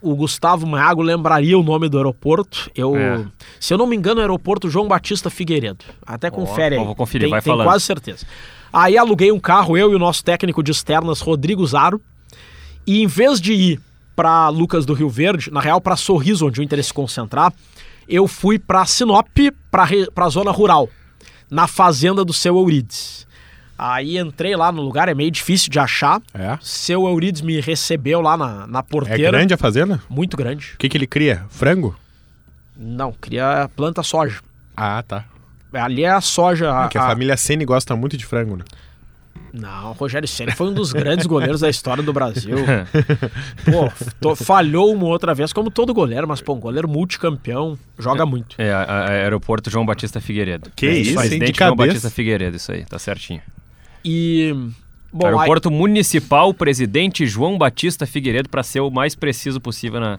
O 0.00 0.16
Gustavo 0.16 0.66
Mago 0.66 1.00
lembraria 1.00 1.58
o 1.58 1.62
nome 1.62 1.88
do 1.88 1.96
aeroporto. 1.96 2.70
Eu, 2.74 2.96
É. 2.96 3.24
Se 3.60 3.72
eu 3.72 3.78
não 3.78 3.86
me 3.86 3.96
engano, 3.96 4.20
é 4.20 4.22
o 4.22 4.24
aeroporto 4.24 4.68
João 4.68 4.88
Batista 4.88 5.30
Figueiredo. 5.30 5.84
Até 6.04 6.30
confere 6.30 6.76
aí. 6.76 6.84
vou 6.84 6.94
conferir, 6.94 7.26
tem, 7.26 7.30
vai 7.30 7.40
tem 7.40 7.52
falando. 7.52 7.66
quase 7.66 7.84
certeza. 7.84 8.26
Aí 8.72 8.96
aluguei 8.96 9.30
um 9.30 9.38
carro, 9.38 9.76
eu 9.76 9.92
e 9.92 9.94
o 9.94 9.98
nosso 9.98 10.24
técnico 10.24 10.62
de 10.62 10.72
externas, 10.72 11.20
Rodrigo 11.20 11.64
Zaro. 11.66 12.00
E 12.86 13.02
em 13.02 13.06
vez 13.06 13.40
de 13.40 13.52
ir 13.52 13.80
para 14.16 14.48
Lucas 14.48 14.84
do 14.84 14.92
Rio 14.92 15.08
Verde, 15.08 15.50
na 15.50 15.60
real 15.60 15.80
para 15.80 15.96
Sorriso, 15.96 16.46
onde 16.46 16.60
o 16.60 16.62
Inter 16.62 16.78
ia 16.78 16.82
se 16.82 16.92
concentrar, 16.92 17.52
eu 18.08 18.26
fui 18.26 18.58
para 18.58 18.84
Sinop, 18.84 19.28
para 19.70 19.86
a 20.16 20.28
zona 20.28 20.50
rural, 20.50 20.88
na 21.50 21.66
fazenda 21.66 22.24
do 22.24 22.32
seu 22.32 22.56
Eurides. 22.56 23.26
Aí 23.84 24.16
entrei 24.18 24.54
lá 24.54 24.70
no 24.70 24.80
lugar, 24.82 25.08
é 25.08 25.14
meio 25.14 25.30
difícil 25.30 25.70
de 25.70 25.78
achar. 25.78 26.20
É? 26.34 26.56
Seu 26.60 27.04
Eurides 27.06 27.40
me 27.42 27.60
recebeu 27.60 28.20
lá 28.20 28.36
na, 28.36 28.66
na 28.66 28.78
É 28.78 28.82
porteira. 28.82 29.30
grande 29.32 29.54
a 29.54 29.56
fazenda? 29.56 30.00
Muito 30.08 30.36
grande. 30.36 30.72
O 30.74 30.78
que, 30.78 30.88
que 30.88 30.96
ele 30.96 31.06
cria? 31.06 31.44
Frango? 31.50 31.96
Não, 32.76 33.12
queria 33.12 33.68
planta 33.74 34.02
soja. 34.02 34.40
Ah, 34.76 35.02
tá. 35.06 35.24
Ali 35.72 36.04
é 36.04 36.10
a 36.10 36.20
soja. 36.20 36.70
a- 36.72 36.82
Porque 36.82 36.98
a 36.98 37.04
a- 37.04 37.08
família 37.08 37.36
Ceni 37.36 37.64
gosta 37.64 37.96
muito 37.96 38.16
de 38.16 38.24
frango, 38.24 38.56
né? 38.56 38.64
Não, 39.52 39.90
o 39.90 39.92
Rogério 39.92 40.26
Ceni 40.28 40.52
foi 40.52 40.68
um 40.68 40.72
dos 40.72 40.92
grandes 40.92 41.26
goleiros 41.26 41.60
da 41.60 41.68
história 41.68 42.02
do 42.02 42.12
Brasil. 42.12 42.56
Pô, 43.70 43.90
to- 44.20 44.36
falhou 44.36 44.92
uma 44.94 45.04
outra 45.06 45.34
vez, 45.34 45.52
como 45.52 45.70
todo 45.70 45.92
goleiro, 45.92 46.26
mas 46.26 46.40
pô, 46.40 46.54
um 46.54 46.60
goleiro 46.60 46.88
multicampeão, 46.88 47.78
joga 47.98 48.24
muito. 48.24 48.54
É, 48.58 48.72
a- 48.72 48.82
a- 48.82 49.08
aeroporto 49.10 49.68
João 49.70 49.84
Batista 49.84 50.20
Figueiredo. 50.20 50.70
Que 50.74 50.86
É, 50.86 50.92
isso, 50.92 51.10
hein? 51.10 51.16
Presidente 51.16 51.52
De 51.52 51.58
João. 51.58 51.76
Batista 51.76 52.10
Figueiredo, 52.10 52.56
isso 52.56 52.72
aí, 52.72 52.84
tá 52.84 52.98
certinho. 52.98 53.42
E. 54.04 54.54
Bom, 55.12 55.26
aí- 55.26 55.34
aeroporto 55.34 55.70
Municipal 55.70 56.54
Presidente 56.54 57.26
João 57.26 57.58
Batista 57.58 58.06
Figueiredo, 58.06 58.48
para 58.48 58.62
ser 58.62 58.80
o 58.80 58.90
mais 58.90 59.14
preciso 59.14 59.60
possível 59.60 60.00
na, 60.00 60.18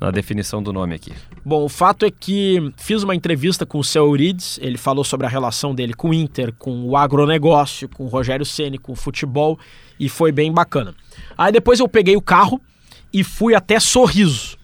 na 0.00 0.10
definição 0.10 0.62
do 0.62 0.72
nome 0.72 0.94
aqui. 0.94 1.12
Bom, 1.44 1.64
o 1.64 1.68
fato 1.68 2.06
é 2.06 2.10
que 2.10 2.72
fiz 2.76 3.02
uma 3.02 3.14
entrevista 3.14 3.66
com 3.66 3.78
o 3.78 3.84
seu 3.84 4.06
Eurides, 4.06 4.58
ele 4.62 4.78
falou 4.78 5.04
sobre 5.04 5.26
a 5.26 5.28
relação 5.28 5.74
dele 5.74 5.92
com 5.92 6.10
o 6.10 6.14
Inter, 6.14 6.54
com 6.58 6.84
o 6.84 6.96
agronegócio, 6.96 7.88
com 7.88 8.04
o 8.04 8.08
Rogério 8.08 8.46
Ceni, 8.46 8.78
com 8.78 8.92
o 8.92 8.96
futebol, 8.96 9.58
e 10.00 10.08
foi 10.08 10.32
bem 10.32 10.50
bacana. 10.52 10.94
Aí 11.36 11.52
depois 11.52 11.80
eu 11.80 11.88
peguei 11.88 12.16
o 12.16 12.22
carro 12.22 12.60
e 13.12 13.22
fui 13.24 13.54
até 13.54 13.78
Sorriso, 13.78 14.56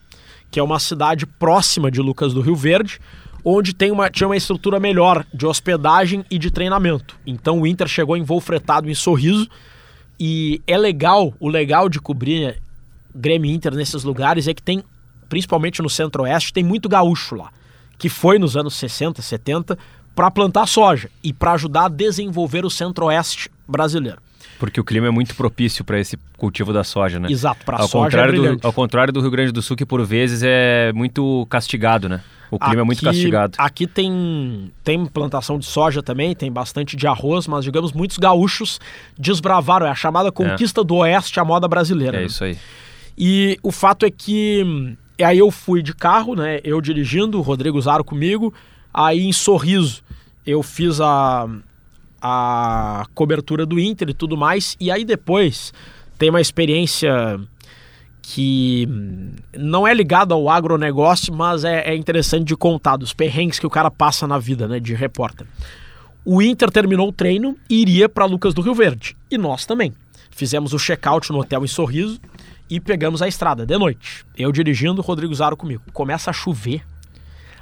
que 0.51 0.59
é 0.59 0.63
uma 0.63 0.79
cidade 0.79 1.27
próxima 1.27 1.91
de 1.91 2.01
Lucas 2.01 2.33
do 2.33 2.41
Rio 2.41 2.57
Verde, 2.57 2.99
onde 3.45 3.75
tem 3.75 3.91
uma, 3.91 4.09
tinha 4.09 4.27
uma 4.27 4.37
estrutura 4.37 4.81
melhor 4.81 5.27
de 5.33 5.45
hospedagem 5.47 6.25
e 6.31 6.39
de 6.39 6.51
treinamento. 6.51 7.19
Então 7.27 7.61
o 7.61 7.67
Inter 7.67 7.87
chegou 7.87 8.17
em 8.17 8.23
voo 8.23 8.41
fretado 8.41 8.89
em 8.89 8.95
Sorriso, 8.95 9.49
e 10.19 10.63
é 10.67 10.79
legal, 10.79 11.35
o 11.41 11.49
legal 11.49 11.89
de 11.89 12.01
cobrir 12.01 12.63
Grêmio 13.15 13.51
e 13.51 13.55
Inter 13.55 13.75
nesses 13.75 14.05
lugares 14.05 14.49
é 14.49 14.55
que 14.55 14.63
tem, 14.63 14.83
principalmente 15.29 15.83
no 15.83 15.91
Centro-Oeste, 15.91 16.53
tem 16.53 16.65
muito 16.65 16.89
gaúcho 16.89 17.35
lá, 17.35 17.51
que 17.99 18.09
foi 18.09 18.39
nos 18.39 18.57
anos 18.57 18.75
60, 18.75 19.21
70 19.21 19.79
para 20.15 20.31
plantar 20.31 20.67
soja 20.67 21.11
e 21.23 21.33
para 21.33 21.53
ajudar 21.53 21.87
a 21.87 21.89
desenvolver 21.89 22.65
o 22.65 22.71
Centro-Oeste 22.71 23.51
brasileiro. 23.69 24.19
Porque 24.59 24.81
o 24.81 24.85
clima 24.85 25.09
é 25.09 25.11
muito 25.11 25.35
propício 25.35 25.85
para 25.85 25.99
esse 25.99 26.17
cultivo 26.37 26.73
da 26.73 26.85
soja, 26.85 27.19
né? 27.19 27.29
Exato, 27.31 27.65
para 27.65 27.79
ao 27.79 27.89
soja 27.89 27.99
é 27.99 28.05
contrário, 28.05 28.33
brilhante. 28.33 28.61
do, 28.63 28.67
ao 28.67 28.73
contrário 28.73 29.13
do 29.13 29.21
Rio 29.21 29.31
Grande 29.31 29.51
do 29.51 29.61
Sul, 29.61 29.77
que 29.77 29.85
por 29.85 30.05
vezes 30.07 30.43
é 30.45 30.93
muito 30.93 31.45
castigado, 31.51 32.09
né? 32.09 32.21
O 32.55 32.59
clima 32.59 32.81
é 32.81 32.85
muito 32.85 32.99
Aqui- 32.99 33.07
castigado. 33.07 33.55
Aqui 33.59 33.87
tem, 33.87 34.71
tem 34.83 35.07
plantação 35.07 35.59
de 35.59 35.67
soja 35.67 36.03
também, 36.03 36.35
tem 36.35 36.51
bastante 36.51 36.97
de 36.97 37.07
arroz, 37.07 37.47
mas 37.47 37.65
digamos, 37.65 37.93
muitos 37.93 38.17
gaúchos 38.19 38.81
desbravaram. 39.19 39.87
É 39.87 39.91
a 39.91 39.95
chamada 39.95 40.31
conquista 40.31 40.85
do 40.85 40.97
Oeste 40.97 41.41
à 41.41 41.45
moda 41.45 41.67
brasileira. 41.67 42.17
É 42.17 42.21
né? 42.21 42.27
isso 42.27 42.45
aí. 42.45 42.57
E 43.17 43.59
o 43.63 43.71
fato 43.71 44.05
é 44.07 44.11
que 44.11 44.97
aí 45.23 45.39
eu 45.39 45.51
fui 45.51 45.83
de 45.83 45.95
carro, 45.95 46.35
né? 46.35 46.61
Eu 46.65 46.81
dirigindo, 46.81 47.39
o 47.39 47.43
Rodrigo 47.43 47.81
Zaro 47.81 48.05
comigo. 48.05 48.53
Aí 48.93 49.25
em 49.27 49.33
Sorriso 49.33 50.03
eu 50.47 50.63
fiz 50.63 51.01
a, 51.01 51.49
a 52.21 53.07
cobertura 53.15 53.67
do 53.67 53.79
Inter 53.79 54.11
e 54.11 54.15
tudo 54.15 54.37
mais. 54.37 54.77
E 54.81 54.91
aí 54.91 55.05
depois 55.05 55.73
tem 56.19 56.31
uma 56.31 56.41
experiência 56.41 57.41
que 58.27 58.89
hum, 58.91 59.33
não 59.55 59.87
é 59.87 59.93
ligada 59.93 60.33
ao 60.33 60.49
agronegócio, 60.49 61.33
mas 61.33 61.63
é, 61.63 61.91
é 61.91 61.95
interessante 61.95 62.47
de 62.47 62.57
contar, 62.57 62.97
dos 62.97 63.13
perrengues 63.13 63.59
que 63.59 63.67
o 63.67 63.71
cara 63.71 63.91
passa 63.91 64.27
na 64.27 64.39
vida, 64.39 64.67
né? 64.67 64.81
De 64.81 64.95
repórter. 64.95 65.47
O 66.25 66.41
Inter 66.41 66.71
terminou 66.71 67.09
o 67.09 67.13
treino 67.13 67.55
e 67.69 67.83
iria 67.83 68.09
para 68.09 68.25
Lucas 68.25 68.55
do 68.55 68.63
Rio 68.63 68.75
Verde. 68.75 69.15
E 69.31 69.37
nós 69.37 69.67
também. 69.67 69.93
Fizemos 70.31 70.73
o 70.73 70.79
check-out 70.79 71.31
no 71.31 71.41
hotel 71.41 71.65
em 71.65 71.69
Sorriso 71.69 72.19
e 72.69 72.81
pegamos 72.81 73.21
a 73.21 73.29
estrada 73.29 73.67
de 73.67 73.77
noite. 73.77 74.25
Eu 74.37 74.51
dirigindo, 74.51 75.03
Rodrigo 75.03 75.35
Zaro 75.35 75.57
comigo. 75.57 75.83
Começa 75.93 76.31
a 76.31 76.33
chover. 76.33 76.83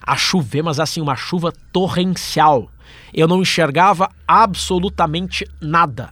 A 0.00 0.16
chover, 0.16 0.62
mas 0.62 0.78
assim, 0.78 1.00
uma 1.00 1.16
chuva 1.16 1.52
torrencial. 1.72 2.70
Eu 3.12 3.26
não 3.26 3.42
enxergava 3.42 4.08
absolutamente 4.26 5.44
nada. 5.60 6.10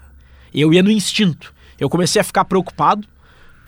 Eu 0.52 0.74
ia 0.74 0.82
no 0.82 0.90
instinto. 0.90 1.54
Eu 1.78 1.88
comecei 1.88 2.20
a 2.20 2.24
ficar 2.24 2.44
preocupado, 2.44 3.06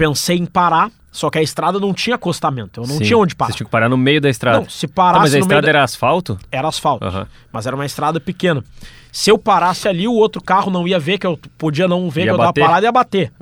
pensei 0.07 0.37
em 0.37 0.47
parar, 0.47 0.91
só 1.13 1.31
que 1.31 1.39
a 1.39 1.43
estrada 1.43 1.79
não 1.79 1.95
tinha 1.95 2.17
acostamento. 2.17 2.81
Eu 2.81 2.87
não 2.87 2.97
Sim. 2.97 3.05
tinha 3.05 3.19
onde 3.19 3.37
parar. 3.37 3.49
Vocês 3.51 3.57
tinham 3.59 3.67
que 3.67 3.71
parar 3.71 3.89
no 3.89 3.97
meio 3.97 4.21
da 4.21 4.29
estrada. 4.29 4.59
Não, 4.61 4.69
se 4.69 4.89
Tá, 4.89 4.93
parasse 4.95 5.21
mas 5.21 5.35
a 5.35 5.39
estrada 5.39 5.63
da- 5.63 5.69
era 5.69 5.85
asfalto? 5.85 6.39
era 6.51 6.67
asfalto. 6.69 7.05
Aham. 7.05 7.27
Mas 7.53 7.67
era 7.67 7.77
uma 7.77 7.87
estrada 7.87 8.19
pequena. 8.19 8.65
Se 9.13 9.31
eu 9.31 9.39
parasse 9.39 9.87
ali, 9.87 10.09
o 10.09 10.13
outro 10.15 10.43
carro 10.43 10.71
não 10.73 10.89
ia 10.89 10.99
ver 10.99 11.19
que 11.19 11.27
eu 11.27 11.39
podia 11.57 11.87
não 11.87 12.09
ver 12.11 12.23
Ia 12.23 12.27
que 12.29 12.33
eu 12.33 12.39
tava 12.39 12.53
parado 12.53 12.85
e 12.85 12.87
ia 12.87 12.93
bater. 12.93 13.33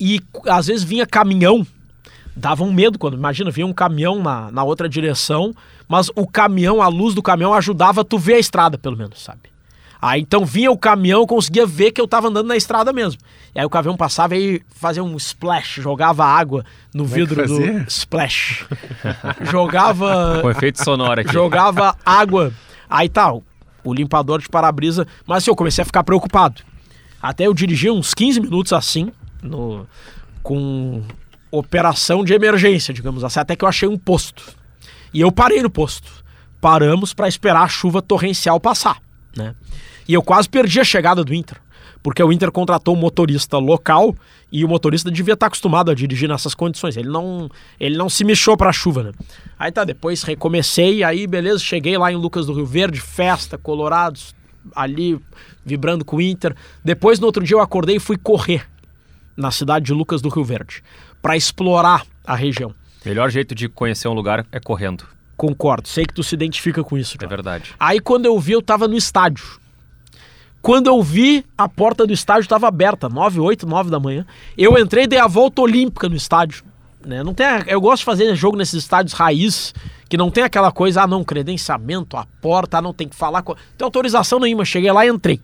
E 0.00 0.20
às 0.48 0.66
vezes 0.68 0.82
vinha 0.82 1.04
caminhão, 1.06 1.66
dava 2.34 2.64
um 2.64 2.72
medo 2.72 2.98
quando, 2.98 3.14
imagina, 3.14 3.50
vinha 3.50 3.66
um 3.66 3.72
caminhão 3.72 4.22
na, 4.22 4.50
na 4.50 4.64
outra 4.64 4.88
direção, 4.88 5.52
mas 5.88 6.08
o 6.16 6.26
caminhão, 6.26 6.80
a 6.80 6.88
luz 6.88 7.14
do 7.14 7.22
caminhão 7.22 7.52
ajudava 7.52 8.02
tu 8.04 8.16
ver 8.18 8.34
a 8.34 8.38
estrada, 8.38 8.78
pelo 8.78 8.96
menos, 8.96 9.22
sabe? 9.22 9.51
Aí 10.04 10.20
então 10.20 10.44
vinha 10.44 10.68
o 10.68 10.76
caminhão, 10.76 11.20
eu 11.20 11.26
conseguia 11.28 11.64
ver 11.64 11.92
que 11.92 12.00
eu 12.00 12.08
tava 12.08 12.26
andando 12.26 12.48
na 12.48 12.56
estrada 12.56 12.92
mesmo. 12.92 13.20
E 13.54 13.60
aí 13.60 13.64
o 13.64 13.70
caminhão 13.70 13.96
passava 13.96 14.34
e 14.36 14.60
fazia 14.74 15.02
um 15.04 15.16
splash, 15.16 15.76
jogava 15.80 16.24
água 16.24 16.64
no 16.92 17.04
é 17.04 17.06
que 17.06 17.14
vidro 17.14 17.36
do 17.46 17.48
fazia? 17.56 17.84
splash. 17.88 18.66
jogava 19.42 20.40
Com 20.42 20.50
efeito 20.50 20.82
sonoro 20.82 21.20
aqui. 21.20 21.32
jogava 21.32 21.96
água. 22.04 22.52
Aí 22.90 23.08
tá, 23.08 23.32
o- 23.32 23.44
o 23.84 23.94
limpador 23.94 24.40
de 24.40 24.48
para-brisa. 24.48 25.06
Mas 25.26 25.38
assim, 25.38 25.50
eu 25.50 25.56
comecei 25.56 25.82
a 25.82 25.84
ficar 25.84 26.02
preocupado. 26.04 26.62
Até 27.20 27.46
eu 27.46 27.54
dirigi 27.54 27.88
uns 27.90 28.14
15 28.14 28.40
minutos 28.40 28.72
assim, 28.72 29.12
no, 29.42 29.86
com 30.42 31.02
operação 31.50 32.24
de 32.24 32.32
emergência, 32.34 32.92
digamos 32.92 33.22
assim, 33.22 33.38
até 33.40 33.54
que 33.54 33.64
eu 33.64 33.68
achei 33.68 33.88
um 33.88 33.96
posto. 33.98 34.42
E 35.14 35.20
eu 35.20 35.30
parei 35.30 35.62
no 35.62 35.70
posto. 35.70 36.10
Paramos 36.60 37.12
para 37.12 37.28
esperar 37.28 37.62
a 37.62 37.68
chuva 37.68 38.00
torrencial 38.02 38.58
passar, 38.58 38.98
né? 39.36 39.54
E 40.08 40.14
eu 40.14 40.22
quase 40.22 40.48
perdi 40.48 40.80
a 40.80 40.84
chegada 40.84 41.24
do 41.24 41.34
Inter, 41.34 41.58
porque 42.02 42.22
o 42.22 42.32
Inter 42.32 42.50
contratou 42.50 42.94
um 42.94 42.98
motorista 42.98 43.58
local 43.58 44.14
e 44.50 44.64
o 44.64 44.68
motorista 44.68 45.10
devia 45.10 45.34
estar 45.34 45.46
acostumado 45.46 45.90
a 45.90 45.94
dirigir 45.94 46.28
nessas 46.28 46.54
condições. 46.54 46.96
Ele 46.96 47.08
não, 47.08 47.48
ele 47.78 47.96
não 47.96 48.08
se 48.08 48.24
mexeu 48.24 48.56
para 48.56 48.70
a 48.70 48.72
chuva, 48.72 49.04
né? 49.04 49.12
Aí 49.58 49.70
tá, 49.72 49.84
depois 49.84 50.22
recomecei, 50.22 51.02
aí 51.02 51.26
beleza, 51.26 51.58
cheguei 51.60 51.96
lá 51.96 52.12
em 52.12 52.16
Lucas 52.16 52.46
do 52.46 52.52
Rio 52.52 52.66
Verde, 52.66 53.00
festa, 53.00 53.56
colorados, 53.56 54.34
ali 54.74 55.18
vibrando 55.64 56.04
com 56.04 56.16
o 56.16 56.20
Inter. 56.20 56.54
Depois 56.84 57.18
no 57.18 57.26
outro 57.26 57.44
dia 57.44 57.56
eu 57.56 57.60
acordei 57.60 57.96
e 57.96 58.00
fui 58.00 58.16
correr 58.16 58.66
na 59.36 59.50
cidade 59.50 59.86
de 59.86 59.92
Lucas 59.92 60.20
do 60.20 60.28
Rio 60.28 60.44
Verde 60.44 60.82
para 61.20 61.36
explorar 61.36 62.04
a 62.26 62.34
região. 62.34 62.74
Melhor 63.04 63.30
jeito 63.30 63.54
de 63.54 63.68
conhecer 63.68 64.08
um 64.08 64.12
lugar 64.12 64.46
é 64.52 64.60
correndo. 64.60 65.04
Concordo, 65.36 65.88
sei 65.88 66.04
que 66.04 66.14
tu 66.14 66.22
se 66.22 66.34
identifica 66.34 66.84
com 66.84 66.96
isso. 66.96 67.16
É 67.16 67.24
John. 67.24 67.28
verdade. 67.28 67.74
Aí 67.78 67.98
quando 67.98 68.26
eu 68.26 68.38
vi, 68.38 68.52
eu 68.52 68.62
tava 68.62 68.86
no 68.86 68.96
estádio. 68.96 69.61
Quando 70.62 70.86
eu 70.86 71.02
vi, 71.02 71.44
a 71.58 71.68
porta 71.68 72.06
do 72.06 72.12
estádio 72.12 72.42
estava 72.42 72.68
aberta, 72.68 73.08
9, 73.08 73.40
8, 73.40 73.66
9 73.66 73.90
da 73.90 73.98
manhã. 73.98 74.24
Eu 74.56 74.78
entrei 74.78 75.04
e 75.04 75.06
dei 75.08 75.18
a 75.18 75.26
volta 75.26 75.60
olímpica 75.60 76.08
no 76.08 76.14
estádio. 76.14 76.62
Né? 77.04 77.20
Não 77.24 77.34
tem, 77.34 77.46
eu 77.66 77.80
gosto 77.80 77.98
de 77.98 78.04
fazer 78.04 78.32
jogo 78.36 78.56
nesses 78.56 78.74
estádios 78.74 79.12
raiz, 79.12 79.74
que 80.08 80.16
não 80.16 80.30
tem 80.30 80.44
aquela 80.44 80.70
coisa, 80.70 81.02
ah 81.02 81.06
não, 81.06 81.24
credenciamento, 81.24 82.16
a 82.16 82.24
porta, 82.40 82.78
ah 82.78 82.82
não, 82.82 82.94
tem 82.94 83.08
que 83.08 83.16
falar. 83.16 83.42
Com... 83.42 83.54
Não 83.54 83.58
tem 83.76 83.84
autorização 83.84 84.38
nenhuma. 84.38 84.64
Cheguei 84.64 84.92
lá 84.92 85.04
e 85.04 85.08
entrei. 85.08 85.40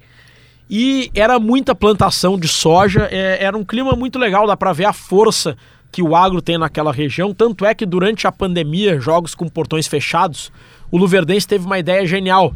E 0.70 1.10
era 1.12 1.40
muita 1.40 1.74
plantação 1.74 2.38
de 2.38 2.46
soja, 2.46 3.08
é, 3.10 3.42
era 3.42 3.56
um 3.56 3.64
clima 3.64 3.96
muito 3.96 4.20
legal, 4.20 4.46
dá 4.46 4.56
pra 4.56 4.72
ver 4.72 4.84
a 4.84 4.92
força 4.92 5.56
que 5.90 6.02
o 6.02 6.14
agro 6.14 6.40
tem 6.40 6.58
naquela 6.58 6.92
região. 6.92 7.34
Tanto 7.34 7.64
é 7.64 7.74
que 7.74 7.84
durante 7.84 8.26
a 8.26 8.30
pandemia, 8.30 9.00
jogos 9.00 9.34
com 9.34 9.48
portões 9.48 9.88
fechados, 9.88 10.52
o 10.92 10.96
Luverdense 10.96 11.48
teve 11.48 11.66
uma 11.66 11.78
ideia 11.78 12.06
genial. 12.06 12.54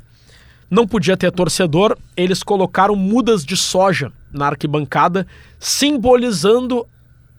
Não 0.72 0.86
podia 0.86 1.18
ter 1.18 1.30
torcedor, 1.30 1.98
eles 2.16 2.42
colocaram 2.42 2.96
mudas 2.96 3.44
de 3.44 3.58
soja 3.58 4.10
na 4.32 4.46
arquibancada, 4.46 5.26
simbolizando 5.60 6.86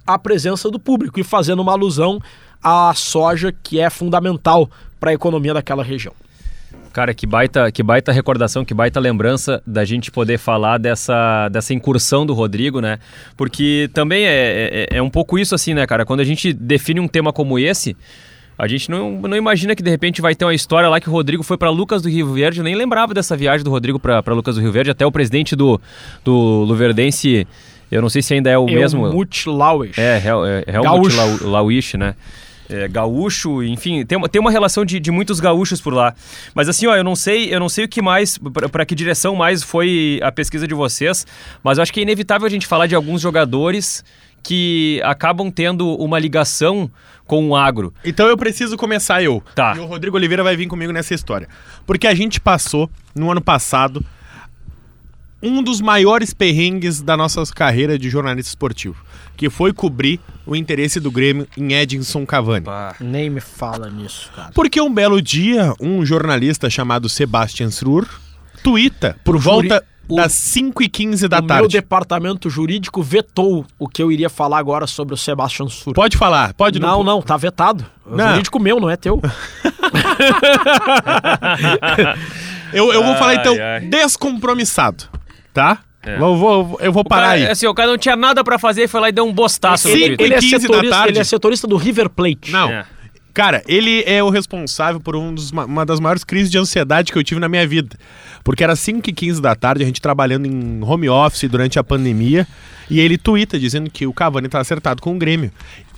a 0.05 0.19
presença 0.19 0.69
do 0.69 0.77
público 0.77 1.19
e 1.19 1.23
fazendo 1.23 1.63
uma 1.63 1.71
alusão 1.71 2.21
à 2.61 2.93
soja 2.95 3.51
que 3.51 3.79
é 3.79 3.89
fundamental 3.89 4.69
para 4.99 5.09
a 5.09 5.13
economia 5.15 5.51
daquela 5.51 5.83
região. 5.83 6.13
Cara, 6.93 7.11
que 7.11 7.25
baita, 7.25 7.71
que 7.71 7.81
baita 7.81 8.11
recordação, 8.11 8.63
que 8.63 8.71
baita 8.71 8.99
lembrança 8.99 9.63
da 9.65 9.83
gente 9.83 10.11
poder 10.11 10.37
falar 10.37 10.77
dessa, 10.77 11.49
dessa 11.49 11.73
incursão 11.73 12.27
do 12.27 12.35
Rodrigo, 12.35 12.79
né? 12.79 12.99
Porque 13.35 13.89
também 13.95 14.25
é, 14.25 14.87
é, 14.91 14.97
é 14.97 15.01
um 15.01 15.09
pouco 15.09 15.39
isso 15.39 15.55
assim, 15.55 15.73
né, 15.73 15.87
cara? 15.87 16.05
Quando 16.05 16.19
a 16.19 16.23
gente 16.23 16.53
define 16.53 16.99
um 16.99 17.07
tema 17.07 17.33
como 17.33 17.57
esse, 17.57 17.97
a 18.57 18.67
gente 18.67 18.89
não, 18.89 19.21
não 19.21 19.35
imagina 19.35 19.75
que 19.75 19.81
de 19.83 19.89
repente 19.89 20.21
vai 20.21 20.35
ter 20.35 20.45
uma 20.45 20.53
história 20.53 20.87
lá 20.89 20.99
que 20.99 21.09
o 21.09 21.11
Rodrigo 21.11 21.43
foi 21.43 21.57
para 21.57 21.69
Lucas 21.69 22.01
do 22.01 22.09
Rio 22.09 22.31
Verde. 22.33 22.59
Eu 22.59 22.63
nem 22.63 22.75
lembrava 22.75 23.13
dessa 23.13 23.35
viagem 23.35 23.63
do 23.63 23.69
Rodrigo 23.71 23.99
para 23.99 24.21
Lucas 24.33 24.55
do 24.55 24.61
Rio 24.61 24.71
Verde. 24.71 24.91
Até 24.91 25.05
o 25.05 25.11
presidente 25.11 25.55
do, 25.55 25.79
do 26.23 26.63
Luverdense, 26.63 27.47
eu 27.91 28.01
não 28.01 28.09
sei 28.09 28.21
se 28.21 28.33
ainda 28.33 28.49
é 28.49 28.57
o 28.57 28.65
mesmo. 28.65 29.05
Helmut 29.07 29.49
Laues. 29.49 29.97
É, 29.97 30.21
Hel, 30.23 30.45
é 30.45 30.63
Helmut 30.67 30.83
Gaúcho. 30.83 31.17
Lau- 31.17 31.51
Lauisch, 31.51 31.93
né? 31.95 32.15
é, 32.69 32.87
gaúcho, 32.87 33.61
enfim, 33.63 34.05
tem 34.05 34.17
uma, 34.17 34.27
tem 34.29 34.39
uma 34.39 34.49
relação 34.49 34.85
de, 34.85 34.99
de 34.99 35.11
muitos 35.11 35.39
gaúchos 35.39 35.81
por 35.81 35.93
lá. 35.93 36.15
Mas 36.55 36.67
assim, 36.69 36.87
ó, 36.87 36.95
eu 36.95 37.03
não 37.03 37.15
sei, 37.15 37.53
eu 37.53 37.59
não 37.59 37.69
sei 37.69 37.85
o 37.85 37.87
que 37.87 38.01
mais, 38.01 38.39
para 38.71 38.85
que 38.85 38.95
direção 38.95 39.35
mais 39.35 39.61
foi 39.61 40.19
a 40.23 40.31
pesquisa 40.31 40.67
de 40.67 40.73
vocês, 40.73 41.27
mas 41.63 41.77
eu 41.77 41.81
acho 41.83 41.93
que 41.93 41.99
é 41.99 42.03
inevitável 42.03 42.47
a 42.47 42.49
gente 42.49 42.65
falar 42.65 42.87
de 42.87 42.95
alguns 42.95 43.21
jogadores 43.21 44.03
que 44.43 45.01
acabam 45.05 45.49
tendo 45.49 45.87
uma 45.95 46.19
ligação 46.19 46.91
com 47.25 47.47
o 47.49 47.55
agro. 47.55 47.93
Então 48.03 48.27
eu 48.27 48.35
preciso 48.37 48.75
começar 48.75 49.23
eu. 49.23 49.41
Tá. 49.55 49.73
E 49.75 49.79
o 49.79 49.85
Rodrigo 49.85 50.17
Oliveira 50.17 50.43
vai 50.43 50.57
vir 50.57 50.67
comigo 50.67 50.91
nessa 50.91 51.13
história. 51.13 51.47
Porque 51.87 52.05
a 52.05 52.13
gente 52.13 52.39
passou, 52.41 52.89
no 53.15 53.31
ano 53.31 53.41
passado, 53.41 54.03
um 55.41 55.61
dos 55.63 55.81
maiores 55.81 56.33
perrengues 56.33 57.01
da 57.01 57.17
nossa 57.17 57.43
carreira 57.53 57.97
de 57.97 58.09
jornalista 58.09 58.49
esportivo, 58.49 58.95
que 59.35 59.49
foi 59.49 59.73
cobrir 59.73 60.19
o 60.45 60.55
interesse 60.55 60.99
do 60.99 61.11
Grêmio 61.11 61.47
em 61.57 61.73
Edinson 61.73 62.25
Cavani. 62.25 62.65
Nem 62.99 63.29
me 63.29 63.41
fala 63.41 63.89
nisso, 63.89 64.29
cara. 64.35 64.51
Porque 64.53 64.79
um 64.79 64.93
belo 64.93 65.21
dia, 65.21 65.73
um 65.81 66.05
jornalista 66.05 66.69
chamado 66.69 67.09
Sebastian 67.09 67.71
Srur 67.71 68.07
tuita 68.61 69.17
por 69.23 69.37
juri- 69.37 69.67
volta 69.69 69.85
o- 70.07 70.15
das 70.15 70.33
5h15 70.33 71.27
da 71.27 71.37
o 71.39 71.41
meu 71.41 71.47
tarde. 71.47 71.67
departamento 71.69 72.49
jurídico 72.49 73.01
vetou 73.01 73.65
o 73.79 73.87
que 73.87 74.01
eu 74.03 74.11
iria 74.11 74.29
falar 74.29 74.57
agora 74.59 74.85
sobre 74.87 75.13
o 75.13 75.17
Sebastian 75.17 75.67
Sur. 75.69 75.93
Pode 75.93 76.17
falar, 76.17 76.53
pode 76.53 76.79
Não, 76.79 77.03
não, 77.03 77.21
tá 77.21 77.37
vetado. 77.37 77.85
É 78.11 78.15
Não. 78.15 78.29
jurídico 78.31 78.59
meu, 78.59 78.79
não 78.79 78.89
é 78.89 78.95
teu. 78.97 79.21
Eu, 82.73 82.91
eu 82.91 83.03
vou 83.03 83.15
falar 83.17 83.35
então 83.35 83.53
Ai, 83.53 83.61
ai. 83.61 83.79
descompromissado, 83.81 85.03
tá? 85.53 85.77
É. 86.01 86.15
Eu, 86.15 86.35
vou, 86.35 86.77
eu 86.81 86.91
vou 86.91 87.01
O 87.01 87.05
parar 87.07 87.27
cara, 87.27 87.33
aí. 87.35 87.47
Assim, 87.47 87.67
o 87.67 87.73
cara 87.73 87.89
não 87.91 87.97
tinha 87.99 88.15
nada 88.15 88.43
pra 88.43 88.57
fazer 88.57 88.83
e 88.83 88.87
foi 88.87 88.99
lá 88.99 89.09
e 89.09 89.11
deu 89.11 89.23
um 89.25 89.31
bostaço 89.31 89.87
no 89.87 89.93
Sim, 89.93 89.99
Twitter. 90.07 90.25
Ele 90.25 90.33
é, 90.33 90.39
15 90.39 90.53
da 90.53 90.59
setorista, 90.61 90.95
tarde. 90.95 91.11
ele 91.13 91.19
é 91.19 91.23
setorista 91.23 91.67
do 91.67 91.77
River 91.77 92.09
Plate. 92.09 92.51
Não. 92.51 92.69
É. 92.71 92.85
Cara, 93.33 93.63
ele 93.67 94.03
é 94.05 94.21
o 94.23 94.29
responsável 94.29 95.01
por 95.01 95.15
um 95.15 95.33
dos 95.33 95.51
ma- 95.51 95.65
uma 95.65 95.83
das 95.85 95.99
maiores 95.99 96.23
crises 96.23 96.51
de 96.51 96.57
ansiedade 96.59 97.11
que 97.11 97.17
eu 97.17 97.23
tive 97.23 97.39
na 97.41 97.49
minha 97.49 97.67
vida. 97.67 97.97
Porque 98.43 98.63
era 98.63 98.75
5 98.75 99.09
e 99.09 99.13
15 99.13 99.41
da 99.41 99.55
tarde, 99.55 99.81
a 99.81 99.85
gente 99.87 99.99
trabalhando 100.01 100.45
em 100.45 100.83
home 100.83 101.09
office 101.09 101.49
durante 101.49 101.79
a 101.79 101.83
pandemia, 101.83 102.47
e 102.89 102.99
ele 102.99 103.17
tuita 103.17 103.59
dizendo 103.59 103.89
que 103.89 104.05
o 104.05 104.13
Cavani 104.13 104.47
tá 104.47 104.59
acertado 104.59 105.01
com 105.01 105.15
o 105.15 105.17
Grêmio. 105.17 105.51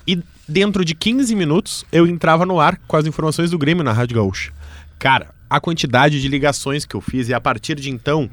E 0.08 0.20
dentro 0.48 0.86
de 0.86 0.96
15 0.96 1.36
minutos, 1.36 1.84
eu 1.92 2.08
entrava 2.08 2.46
no 2.46 2.58
ar 2.60 2.80
com 2.88 2.96
as 2.96 3.06
informações 3.06 3.52
do 3.52 3.58
Grêmio 3.58 3.84
na 3.84 3.92
Rádio 3.92 4.16
Gaúcha. 4.16 4.54
Cara, 4.98 5.28
a 5.50 5.60
quantidade 5.60 6.22
de 6.22 6.28
ligações 6.30 6.86
que 6.86 6.96
eu 6.96 7.02
fiz, 7.02 7.28
e 7.28 7.34
a 7.34 7.42
partir 7.42 7.76
de 7.76 7.90
então, 7.90 8.30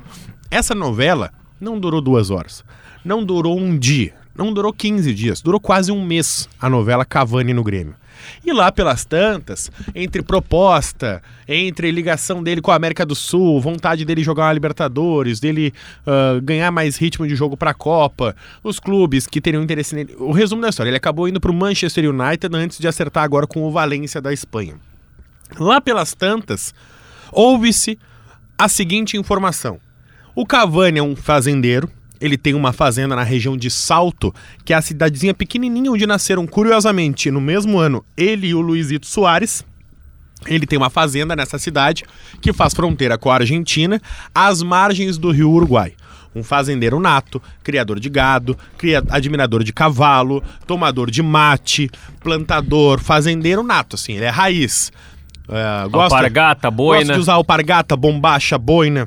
essa 0.48 0.76
novela 0.76 1.32
não 1.61 1.76
durou 1.80 2.00
duas 2.00 2.30
horas. 2.30 2.62
Não 3.05 3.24
durou 3.24 3.59
um 3.59 3.76
dia. 3.76 4.14
Não 4.36 4.53
durou 4.53 4.72
15 4.72 5.12
dias. 5.12 5.40
Durou 5.42 5.59
quase 5.59 5.90
um 5.90 6.05
mês 6.05 6.48
a 6.61 6.70
novela 6.70 7.05
Cavani 7.05 7.53
no 7.53 7.64
Grêmio. 7.64 7.96
E 8.44 8.52
lá 8.52 8.70
pelas 8.70 9.04
tantas, 9.04 9.70
entre 9.94 10.22
proposta, 10.22 11.22
entre 11.46 11.90
ligação 11.90 12.42
dele 12.42 12.60
com 12.60 12.70
a 12.70 12.74
América 12.74 13.04
do 13.04 13.14
Sul, 13.14 13.60
vontade 13.60 14.04
dele 14.04 14.22
jogar 14.22 14.46
uma 14.46 14.52
Libertadores, 14.52 15.40
dele 15.40 15.72
ah, 16.06 16.40
ganhar 16.42 16.70
mais 16.70 16.96
ritmo 16.96 17.26
de 17.26 17.34
jogo 17.34 17.56
pra 17.56 17.74
Copa, 17.74 18.34
os 18.62 18.78
clubes 18.78 19.26
que 19.26 19.40
teriam 19.40 19.62
interesse 19.62 19.94
nele. 19.94 20.14
O 20.18 20.32
resumo 20.32 20.62
da 20.62 20.68
história, 20.68 20.90
ele 20.90 20.96
acabou 20.96 21.28
indo 21.28 21.40
pro 21.40 21.52
Manchester 21.52 22.08
United 22.08 22.54
antes 22.56 22.78
de 22.78 22.88
acertar 22.88 23.24
agora 23.24 23.46
com 23.46 23.62
o 23.62 23.70
Valência 23.70 24.20
da 24.20 24.32
Espanha. 24.32 24.74
Lá 25.58 25.80
pelas 25.80 26.14
tantas, 26.14 26.74
ouve-se 27.30 27.98
a 28.58 28.68
seguinte 28.68 29.16
informação. 29.16 29.78
O 30.34 30.46
Cavani 30.46 30.98
é 30.98 31.02
um 31.02 31.14
fazendeiro, 31.14 31.90
ele 32.22 32.38
tem 32.38 32.54
uma 32.54 32.72
fazenda 32.72 33.16
na 33.16 33.22
região 33.24 33.56
de 33.56 33.68
Salto, 33.70 34.32
que 34.64 34.72
é 34.72 34.76
a 34.76 34.80
cidadezinha 34.80 35.34
pequenininha 35.34 35.90
onde 35.90 36.06
nasceram, 36.06 36.46
curiosamente, 36.46 37.30
no 37.30 37.40
mesmo 37.40 37.78
ano, 37.78 38.04
ele 38.16 38.46
e 38.48 38.54
o 38.54 38.60
Luizito 38.60 39.06
Soares. 39.06 39.64
Ele 40.46 40.66
tem 40.66 40.76
uma 40.78 40.88
fazenda 40.90 41.36
nessa 41.36 41.58
cidade 41.58 42.04
que 42.40 42.52
faz 42.52 42.72
fronteira 42.74 43.18
com 43.18 43.30
a 43.30 43.34
Argentina, 43.34 44.00
às 44.34 44.62
margens 44.62 45.18
do 45.18 45.30
rio 45.30 45.50
Uruguai. 45.50 45.94
Um 46.34 46.42
fazendeiro 46.42 46.98
nato, 46.98 47.42
criador 47.62 48.00
de 48.00 48.08
gado, 48.08 48.56
cria- 48.78 49.02
admirador 49.10 49.62
de 49.62 49.72
cavalo, 49.72 50.42
tomador 50.66 51.10
de 51.10 51.22
mate, 51.22 51.90
plantador, 52.20 53.00
fazendeiro 53.00 53.62
nato, 53.62 53.96
assim, 53.96 54.14
ele 54.14 54.24
é 54.24 54.30
raiz. 54.30 54.90
É, 55.48 55.88
gosta, 55.88 56.16
Alpargata, 56.16 56.70
boina. 56.70 57.00
gosta 57.00 57.12
de 57.14 57.18
usar 57.20 57.34
alpargata, 57.34 57.96
bombacha, 57.96 58.56
boina, 58.56 59.06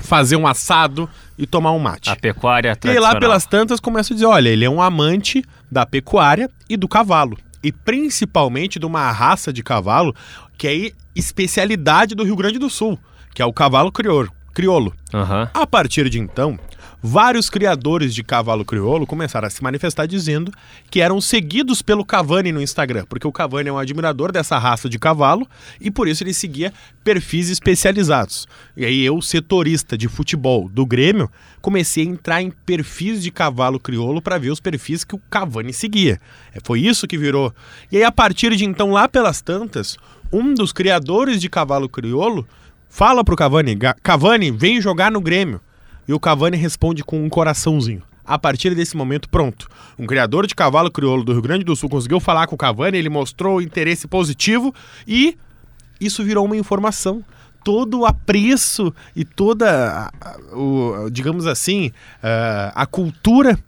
fazer 0.00 0.36
um 0.36 0.46
assado 0.46 1.08
e 1.40 1.46
tomar 1.46 1.72
um 1.72 1.78
mate. 1.78 2.10
A 2.10 2.16
pecuária 2.16 2.76
E 2.84 2.98
lá 2.98 3.18
pelas 3.18 3.46
tantas 3.46 3.80
começa 3.80 4.12
a 4.12 4.14
dizer, 4.14 4.26
olha, 4.26 4.50
ele 4.50 4.62
é 4.62 4.68
um 4.68 4.82
amante 4.82 5.42
da 5.72 5.86
pecuária 5.86 6.50
e 6.68 6.76
do 6.76 6.86
cavalo. 6.86 7.38
E 7.64 7.72
principalmente 7.72 8.78
de 8.78 8.84
uma 8.84 9.10
raça 9.10 9.50
de 9.50 9.62
cavalo 9.62 10.14
que 10.58 10.68
é 10.68 10.92
especialidade 11.16 12.14
do 12.14 12.24
Rio 12.24 12.36
Grande 12.36 12.58
do 12.58 12.68
Sul, 12.68 12.98
que 13.34 13.40
é 13.40 13.46
o 13.46 13.52
cavalo 13.54 13.90
crioulo. 13.90 14.30
crioulo. 14.52 14.94
Aham. 15.14 15.48
A 15.54 15.66
partir 15.66 16.10
de 16.10 16.18
então, 16.18 16.58
vários 17.02 17.48
criadores 17.48 18.14
de 18.14 18.22
cavalo 18.22 18.64
crioulo 18.64 19.06
começaram 19.06 19.46
a 19.46 19.50
se 19.50 19.62
manifestar 19.62 20.06
dizendo 20.06 20.52
que 20.90 21.00
eram 21.00 21.20
seguidos 21.20 21.80
pelo 21.82 22.04
Cavani 22.04 22.52
no 22.52 22.60
Instagram, 22.60 23.04
porque 23.08 23.26
o 23.26 23.32
Cavani 23.32 23.68
é 23.68 23.72
um 23.72 23.78
admirador 23.78 24.30
dessa 24.32 24.58
raça 24.58 24.88
de 24.88 24.98
cavalo 24.98 25.46
e 25.80 25.90
por 25.90 26.06
isso 26.08 26.22
ele 26.22 26.34
seguia 26.34 26.72
perfis 27.02 27.48
especializados. 27.48 28.46
E 28.76 28.84
aí 28.84 29.04
eu, 29.04 29.20
setorista 29.22 29.96
de 29.96 30.08
futebol 30.08 30.68
do 30.68 30.84
Grêmio, 30.84 31.30
comecei 31.60 32.04
a 32.04 32.10
entrar 32.10 32.42
em 32.42 32.50
perfis 32.50 33.22
de 33.22 33.30
cavalo 33.30 33.80
crioulo 33.80 34.20
para 34.20 34.38
ver 34.38 34.50
os 34.50 34.60
perfis 34.60 35.04
que 35.04 35.14
o 35.14 35.20
Cavani 35.30 35.72
seguia. 35.72 36.20
É, 36.54 36.58
Foi 36.62 36.80
isso 36.80 37.06
que 37.06 37.16
virou. 37.16 37.52
E 37.90 37.96
aí 37.96 38.04
a 38.04 38.12
partir 38.12 38.54
de 38.56 38.64
então, 38.64 38.90
lá 38.90 39.08
pelas 39.08 39.40
tantas, 39.40 39.96
um 40.32 40.54
dos 40.54 40.72
criadores 40.72 41.40
de 41.40 41.48
cavalo 41.48 41.88
crioulo 41.88 42.46
fala 42.88 43.24
pro 43.24 43.36
Cavani, 43.36 43.74
"Ga- 43.74 43.96
Cavani, 44.02 44.50
vem 44.50 44.80
jogar 44.80 45.10
no 45.10 45.20
Grêmio. 45.20 45.60
E 46.08 46.12
o 46.12 46.20
Cavani 46.20 46.56
responde 46.56 47.02
com 47.04 47.24
um 47.24 47.28
coraçãozinho. 47.28 48.02
A 48.24 48.38
partir 48.38 48.74
desse 48.74 48.96
momento, 48.96 49.28
pronto. 49.28 49.68
Um 49.98 50.06
criador 50.06 50.46
de 50.46 50.54
cavalo 50.54 50.90
crioulo 50.90 51.24
do 51.24 51.32
Rio 51.32 51.42
Grande 51.42 51.64
do 51.64 51.74
Sul 51.74 51.88
conseguiu 51.88 52.20
falar 52.20 52.46
com 52.46 52.54
o 52.54 52.58
Cavani, 52.58 52.96
ele 52.96 53.08
mostrou 53.08 53.60
interesse 53.60 54.06
positivo 54.06 54.72
e 55.06 55.36
isso 56.00 56.22
virou 56.22 56.44
uma 56.44 56.56
informação. 56.56 57.24
Todo 57.64 58.00
o 58.00 58.06
apreço 58.06 58.94
e 59.14 59.24
toda, 59.24 60.10
o, 60.52 61.10
digamos 61.10 61.46
assim, 61.46 61.90
a, 62.74 62.86
cultura 62.86 63.58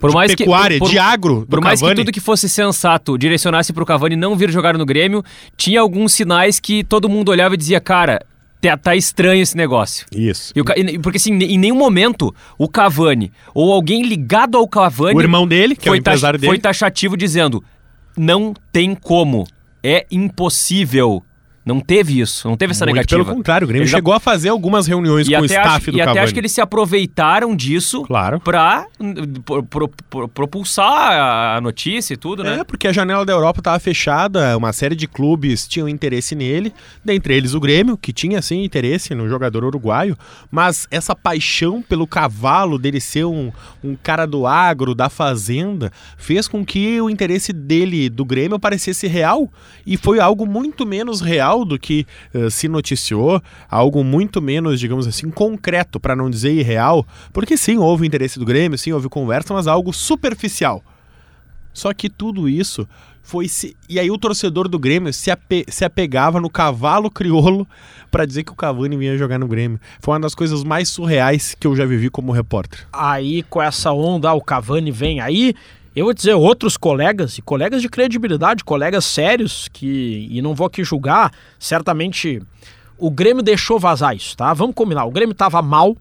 Por 0.00 0.10
de 0.10 0.14
mais 0.16 0.30
que- 0.32 0.44
pecuária, 0.44 0.78
por- 0.78 0.88
de 0.88 0.98
agro 0.98 1.40
do 1.40 1.46
Por 1.46 1.60
mais 1.60 1.80
Cavani. 1.80 1.96
que 1.96 2.02
tudo 2.04 2.12
que 2.12 2.20
fosse 2.20 2.48
sensato 2.48 3.16
direcionasse 3.18 3.72
pro 3.72 3.84
Cavani 3.86 4.14
não 4.16 4.36
vir 4.36 4.50
jogar 4.50 4.76
no 4.78 4.84
Grêmio, 4.86 5.24
tinha 5.56 5.80
alguns 5.80 6.12
sinais 6.12 6.60
que 6.60 6.84
todo 6.84 7.08
mundo 7.08 7.30
olhava 7.30 7.54
e 7.54 7.56
dizia, 7.56 7.80
cara, 7.80 8.20
tá, 8.68 8.76
tá 8.76 8.96
estranho 8.96 9.42
esse 9.42 9.56
negócio. 9.56 10.06
Isso. 10.12 10.52
E 10.54 10.60
o 10.60 10.64
e- 10.76 10.98
porque 10.98 11.16
assim, 11.16 11.32
em 11.34 11.58
nenhum 11.58 11.76
momento 11.76 12.34
o 12.58 12.68
Cavani 12.68 13.32
ou 13.54 13.72
alguém 13.72 14.02
ligado 14.02 14.56
ao 14.56 14.66
Cavani 14.68 15.16
O 15.16 15.20
irmão 15.20 15.46
dele, 15.46 15.74
que 15.76 15.88
é 15.88 15.90
o 15.90 15.92
foi, 15.92 15.98
empresário 15.98 16.38
dele. 16.38 16.50
foi 16.50 16.58
taxativo 16.58 17.16
dizendo: 17.16 17.62
não 18.16 18.54
tem 18.72 18.94
como, 18.94 19.46
é 19.82 20.06
impossível. 20.10 21.22
Não 21.64 21.80
teve 21.80 22.20
isso, 22.20 22.46
não 22.46 22.56
teve 22.58 22.72
essa 22.72 22.84
Muito 22.84 22.96
negativa. 22.96 23.24
Pelo 23.24 23.36
contrário, 23.36 23.64
o 23.64 23.68
Grêmio 23.68 23.82
Eles 23.82 23.90
já- 23.90 23.96
chegou 23.96 24.12
a 24.12 24.20
fazer 24.20 24.50
algumas 24.50 24.86
reuniões 24.86 25.26
e 25.26 25.30
com 25.30 25.36
o 25.40 25.44
até, 25.44 25.54
staff 25.54 25.68
acho, 25.76 25.90
do 25.92 25.96
e 25.96 26.00
até 26.00 26.06
Cavani. 26.10 26.24
acho 26.24 26.34
que 26.34 26.40
eles 26.40 26.52
se 26.52 26.60
aproveitaram 26.60 27.56
disso 27.56 28.02
Claro. 28.02 28.38
pra 28.40 28.86
pro- 29.40 29.62
pro- 29.62 29.88
pro- 30.10 30.28
propulsar 30.28 31.56
a 31.56 31.60
notícia 31.60 32.14
e 32.14 32.16
tudo, 32.16 32.44
né? 32.44 32.58
É, 32.60 32.64
porque 32.64 32.86
a 32.86 32.92
janela 32.92 33.24
da 33.24 33.32
Europa 33.32 33.60
estava 33.60 33.78
fechada, 33.78 34.56
uma 34.58 34.72
série 34.72 34.94
de 34.94 35.06
clubes 35.08 35.66
tinham 35.66 35.88
interesse 35.88 36.34
nele, 36.34 36.72
dentre 37.04 37.34
eles 37.34 37.54
o 37.54 37.60
Grêmio, 37.60 37.96
que 37.96 38.12
tinha 38.12 38.42
sim 38.42 38.62
interesse 38.62 39.14
no 39.14 39.28
jogador 39.28 39.64
uruguaio, 39.64 40.16
mas 40.50 40.86
essa 40.90 41.14
paixão 41.16 41.80
pelo 41.82 42.06
cavalo, 42.06 42.78
dele 42.78 43.00
ser 43.00 43.24
um, 43.24 43.50
um 43.82 43.96
cara 43.96 44.26
do 44.26 44.46
agro, 44.46 44.94
da 44.94 45.08
fazenda, 45.08 45.90
fez 46.18 46.46
com 46.46 46.64
que 46.64 47.00
o 47.00 47.08
interesse 47.08 47.52
dele 47.52 48.08
do 48.10 48.24
Grêmio 48.24 48.58
parecesse 48.58 49.06
real 49.06 49.50
e 49.86 49.96
foi 49.96 50.20
algo 50.20 50.46
muito 50.46 50.84
menos 50.84 51.20
real 51.22 51.53
do 51.62 51.78
que 51.78 52.06
eh, 52.32 52.48
se 52.48 52.68
noticiou, 52.68 53.42
algo 53.70 54.02
muito 54.02 54.40
menos, 54.40 54.80
digamos 54.80 55.06
assim, 55.06 55.30
concreto, 55.30 56.00
para 56.00 56.16
não 56.16 56.30
dizer 56.30 56.54
irreal, 56.54 57.06
porque 57.34 57.54
sim, 57.58 57.76
houve 57.76 58.06
interesse 58.06 58.38
do 58.38 58.46
Grêmio, 58.46 58.78
sim, 58.78 58.92
houve 58.92 59.10
conversa, 59.10 59.52
mas 59.52 59.66
algo 59.66 59.92
superficial. 59.92 60.82
Só 61.74 61.92
que 61.92 62.08
tudo 62.08 62.48
isso 62.48 62.88
foi 63.20 63.48
se. 63.48 63.76
E 63.88 63.98
aí 63.98 64.10
o 64.10 64.16
torcedor 64.18 64.68
do 64.68 64.78
Grêmio 64.78 65.12
se, 65.12 65.30
ape- 65.30 65.64
se 65.68 65.84
apegava 65.84 66.40
no 66.40 66.48
cavalo 66.48 67.10
crioulo 67.10 67.66
pra 68.12 68.24
dizer 68.24 68.44
que 68.44 68.52
o 68.52 68.54
Cavani 68.54 68.96
vinha 68.96 69.18
jogar 69.18 69.38
no 69.40 69.48
Grêmio. 69.48 69.80
Foi 69.98 70.14
uma 70.14 70.20
das 70.20 70.36
coisas 70.36 70.62
mais 70.62 70.88
surreais 70.88 71.56
que 71.58 71.66
eu 71.66 71.74
já 71.74 71.84
vivi 71.84 72.08
como 72.10 72.30
repórter. 72.30 72.86
Aí, 72.92 73.42
com 73.44 73.60
essa 73.60 73.90
onda, 73.92 74.30
ah, 74.30 74.34
o 74.34 74.40
Cavani 74.40 74.92
vem 74.92 75.20
aí. 75.20 75.52
Eu 75.94 76.06
vou 76.06 76.14
dizer, 76.14 76.34
outros 76.34 76.76
colegas, 76.76 77.38
e 77.38 77.42
colegas 77.42 77.80
de 77.80 77.88
credibilidade, 77.88 78.64
colegas 78.64 79.04
sérios, 79.04 79.68
que. 79.72 80.26
E 80.30 80.42
não 80.42 80.54
vou 80.54 80.66
aqui 80.66 80.82
julgar, 80.82 81.30
certamente. 81.58 82.42
O 82.98 83.10
Grêmio 83.10 83.42
deixou 83.42 83.78
vazar 83.78 84.14
isso, 84.14 84.36
tá? 84.36 84.52
Vamos 84.54 84.74
combinar. 84.74 85.04
O 85.04 85.10
Grêmio 85.10 85.34
tava 85.34 85.60
mal. 85.62 85.96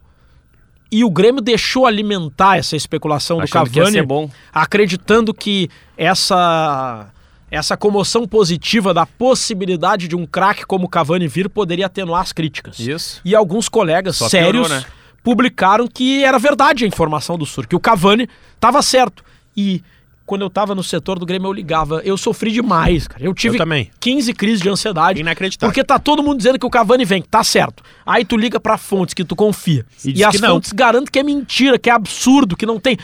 E 0.91 1.03
o 1.03 1.09
Grêmio 1.09 1.41
deixou 1.41 1.87
alimentar 1.87 2.57
essa 2.57 2.75
especulação 2.75 3.37
do 3.37 3.43
Achando 3.43 3.69
que 3.69 3.79
ia 3.79 3.83
Cavani, 3.85 4.01
bom. 4.03 4.29
acreditando 4.53 5.33
que 5.33 5.67
essa 5.97 7.09
essa 7.49 7.77
comoção 7.77 8.27
positiva 8.27 8.93
da 8.95 9.05
possibilidade 9.05 10.07
de 10.07 10.15
um 10.15 10.25
craque 10.25 10.65
como 10.65 10.85
o 10.85 10.89
Cavani 10.89 11.27
vir 11.27 11.47
poderia 11.47 11.85
atenuar 11.85 12.21
as 12.21 12.31
críticas. 12.31 12.79
Isso. 12.79 13.21
E 13.23 13.35
alguns 13.35 13.69
colegas 13.69 14.17
Só 14.17 14.27
sérios 14.27 14.67
piorou, 14.67 14.81
né? 14.81 14.85
publicaram 15.23 15.87
que 15.87 16.23
era 16.23 16.39
verdade 16.39 16.83
a 16.83 16.87
informação 16.87 17.37
do 17.37 17.45
Sur, 17.45 17.67
que 17.67 17.75
o 17.75 17.79
Cavani 17.79 18.27
estava 18.55 18.81
certo. 18.81 19.23
E 19.55 19.81
quando 20.25 20.41
eu 20.41 20.49
tava 20.49 20.73
no 20.73 20.83
setor 20.83 21.19
do 21.19 21.25
Grêmio, 21.25 21.47
eu 21.47 21.53
ligava. 21.53 22.01
Eu 22.03 22.17
sofri 22.17 22.51
demais, 22.51 23.07
cara. 23.07 23.23
Eu 23.23 23.33
tive 23.33 23.55
Eu 23.55 23.59
também. 23.59 23.91
15 23.99 24.33
crises 24.33 24.61
de 24.61 24.69
ansiedade. 24.69 25.19
Inacreditável. 25.19 25.69
Porque 25.71 25.83
tá 25.83 25.99
todo 25.99 26.23
mundo 26.23 26.37
dizendo 26.37 26.57
que 26.57 26.65
o 26.65 26.69
Cavani 26.69 27.03
vem, 27.03 27.21
que 27.21 27.27
tá 27.27 27.43
certo. 27.43 27.83
Aí 28.05 28.23
tu 28.23 28.37
liga 28.37 28.59
pra 28.59 28.77
fontes 28.77 29.13
que 29.13 29.25
tu 29.25 29.35
confia. 29.35 29.85
E 30.05 30.19
E, 30.19 30.23
as 30.23 30.35
fontes 30.37 30.71
garantem 30.71 31.11
que 31.11 31.19
é 31.19 31.23
mentira, 31.23 31.77
que 31.77 31.89
é 31.89 31.93
absurdo, 31.93 32.55
que 32.55 32.65
não 32.65 32.79
tem. 32.79 32.97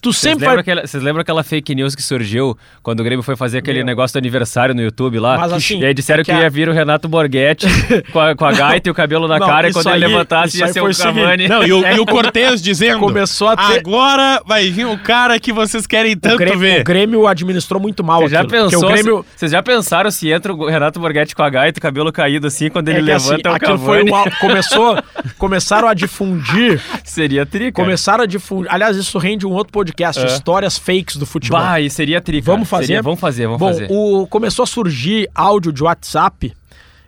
Tu 0.00 0.12
Vocês 0.14 0.16
sempre 0.32 0.46
lembram, 0.46 0.54
vai. 0.54 0.60
aquela, 0.60 0.86
vocês 0.86 1.02
lembram 1.02 1.20
aquela 1.20 1.42
fake 1.42 1.74
news 1.74 1.94
que 1.94 2.02
surgiu 2.02 2.56
quando 2.82 3.00
o 3.00 3.04
Grêmio 3.04 3.22
foi 3.22 3.36
fazer 3.36 3.58
aquele 3.58 3.84
negócio 3.84 4.14
do 4.14 4.18
aniversário 4.22 4.74
no 4.74 4.80
YouTube 4.80 5.18
lá? 5.18 5.36
Mas 5.36 5.52
assim, 5.52 5.78
e 5.80 5.84
aí 5.84 5.92
disseram 5.92 6.22
é 6.22 6.24
que 6.24 6.30
que, 6.30 6.36
a- 6.38 6.40
ia 6.42 6.48
vir 6.48 6.70
o 6.70 6.72
Renato 6.72 7.06
Borghetti 7.06 7.66
com, 8.10 8.18
a, 8.18 8.34
com 8.34 8.44
a 8.46 8.52
gaita 8.52 8.88
e 8.88 8.92
o 8.92 8.94
cabelo 8.94 9.28
na 9.28 9.38
Não, 9.38 9.46
cara 9.46 9.68
e 9.68 9.72
quando 9.74 9.88
ele 9.88 10.04
aí- 10.06 10.10
levantasse 10.10 10.56
isso 10.56 10.64
ia 10.64 10.72
ser 10.72 10.80
foi 10.80 10.90
o 10.90 10.94
o 10.94 10.96
Cavani. 10.96 11.48
Não, 11.48 11.62
e 11.64 11.72
o, 11.72 11.86
e 11.86 12.00
o 12.00 12.06
Cortez 12.08 12.62
dizendo. 12.62 12.98
Começou 12.98 13.48
a 13.48 13.56
ter- 13.58 13.78
Agora 13.80 14.40
vai 14.46 14.70
vir 14.70 14.86
o 14.86 14.96
cara 14.98 15.38
que 15.38 15.52
vocês 15.52 15.86
querem 15.86 16.12
O 16.14 16.16
tanto 16.18 16.38
Grêmio, 16.38 16.58
ver. 16.58 16.80
o 16.80 16.84
Grêmio 16.84 17.26
administrou 17.26 17.78
muito 17.78 18.02
mal 18.02 18.20
Vocês 18.20 18.30
já, 18.30 18.44
pensou, 18.44 18.84
o 18.84 18.92
Grêmio, 18.92 19.26
se- 19.36 19.48
já 19.48 19.62
pensaram 19.62 20.10
se 20.10 20.30
entra 20.30 20.54
o 20.54 20.66
Renato 20.66 20.98
Borghetti 20.98 21.34
com 21.36 21.42
a 21.42 21.50
gaita 21.50 21.78
e 21.78 21.80
o 21.80 21.82
cabelo 21.82 22.10
caído 22.10 22.46
assim, 22.46 22.70
quando 22.70 22.88
ele 22.88 23.00
é 23.00 23.04
que, 23.04 23.10
assim, 23.12 23.30
levanta 23.32 23.48
é 23.50 23.52
o 23.52 23.54
aquilo 23.54 23.78
foi 23.78 23.98
Cavani? 24.04 24.10
um, 24.12 24.14
al- 24.14 24.30
começou, 24.40 24.98
começaram 25.36 25.88
a 25.88 25.92
difundir, 25.94 26.80
Seria 27.04 27.44
tri, 27.44 27.70
cara. 27.70 27.84
começaram 27.84 28.24
a 28.24 28.26
difundir. 28.26 28.72
Aliás, 28.72 28.96
isso 28.96 29.18
rende 29.18 29.46
um 29.46 29.50
outro 29.52 29.72
podcast, 29.84 30.22
É. 30.22 30.26
histórias 30.26 30.76
fakes 30.78 31.16
do 31.16 31.24
futebol. 31.26 31.58
Bah, 31.60 31.80
e 31.80 31.88
seria 31.88 32.20
tri. 32.20 32.40
Vamos 32.40 32.68
fazer? 32.68 32.86
Seria- 32.86 33.02
vamos 33.02 33.18
fazer, 33.20 33.46
vamos 33.46 33.58
Bom, 33.58 33.68
fazer. 33.68 33.88
o 33.90 34.26
começou 34.26 34.62
a 34.62 34.66
surgir 34.66 35.28
áudio 35.34 35.72
de 35.72 35.82
WhatsApp 35.82 36.54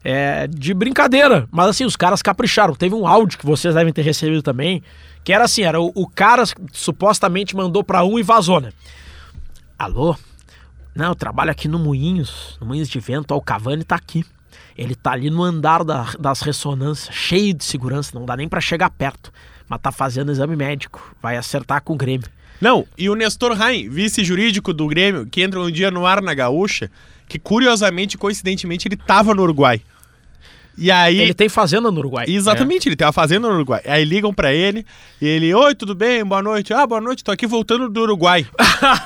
é, 0.05 0.47
de 0.49 0.75
brincadeira, 0.75 1.47
mas 1.51 1.69
assim, 1.69 1.85
os 1.85 1.97
caras 1.97 2.23
capricharam. 2.23 2.75
Teve 2.75 2.95
um 2.95 3.07
áudio 3.07 3.39
que 3.39 3.47
vocês 3.47 3.75
devem 3.75 3.93
ter 3.93 4.03
recebido 4.03 4.43
também, 4.43 4.83
que 5.23 5.33
era 5.33 5.45
assim, 5.45 5.63
era 5.63 5.81
o, 5.81 5.93
o 5.95 6.09
cara 6.09 6.43
supostamente 6.73 7.55
mandou 7.55 7.85
pra 7.85 8.05
um 8.05 8.19
e 8.19 8.23
vazou, 8.23 8.61
né? 8.61 8.73
Alô? 9.79 10.17
Não, 10.95 11.07
eu 11.11 11.15
trabalho 11.15 11.51
aqui 11.51 11.69
no 11.69 11.79
Moinhos, 11.79 12.57
no 12.61 12.67
Moinhos 12.67 12.89
de 12.89 12.99
Vento, 13.01 13.33
ó, 13.33 13.37
o 13.37 13.41
Cavani 13.43 13.85
tá 13.85 13.95
aqui. 13.97 14.25
Ele 14.77 14.95
tá 14.95 15.13
ali 15.13 15.31
no 15.31 15.43
andar 15.43 15.85
da- 15.85 16.13
das 16.19 16.41
ressonâncias, 16.41 17.15
cheio 17.15 17.53
de 17.55 17.63
segurança, 17.65 18.11
não 18.19 18.25
dá 18.27 18.37
nem 18.37 18.49
pra 18.49 18.61
chegar 18.61 18.91
perto. 18.91 19.31
Mas 19.69 19.81
tá 19.81 19.91
fazendo 19.93 20.31
exame 20.33 20.57
médico, 20.57 21.15
vai 21.23 21.37
acertar 21.37 21.83
com 21.83 21.93
o 21.95 21.97
Grêmio. 21.97 22.27
Não, 22.63 22.87
e 22.97 23.11
o 23.11 23.15
Nestor 23.17 23.53
Rain, 23.55 23.89
vice 23.89 24.23
jurídico 24.25 24.73
do 24.73 24.87
Grêmio, 24.87 25.27
que 25.27 25.43
entra 25.43 25.61
um 25.61 25.69
dia 25.71 25.91
no 25.91 26.07
ar 26.07 26.23
na 26.23 26.33
Gaúcha, 26.33 26.89
que 27.29 27.37
curiosamente, 27.39 28.17
coincidentemente, 28.17 28.87
ele 28.87 28.97
tava 28.97 29.35
no 29.35 29.43
Uruguai. 29.43 29.83
E 30.79 30.91
aí. 30.91 31.21
Ele 31.21 31.35
tem 31.35 31.49
fazenda 31.51 31.91
no 31.91 31.99
Uruguai. 31.99 32.25
Exatamente, 32.29 32.89
ele 32.89 32.97
tem 32.97 33.07
uma 33.07 33.13
fazenda 33.13 33.47
no 33.47 33.55
Uruguai. 33.55 33.83
Aí 33.85 34.05
ligam 34.07 34.33
pra 34.33 34.55
ele 34.55 34.87
e 35.21 35.27
ele, 35.27 35.53
oi, 35.53 35.75
tudo 35.75 35.95
bem? 35.95 36.25
Boa 36.25 36.43
noite. 36.43 36.73
Ah, 36.73 36.87
boa 36.87 37.01
noite, 37.01 37.23
tô 37.23 37.31
aqui 37.31 37.47
voltando 37.47 37.91
do 37.91 38.01
Uruguai. 38.01 38.47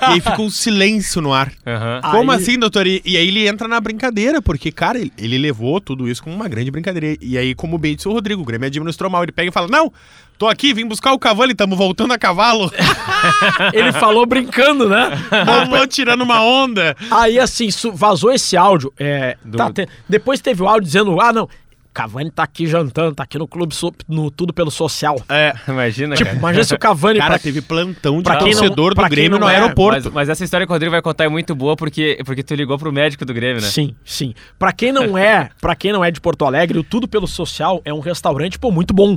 e 0.02 0.04
aí 0.12 0.20
fica 0.20 0.40
um 0.40 0.48
silêncio 0.48 1.20
no 1.20 1.32
ar. 1.32 1.52
Aham. 1.66 2.00
Como 2.12 2.30
Aí- 2.30 2.38
assim, 2.38 2.56
doutor? 2.56 2.86
E, 2.86 3.02
e 3.04 3.16
aí 3.16 3.26
ele 3.26 3.48
entra 3.48 3.66
na 3.66 3.80
brincadeira, 3.80 4.40
porque, 4.40 4.70
cara, 4.70 4.96
ele, 4.98 5.12
ele 5.18 5.38
levou 5.38 5.80
tudo 5.80 6.08
isso 6.08 6.22
como 6.22 6.36
uma 6.36 6.46
grande 6.48 6.70
brincadeira. 6.70 7.18
E 7.20 7.36
aí, 7.36 7.52
como 7.52 7.76
bem 7.78 7.96
disse 7.96 8.06
o 8.06 8.12
Rodrigo, 8.12 8.42
o 8.42 8.44
Grêmio 8.44 8.66
administrou 8.68 9.10
mal. 9.10 9.24
Ele 9.24 9.32
pega 9.32 9.48
e 9.48 9.52
fala: 9.52 9.66
Não, 9.66 9.92
tô 10.38 10.46
aqui, 10.48 10.72
vim 10.74 10.86
buscar 10.86 11.12
o 11.12 11.18
Cavani, 11.18 11.54
tamo 11.54 11.76
voltando 11.76 12.12
a 12.12 12.18
cavalo. 12.18 12.70
Ele 13.72 13.92
falou 13.92 14.26
brincando, 14.26 14.88
né? 14.88 15.10
Mamou 15.46 15.86
tirando 15.86 16.22
uma 16.22 16.42
onda. 16.42 16.96
Aí, 17.10 17.38
assim, 17.38 17.68
vazou 17.92 18.32
esse 18.32 18.56
áudio. 18.56 18.92
é, 18.98 19.36
Do- 19.44 19.58
tá 19.58 19.72
te- 19.72 19.88
Depois 20.08 20.40
teve 20.40 20.62
o 20.62 20.68
áudio 20.68 20.84
dizendo: 20.86 21.20
ah, 21.20 21.32
não, 21.32 21.48
Cavani 21.92 22.30
tá 22.30 22.42
aqui 22.42 22.66
jantando, 22.66 23.14
tá 23.14 23.22
aqui 23.22 23.38
no 23.38 23.48
clube, 23.48 23.74
no 24.06 24.30
Tudo 24.30 24.52
Pelo 24.52 24.70
Social. 24.70 25.16
É. 25.30 25.54
Imagina, 25.66 26.14
Tipo, 26.14 26.26
cara. 26.28 26.38
imagina 26.38 26.64
se 26.64 26.74
o 26.74 26.78
Cavani. 26.78 27.18
Cara, 27.18 27.30
pra- 27.30 27.38
teve 27.38 27.62
plantão 27.62 28.18
de 28.18 28.24
pra 28.24 28.36
quem 28.36 28.52
não- 28.52 28.60
torcedor 28.60 28.94
pra 28.94 29.04
do 29.04 29.10
Grêmio 29.10 29.38
não 29.38 29.46
no 29.46 29.52
é, 29.52 29.56
aeroporto. 29.56 30.02
Mas, 30.04 30.12
mas 30.12 30.28
essa 30.28 30.44
história 30.44 30.66
que 30.66 30.72
o 30.72 30.74
Rodrigo 30.74 30.90
vai 30.92 31.00
contar 31.00 31.24
é 31.24 31.28
muito 31.28 31.54
boa 31.54 31.74
porque, 31.74 32.18
porque 32.24 32.42
tu 32.42 32.54
ligou 32.54 32.78
pro 32.78 32.92
médico 32.92 33.24
do 33.24 33.32
Grêmio, 33.32 33.62
né? 33.62 33.68
Sim, 33.68 33.94
sim. 34.04 34.34
Pra 34.58 34.72
quem 34.72 34.92
não 34.92 35.16
é, 35.16 35.48
para 35.60 35.74
quem 35.74 35.90
não 35.92 36.04
é 36.04 36.10
de 36.10 36.20
Porto 36.20 36.44
Alegre, 36.44 36.78
o 36.78 36.84
Tudo 36.84 37.08
Pelo 37.08 37.26
Social 37.26 37.80
é 37.84 37.92
um 37.94 38.00
restaurante, 38.00 38.58
pô, 38.58 38.70
muito 38.70 38.92
bom, 38.92 39.16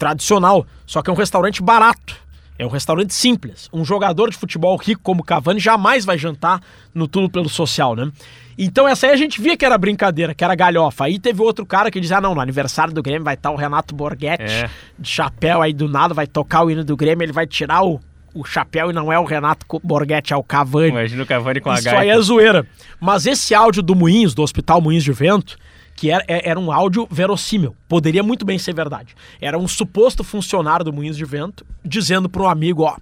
tradicional, 0.00 0.66
só 0.86 1.02
que 1.02 1.10
é 1.10 1.12
um 1.12 1.16
restaurante 1.16 1.62
barato. 1.62 2.16
É 2.58 2.64
um 2.66 2.68
restaurante 2.68 3.14
simples. 3.14 3.68
Um 3.72 3.84
jogador 3.84 4.28
de 4.30 4.36
futebol 4.36 4.76
rico 4.76 5.00
como 5.02 5.22
Cavani 5.22 5.60
jamais 5.60 6.04
vai 6.04 6.18
jantar 6.18 6.60
no 6.94 7.06
Tudo 7.08 7.30
Pelo 7.30 7.48
Social, 7.48 7.94
né? 7.94 8.10
Então 8.58 8.86
essa 8.86 9.06
aí 9.06 9.12
a 9.12 9.16
gente 9.16 9.40
via 9.40 9.56
que 9.56 9.64
era 9.64 9.78
brincadeira, 9.78 10.34
que 10.34 10.44
era 10.44 10.54
galhofa. 10.54 11.04
Aí 11.04 11.18
teve 11.18 11.40
outro 11.42 11.64
cara 11.64 11.90
que 11.90 11.98
dizia, 12.00 12.18
ah, 12.18 12.20
não, 12.20 12.34
no 12.34 12.40
aniversário 12.40 12.92
do 12.92 13.02
Grêmio 13.02 13.24
vai 13.24 13.32
estar 13.34 13.50
o 13.50 13.56
Renato 13.56 13.94
Borghetti 13.94 14.42
É. 14.44 14.68
de 14.98 15.08
chapéu 15.08 15.62
aí 15.62 15.72
do 15.72 15.88
nada, 15.88 16.12
vai 16.12 16.26
tocar 16.26 16.62
o 16.64 16.70
hino 16.70 16.84
do 16.84 16.96
Grêmio, 16.96 17.24
ele 17.24 17.32
vai 17.32 17.46
tirar 17.46 17.82
o, 17.82 17.98
o 18.34 18.44
chapéu 18.44 18.90
e 18.90 18.92
não 18.92 19.10
é 19.10 19.18
o 19.18 19.24
Renato 19.24 19.64
Borghetti, 19.82 20.34
é 20.34 20.36
o 20.36 20.42
Cavani. 20.42 20.88
Imagina 20.88 21.22
o 21.22 21.26
Cavani 21.26 21.60
com 21.62 21.70
a 21.70 21.74
Isso 21.76 21.84
gaita. 21.84 22.00
aí 22.00 22.10
é 22.10 22.20
zoeira. 22.20 22.66
Mas 23.00 23.24
esse 23.24 23.54
áudio 23.54 23.82
do 23.82 23.94
Moinhos, 23.94 24.34
do 24.34 24.42
Hospital 24.42 24.82
Moinhos 24.82 25.04
de 25.04 25.12
Vento, 25.12 25.56
que 26.00 26.10
era, 26.10 26.24
é- 26.26 26.48
era 26.48 26.58
um 26.58 26.72
áudio 26.72 27.06
verossímil, 27.10 27.76
poderia 27.86 28.22
muito 28.22 28.42
bem 28.42 28.58
ser 28.58 28.74
verdade. 28.74 29.14
Era 29.38 29.58
um 29.58 29.68
suposto 29.68 30.24
funcionário 30.24 30.82
do 30.82 30.94
Moinhos 30.94 31.14
de 31.14 31.26
Vento 31.26 31.62
dizendo 31.84 32.26
para 32.26 32.42
um 32.42 32.48
amigo, 32.48 32.84
ó, 32.84 32.96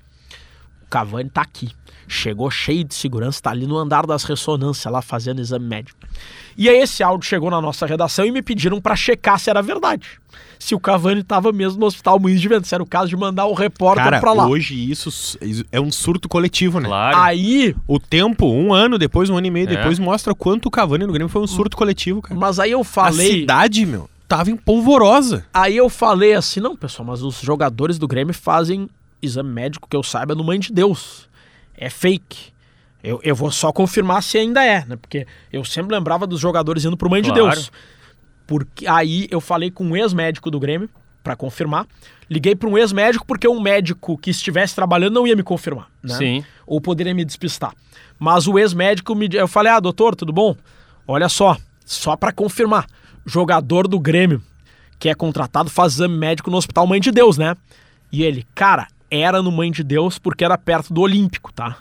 o 0.83 0.87
Cavani 0.91 1.31
tá 1.31 1.43
aqui. 1.43 1.71
Chegou 2.09 2.51
cheio 2.51 2.83
de 2.83 2.97
segurança, 2.97 3.41
tá 3.41 3.51
ali 3.51 3.69
no 3.69 3.77
andar 3.77 4.05
das 4.05 4.25
ressonâncias 4.25 4.93
lá 4.93 5.01
fazendo 5.01 5.41
exame 5.41 5.65
médico. 5.65 6.01
E 6.57 6.69
aí 6.69 6.79
esse 6.79 7.01
áudio 7.05 7.29
chegou 7.29 7.49
na 7.53 7.61
nossa 7.61 7.87
redação 7.87 8.25
e 8.25 8.33
me 8.33 8.43
pediram 8.43 8.81
para 8.81 8.97
checar 8.97 9.39
se 9.39 9.49
era 9.49 9.63
verdade. 9.63 10.21
Se 10.59 10.75
o 10.75 10.81
Cavani 10.81 11.23
tava 11.23 11.53
mesmo 11.53 11.79
no 11.79 11.87
Hospital 11.87 12.19
Moinhos 12.19 12.41
de 12.41 12.49
Vento, 12.49 12.67
se 12.67 12.75
era 12.75 12.83
o 12.83 12.87
caso 12.87 13.09
de 13.09 13.17
mandar 13.17 13.47
o 13.47 13.55
repórter 13.55 14.05
Cara, 14.05 14.21
pra 14.21 14.33
lá. 14.33 14.47
hoje 14.49 14.91
isso 14.91 15.39
é 15.71 15.81
um 15.81 15.91
surto 15.93 16.29
coletivo, 16.29 16.81
né? 16.81 16.89
Claro. 16.89 17.17
Aí 17.19 17.75
O 17.87 17.99
tempo, 18.01 18.47
um 18.47 18.73
ano 18.75 18.99
depois, 18.99 19.31
um 19.31 19.37
ano 19.37 19.47
e 19.47 19.51
meio 19.51 19.69
É. 19.71 19.77
depois, 19.77 19.99
mostra 19.99 20.35
quanto 20.35 20.67
o 20.67 20.71
Cavani 20.71 21.07
no 21.07 21.13
Grêmio 21.13 21.29
foi 21.29 21.41
um 21.43 21.47
surto 21.47 21.77
coletivo, 21.77 22.21
cara. 22.21 22.39
Mas 22.39 22.59
aí 22.59 22.73
eu 22.73 22.81
A 22.81 22.85
falei. 22.85 23.41
cidade, 23.41 23.87
meu, 23.87 24.11
tava 24.27 24.51
em 24.51 24.57
polvorosa. 24.57 25.47
Aí 25.55 25.77
eu 25.77 25.89
falei 25.89 26.35
assim, 26.35 26.61
não, 26.61 26.77
pessoal, 26.77 27.07
mas 27.07 27.23
os 27.23 27.41
jogadores 27.41 27.99
do 27.99 28.09
Grêmio 28.09 28.35
fazem 28.35 28.89
exame 29.23 29.51
médico 29.51 29.89
que 29.89 29.97
eu 29.97 30.03
saiba 30.03 30.35
no 30.35 30.43
Mãe 30.45 30.59
de 30.59 30.73
Deus. 30.73 31.29
É 31.77 31.89
fake. 31.89 32.53
Eu, 33.03 33.21
eu 33.23 33.35
vou 33.35 33.51
só 33.53 33.71
confirmar 33.73 34.23
se 34.25 34.37
ainda 34.39 34.65
é, 34.65 34.85
né? 34.85 34.97
Porque 34.97 35.25
eu 35.53 35.65
sempre 35.65 35.95
lembrava 35.95 36.27
dos 36.27 36.41
jogadores 36.41 36.85
indo 36.85 36.97
pro 36.97 37.09
Mãe 37.09 37.23
de 37.23 37.31
Claro. 37.31 37.53
Deus. 37.53 37.71
Porque 38.49 38.89
aí 38.89 39.29
eu 39.31 39.41
falei 39.41 39.71
com 39.71 39.85
um 39.85 39.97
ex-médico 39.97 40.51
do 40.51 40.59
Grêmio 40.59 40.91
pra 41.23 41.37
confirmar. 41.37 41.87
Liguei 42.29 42.57
pra 42.57 42.69
um 42.69 42.77
ex-médico 42.77 43.25
porque 43.25 43.47
um 43.47 43.61
médico 43.61 44.19
que 44.19 44.31
estivesse 44.31 44.75
trabalhando 44.75 45.15
não 45.15 45.27
ia 45.27 45.37
me 45.37 45.45
confirmar, 45.45 45.89
né? 46.03 46.17
Sim. 46.17 46.45
Ou 46.67 46.81
poderia 46.81 47.15
me 47.15 47.25
despistar. 47.25 47.73
Mas 48.19 48.49
o 48.49 48.59
ex-médico 48.59 49.15
me 49.15 49.29
eu 49.33 49.47
falei: 49.47 49.73
"Ah, 49.73 49.79
doutor, 49.79 50.17
tudo 50.17 50.33
bom? 50.33 50.57
Olha 51.07 51.29
só, 51.29 51.57
só 51.85 52.17
pra 52.17 52.33
confirmar. 52.33 52.87
Jogador 53.25 53.87
do 53.87 54.01
Grêmio 54.01 54.43
que 54.99 55.09
é 55.09 55.15
contratado 55.15 55.71
faz 55.71 55.95
exame 55.95 56.17
médico 56.17 56.51
no 56.51 56.57
Hospital 56.57 56.87
Mãe 56.87 57.01
de 57.01 57.11
Deus, 57.11 57.39
né? 57.39 57.57
E 58.11 58.23
ele, 58.25 58.47
cara, 58.55 58.89
era 59.11 59.41
no 59.43 59.53
Mãe 59.53 59.71
de 59.71 59.85
Deus 59.85 60.19
porque 60.19 60.45
era 60.45 60.59
perto 60.59 60.93
do 60.93 61.01
Olímpico, 61.01 61.53
tá? 61.53 61.79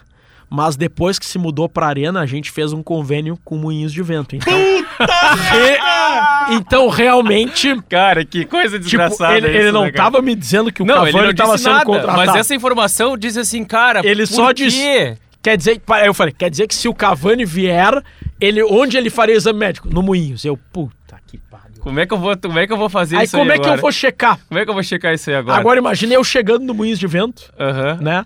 Mas 0.50 0.76
depois 0.78 1.20
que 1.20 1.26
se 1.26 1.38
mudou 1.38 1.68
pra 1.68 1.88
Arena, 1.88 2.22
a 2.22 2.26
gente 2.26 2.52
fez 2.52 2.72
um 2.72 2.82
convênio 2.82 3.38
com 3.44 3.58
Moinhos 3.58 3.92
de 3.92 4.02
Vento. 4.02 4.34
Então, 4.36 4.54
Re- 4.58 6.56
então 6.56 6.88
realmente, 6.90 7.76
Cara, 7.90 8.24
que 8.26 8.46
coisa 8.46 8.78
tipo, 8.78 8.86
desgraçada 8.86 9.38
ele, 9.38 9.48
isso, 9.50 9.58
ele 9.58 9.72
não 9.72 9.84
né, 9.84 9.92
cara? 9.92 10.04
tava 10.12 10.22
me 10.22 10.34
dizendo 10.36 10.72
que 10.72 10.82
o 10.82 10.86
Não, 10.86 11.04
ele 11.04 11.12
Cavani 11.12 11.28
não 11.28 11.36
tava 11.36 11.52
disse 11.54 11.64
sendo 11.64 11.74
nada, 11.74 11.86
contratado. 11.86 12.18
mas 12.18 12.36
essa 12.36 12.56
informação 12.56 13.18
diz 13.18 13.36
assim, 13.38 13.64
cara, 13.64 14.02
Ele 14.06 14.26
por 14.26 14.34
só 14.34 14.48
quê? 14.48 14.66
disse- 14.66 15.18
Quer 15.44 15.56
dizer, 15.58 15.80
que- 15.80 15.92
eu 16.06 16.14
falei, 16.14 16.34
quer 16.38 16.50
dizer 16.50 16.68
que 16.68 16.76
se 16.76 16.88
o 16.90 16.94
Cavani 16.94 17.46
vier, 17.46 18.02
ele, 18.40 18.64
onde 18.64 18.98
ele 18.98 19.10
faria 19.10 19.36
exame 19.36 19.60
médico? 19.60 19.88
No 19.90 20.02
Moinhos. 20.02 20.44
Eu, 20.44 20.58
puta 20.74 21.18
que 21.28 21.38
pariu. 21.38 21.80
Como 21.80 22.00
é 22.00 22.06
que 22.06 22.14
eu 22.14 22.18
vou, 22.18 22.36
como 22.38 22.60
é 22.60 22.68
que 22.68 22.74
eu 22.74 22.78
vou 22.78 22.90
fazer 22.90 23.18
Aí 23.18 23.26
isso 23.26 23.38
como 23.38 23.50
aí 23.52 23.58
é 23.58 23.60
que 23.60 23.66
agora? 23.66 23.78
eu 23.78 23.82
vou 23.82 23.92
checar? 23.92 24.40
Como 24.48 24.60
é 24.60 24.64
que 24.66 24.70
eu 24.70 24.74
vou 24.74 24.84
checar 24.84 25.14
isso 25.14 25.30
aí 25.30 25.36
agora? 25.38 25.58
Agora 25.60 25.80
imagine 25.80 26.14
eu 26.14 26.24
chegando 26.24 26.66
no 26.66 26.74
Moinhos 26.74 27.00
de 27.00 27.08
Vento, 27.08 27.52
Aham. 27.58 27.98
né? 28.02 28.26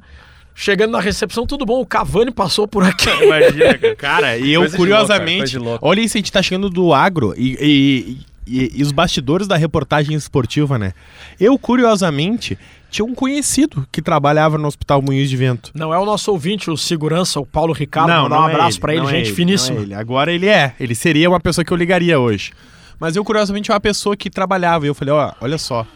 Chegando 0.62 0.92
na 0.92 1.00
recepção, 1.00 1.48
tudo 1.48 1.66
bom, 1.66 1.82
o 1.82 1.86
Cavani 1.88 2.30
passou 2.30 2.68
por 2.68 2.84
aqui. 2.84 3.10
Imagina, 3.26 3.96
cara. 3.98 4.38
E 4.38 4.54
eu, 4.54 4.70
curiosamente, 4.74 5.58
louco, 5.58 5.84
olha 5.84 6.02
isso, 6.02 6.16
a 6.16 6.20
gente 6.20 6.32
tá 6.32 6.40
chegando 6.40 6.70
do 6.70 6.94
agro 6.94 7.34
e, 7.36 7.58
e- 7.60 8.18
e- 8.46 8.72
e 8.76 8.84
os 8.84 8.92
bastidores 8.92 9.48
da 9.48 9.56
reportagem 9.58 10.16
esportiva, 10.16 10.78
né? 10.78 10.94
Eu, 11.40 11.58
curiosamente, 11.58 12.60
tinha 12.92 13.04
um 13.04 13.16
conhecido 13.16 13.88
que 13.92 14.04
trabalhava 14.04 14.60
no 14.60 14.68
Hospital 14.68 15.02
Moinhos 15.02 15.32
de 15.32 15.36
Vento. 15.36 15.72
Não 15.74 15.92
é 15.92 15.98
o 15.98 16.06
nosso 16.06 16.30
ouvinte, 16.32 16.70
o 16.70 16.78
segurança, 16.78 17.40
o 17.40 17.46
Paulo 17.46 17.74
Ricardo, 17.74 18.10
mandar 18.10 18.42
um 18.42 18.50
é 18.50 18.52
abraço 18.52 18.80
pra 18.80 18.94
ele, 18.94 19.02
não 19.02 19.10
é 19.10 19.14
gente 19.14 19.30
não 19.30 19.36
finíssima. 19.36 19.80
é 19.80 19.82
ele. 19.82 19.94
Agora 19.96 20.32
ele 20.32 20.48
é, 20.48 20.76
ele 20.80 20.94
seria 20.94 21.28
uma 21.28 21.40
pessoa 21.40 21.66
que 21.66 21.74
eu 21.74 21.78
ligaria 21.78 22.20
hoje. 22.20 22.52
Mas 23.00 23.16
eu, 23.16 23.26
curiosamente, 23.26 23.72
é 23.72 23.74
uma 23.74 23.80
pessoa 23.80 24.16
que 24.16 24.30
trabalhava 24.30 24.86
e 24.86 24.90
eu 24.90 24.94
falei, 24.94 25.12
ó, 25.12 25.32
olha 25.42 25.58
só, 25.58 25.88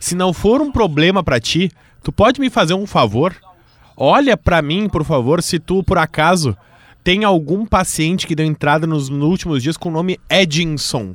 se 0.00 0.14
não 0.14 0.32
for 0.32 0.62
um 0.62 0.72
problema 0.72 1.22
pra 1.22 1.38
ti, 1.38 1.70
tu 2.02 2.10
pode 2.10 2.40
me 2.40 2.48
fazer 2.48 2.72
um 2.72 2.86
favor? 2.86 3.36
Olha 3.96 4.36
pra 4.36 4.60
mim, 4.60 4.88
por 4.88 5.04
favor, 5.04 5.42
se 5.42 5.58
tu, 5.58 5.82
por 5.82 5.98
acaso, 5.98 6.56
tem 7.02 7.24
algum 7.24 7.66
paciente 7.66 8.26
que 8.26 8.34
deu 8.34 8.46
entrada 8.46 8.86
nos, 8.86 9.08
nos 9.08 9.28
últimos 9.28 9.62
dias 9.62 9.76
com 9.76 9.88
o 9.88 9.92
nome 9.92 10.18
Edinson. 10.28 11.14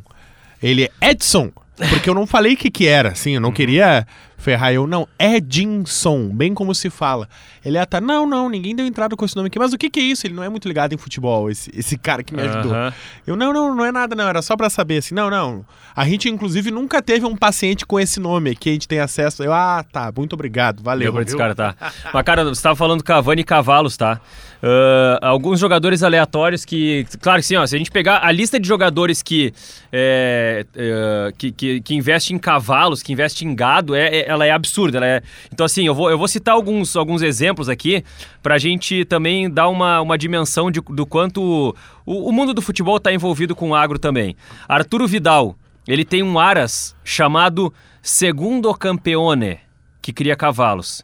Ele 0.61 0.83
é 0.83 1.11
Edson, 1.11 1.51
porque 1.89 2.09
eu 2.09 2.13
não 2.13 2.27
falei 2.27 2.53
o 2.53 2.57
que, 2.57 2.69
que 2.69 2.87
era, 2.87 3.09
assim, 3.09 3.35
eu 3.35 3.41
não 3.41 3.51
queria 3.51 4.05
ferrar 4.39 4.73
eu, 4.73 4.87
não. 4.87 5.07
Edinson, 5.19 6.29
bem 6.29 6.53
como 6.53 6.73
se 6.73 6.89
fala. 6.89 7.29
Ele 7.63 7.77
é, 7.77 7.85
tá, 7.85 7.99
não, 8.01 8.25
não, 8.25 8.49
ninguém 8.49 8.75
deu 8.75 8.85
entrada 8.87 9.15
com 9.15 9.25
esse 9.25 9.35
nome 9.35 9.47
aqui, 9.47 9.59
mas 9.59 9.73
o 9.73 9.77
que, 9.77 9.89
que 9.89 9.99
é 9.99 10.03
isso? 10.03 10.25
Ele 10.25 10.33
não 10.33 10.43
é 10.43 10.49
muito 10.49 10.67
ligado 10.67 10.93
em 10.93 10.97
futebol, 10.97 11.51
esse, 11.51 11.69
esse 11.75 11.97
cara 11.97 12.23
que 12.23 12.33
me 12.33 12.41
ajudou. 12.41 12.73
Aham. 12.73 12.93
Eu, 13.27 13.35
não, 13.35 13.53
não, 13.53 13.75
não 13.75 13.85
é 13.85 13.91
nada, 13.91 14.15
não, 14.15 14.27
era 14.27 14.41
só 14.41 14.55
pra 14.55 14.69
saber, 14.69 14.97
assim, 14.97 15.13
não, 15.13 15.29
não. 15.29 15.65
A 15.95 16.05
gente, 16.05 16.29
inclusive, 16.29 16.71
nunca 16.71 17.01
teve 17.01 17.25
um 17.25 17.35
paciente 17.35 17.85
com 17.85 17.99
esse 17.99 18.19
nome 18.19 18.51
aqui, 18.51 18.69
a 18.69 18.73
gente 18.73 18.87
tem 18.87 18.99
acesso. 18.99 19.43
Eu, 19.43 19.53
ah, 19.53 19.83
tá, 19.91 20.11
muito 20.15 20.33
obrigado, 20.33 20.81
valeu. 20.81 21.07
Deu 21.07 21.13
pra 21.13 21.23
descartar. 21.23 21.75
Mas, 22.13 22.23
cara, 22.23 22.45
você 22.45 22.61
tava 22.61 22.75
falando 22.75 23.03
Cavani 23.03 23.41
e 23.41 23.43
Cavalos, 23.43 23.97
tá? 23.97 24.21
Ah, 24.61 25.19
alguns 25.21 25.59
jogadores 25.59 26.03
aleatórios 26.03 26.65
que. 26.65 27.05
Claro 27.21 27.39
que 27.41 27.47
sim, 27.47 27.55
ó. 27.55 27.65
Se 27.65 27.75
a 27.75 27.77
gente 27.77 27.91
pegar 27.91 28.19
a 28.23 28.31
lista 28.31 28.59
de 28.59 28.67
jogadores 28.67 29.21
que, 29.21 29.53
é, 29.91 30.65
é, 30.75 31.31
que, 31.37 31.51
que, 31.51 31.81
que 31.81 31.95
investe 31.95 32.33
em 32.33 32.37
cavalos, 32.37 33.01
que 33.01 33.11
investe 33.13 33.45
em 33.45 33.55
gado, 33.55 33.95
é, 33.95 34.19
é- 34.19 34.28
ela 34.29 34.45
é 34.45 34.51
absurda. 34.51 34.97
Ela 34.97 35.07
é... 35.07 35.21
Então, 35.51 35.65
assim, 35.65 35.85
eu 35.85 35.93
vou, 35.93 36.09
eu 36.09 36.17
vou 36.17 36.27
citar 36.27 36.53
alguns, 36.53 36.95
alguns 36.95 37.21
exemplos 37.21 37.67
aqui 37.67 38.03
pra 38.41 38.57
gente 38.57 39.03
também 39.05 39.49
dar 39.49 39.67
uma, 39.67 40.01
uma 40.01 40.17
dimensão 40.17 40.69
de, 40.69 40.81
do 40.81 41.05
quanto 41.05 41.75
o, 42.05 42.29
o 42.29 42.31
mundo 42.31 42.53
do 42.53 42.61
futebol 42.61 42.97
está 42.97 43.11
envolvido 43.11 43.55
com 43.55 43.69
o 43.69 43.75
agro 43.75 43.97
também. 43.97 44.35
Arturo 44.67 45.07
Vidal, 45.07 45.55
ele 45.87 46.05
tem 46.05 46.21
um 46.21 46.37
aras 46.37 46.95
chamado 47.03 47.73
Segundo 48.01 48.73
Campeone, 48.73 49.59
que 50.01 50.13
cria 50.13 50.35
cavalos. 50.35 51.03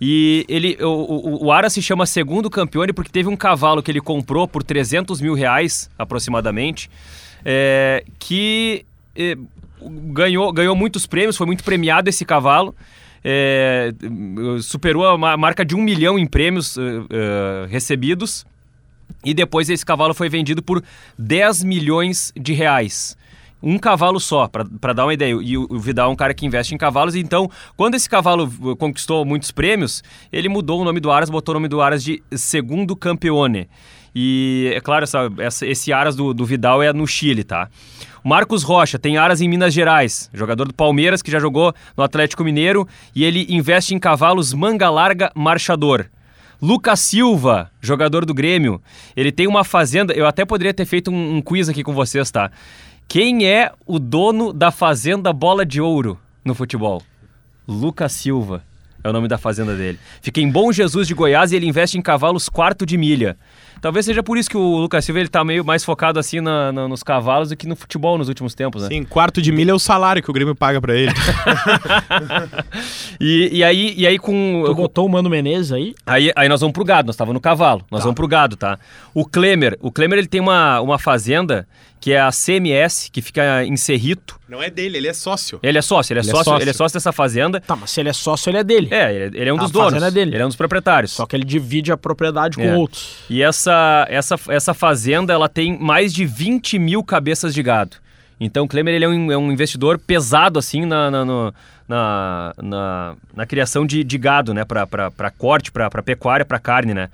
E 0.00 0.44
ele, 0.48 0.76
o, 0.80 0.88
o, 0.88 1.46
o 1.46 1.52
Ara 1.52 1.70
se 1.70 1.80
chama 1.80 2.04
Segundo 2.04 2.50
Campeone 2.50 2.92
porque 2.92 3.10
teve 3.10 3.28
um 3.28 3.36
cavalo 3.36 3.82
que 3.82 3.90
ele 3.90 4.00
comprou 4.00 4.46
por 4.46 4.62
300 4.62 5.20
mil 5.20 5.34
reais, 5.34 5.90
aproximadamente, 5.98 6.90
é, 7.44 8.04
que 8.18 8.84
é, 9.14 9.36
ganhou, 9.88 10.52
ganhou 10.52 10.74
muitos 10.76 11.06
prêmios, 11.06 11.36
foi 11.36 11.46
muito 11.46 11.64
premiado 11.64 12.08
esse 12.08 12.24
cavalo. 12.24 12.74
é, 13.24 13.92
superou 14.62 15.04
a 15.04 15.18
ma- 15.18 15.36
marca 15.36 15.64
de 15.64 15.74
um 15.74 15.82
milhão 15.82 16.16
em 16.18 16.26
prêmios 16.26 16.76
é, 16.78 17.66
recebidos. 17.68 18.46
E 19.24 19.34
depois 19.34 19.68
esse 19.68 19.84
cavalo 19.84 20.14
foi 20.14 20.28
vendido 20.28 20.62
por 20.62 20.82
10 21.18 21.64
milhões 21.64 22.32
de 22.36 22.52
reais. 22.52 23.16
Um 23.62 23.78
cavalo 23.78 24.20
só, 24.20 24.46
para 24.48 24.92
dar 24.92 25.04
uma 25.06 25.14
ideia. 25.14 25.36
E 25.42 25.56
o, 25.58 25.78
Vidal 25.78 26.10
é 26.10 26.12
um 26.12 26.16
cara 26.16 26.34
que 26.34 26.46
investe 26.46 26.74
em 26.74 26.78
cavalos, 26.78 27.16
então, 27.16 27.50
quando 27.76 27.94
esse 27.94 28.08
cavalo 28.08 28.44
uh, 28.60 28.76
conquistou 28.76 29.24
muitos 29.24 29.50
prêmios, 29.50 30.04
ele 30.30 30.48
mudou 30.48 30.80
o 30.80 30.84
nome 30.84 31.00
do 31.00 31.10
Aras, 31.10 31.30
botou 31.30 31.52
o 31.52 31.58
nome 31.58 31.66
do 31.66 31.80
Aras 31.80 32.04
de 32.04 32.22
Segundo 32.32 32.94
Campeone. 32.94 33.68
E, 34.18 34.72
é 34.74 34.80
claro, 34.80 35.04
essa, 35.04 35.30
essa- 35.38 35.66
esse 35.66 35.92
Aras 35.92 36.16
do, 36.16 36.32
do 36.32 36.46
Vidal 36.46 36.82
é 36.82 36.90
no 36.90 37.06
Chile, 37.06 37.44
tá? 37.44 37.68
Marcos 38.24 38.62
Rocha 38.62 38.98
tem 38.98 39.18
Aras 39.18 39.42
em 39.42 39.48
Minas 39.48 39.74
Gerais, 39.74 40.30
jogador 40.32 40.66
do 40.68 40.72
Palmeiras 40.74 41.20
que 41.20 41.30
já 41.30 41.38
jogou 41.38 41.74
no 41.94 42.02
Atlético 42.02 42.42
Mineiro 42.42 42.88
e 43.14 43.24
ele 43.24 43.46
investe 43.50 43.94
em 43.94 43.98
cavalos 43.98 44.54
manga 44.54 44.88
larga 44.88 45.30
marchador. 45.34 46.06
Lucas 46.62 47.00
Silva, 47.00 47.70
jogador 47.78 48.24
do 48.24 48.32
Grêmio, 48.32 48.80
ele 49.14 49.30
tem 49.30 49.46
uma 49.46 49.62
fazenda. 49.62 50.14
Eu 50.14 50.26
até 50.26 50.46
poderia 50.46 50.72
ter 50.72 50.86
feito 50.86 51.10
um, 51.10 51.36
um 51.36 51.42
quiz 51.42 51.68
aqui 51.68 51.82
com 51.84 51.92
vocês, 51.92 52.30
tá? 52.30 52.50
Quem 53.06 53.46
é 53.46 53.70
o 53.86 53.98
dono 53.98 54.50
da 54.50 54.70
fazenda 54.70 55.30
Bola 55.30 55.66
de 55.66 55.78
Ouro 55.82 56.18
no 56.42 56.54
futebol? 56.54 57.02
Lucas 57.68 58.12
Silva 58.12 58.64
é 59.04 59.08
o 59.10 59.12
nome 59.12 59.28
da 59.28 59.36
fazenda 59.36 59.76
dele. 59.76 59.98
Fica 60.22 60.40
em 60.40 60.50
Bom 60.50 60.72
Jesus 60.72 61.06
de 61.06 61.12
Goiás 61.14 61.52
e 61.52 61.56
ele 61.56 61.66
investe 61.66 61.98
em 61.98 62.02
cavalos 62.02 62.48
quarto 62.48 62.86
de 62.86 62.96
milha. 62.96 63.36
Talvez 63.80 64.06
seja 64.06 64.22
por 64.22 64.36
isso 64.38 64.48
que 64.50 64.56
o 64.56 64.76
Lucas 64.78 65.04
Silva 65.04 65.20
ele 65.20 65.28
tá 65.28 65.44
meio 65.44 65.64
mais 65.64 65.84
focado 65.84 66.18
assim 66.18 66.40
na- 66.40 66.72
na- 66.72 66.88
nos 66.88 67.02
cavalos 67.02 67.50
do 67.50 67.56
que 67.56 67.66
no 67.66 67.76
futebol 67.76 68.18
nos 68.18 68.28
últimos 68.28 68.54
tempos, 68.54 68.82
né? 68.82 68.88
Sim, 68.88 69.04
quarto 69.04 69.40
de 69.40 69.52
milha 69.52 69.70
é 69.70 69.74
o 69.74 69.78
salário 69.78 70.22
que 70.22 70.30
o 70.30 70.32
Grêmio 70.32 70.54
paga 70.54 70.80
pra 70.80 70.94
ele. 70.96 71.12
E, 73.18 73.48
e 73.58 73.64
aí, 73.64 73.94
e 73.96 74.06
aí 74.06 74.18
com, 74.18 74.62
Tu 74.66 74.74
botou 74.74 75.06
o 75.06 75.08
Mano 75.08 75.30
Menezes 75.30 75.72
aí? 75.72 75.94
Aí, 76.04 76.30
aí 76.36 76.48
nós 76.48 76.60
vamos 76.60 76.74
pro 76.74 76.84
gado, 76.84 77.06
nós 77.06 77.14
estávamos 77.14 77.34
no 77.34 77.40
cavalo, 77.40 77.82
nós 77.90 78.02
vamos 78.02 78.14
pro 78.14 78.28
gado, 78.28 78.56
tá? 78.56 78.78
O 79.14 79.24
Klemer, 79.24 79.76
o 79.80 79.90
Klemer 79.90 80.18
ele 80.18 80.26
tem 80.28 80.40
uma, 80.40 80.80
uma 80.82 80.98
fazenda 80.98 81.66
que 81.98 82.12
é 82.12 82.20
a 82.20 82.30
CMS, 82.30 83.08
que 83.10 83.22
fica 83.22 83.64
em 83.64 83.76
Cerrito. 83.76 84.38
Não 84.48 84.62
é 84.62 84.68
dele, 84.70 84.98
ele 84.98 85.08
é 85.08 85.12
sócio. 85.14 85.58
Ele 85.62 85.78
é 85.78 85.82
sócio, 85.82 86.12
ele 86.12 86.20
é, 86.20 86.22
Ele 86.22 86.28
é 86.28 86.32
sócio, 86.32 86.44
sócio. 86.44 86.62
ele 86.62 86.70
é 86.70 86.72
sócio 86.74 86.94
dessa 86.96 87.10
fazenda. 87.10 87.60
Tá, 87.60 87.74
mas 87.74 87.90
se 87.90 87.98
ele 88.00 88.10
é 88.10 88.12
sócio, 88.12 88.50
ele 88.50 88.58
é 88.58 88.64
dele. 88.64 88.88
É, 88.92 89.12
ele, 89.12 89.40
ele 89.40 89.50
é 89.50 89.52
um 89.52 89.56
A 89.56 89.62
dos 89.62 89.70
donos. 89.72 89.88
fazenda 89.94 90.08
é 90.08 90.10
dele. 90.10 90.36
Ele 90.36 90.42
é 90.42 90.44
um 90.44 90.48
dos 90.48 90.56
proprietários. 90.56 91.10
Só 91.12 91.26
que 91.26 91.34
ele 91.34 91.44
divide 91.44 91.90
a 91.90 91.96
propriedade 91.96 92.58
com 92.58 92.62
É. 92.62 92.76
outros. 92.76 93.16
E 93.28 93.42
essa, 93.42 93.65
essa, 94.08 94.36
essa 94.48 94.74
fazenda, 94.74 95.32
ela 95.32 95.48
tem 95.48 95.78
mais 95.78 96.12
de 96.12 96.24
20 96.24 96.78
mil 96.78 97.02
cabeças 97.02 97.54
de 97.54 97.62
gado. 97.62 97.96
Então 98.38 98.64
o 98.64 98.68
Klemer 98.68 98.94
ele 98.94 99.04
é, 99.04 99.08
um, 99.08 99.32
é 99.32 99.36
um 99.38 99.50
investidor 99.50 99.98
pesado 99.98 100.58
assim 100.58 100.84
na, 100.84 101.10
na, 101.10 101.24
no- 101.24 101.54
na, 101.88 102.52
na, 102.62 103.14
na 103.34 103.46
criação 103.46 103.86
de, 103.86 104.02
de 104.04 104.18
gado, 104.18 104.52
né? 104.52 104.64
Para 104.64 105.30
corte, 105.38 105.70
para 105.72 105.88
pecuária, 106.02 106.44
para 106.44 106.58
carne, 106.58 106.92
né? 106.92 107.08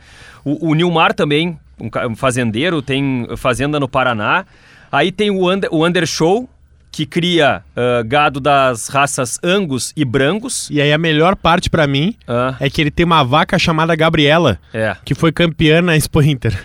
O, 0.44 0.70
o 0.70 0.74
Nilmar 0.74 1.14
também, 1.14 1.58
um, 1.80 2.16
fazendeiro, 2.16 2.80
tem 2.82 3.26
fazenda 3.36 3.78
no 3.78 3.88
Paraná. 3.88 4.44
Aí 4.90 5.12
tem 5.12 5.30
o, 5.30 5.48
Under, 5.50 5.68
o 5.72 5.86
Undershow, 5.86 6.48
que 6.92 7.06
cria 7.06 7.64
ah, 7.74 8.02
gado 8.06 8.38
das 8.38 8.86
raças 8.88 9.40
Angus 9.42 9.92
e 9.96 10.04
Brancos. 10.04 10.68
E 10.70 10.80
aí 10.80 10.92
a 10.92 10.98
melhor 10.98 11.34
parte 11.34 11.68
pra 11.70 11.86
mim 11.86 12.14
Ah, 12.28 12.54
é 12.60 12.68
que 12.70 12.80
ele 12.80 12.90
tem 12.90 13.04
uma 13.06 13.24
vaca 13.24 13.58
chamada 13.58 13.96
Gabriela, 13.96 14.60
é. 14.74 14.94
que 15.04 15.14
foi 15.14 15.32
campeã 15.32 15.80
na 15.80 15.96
Expo 15.96 16.22
Inter. 16.22 16.56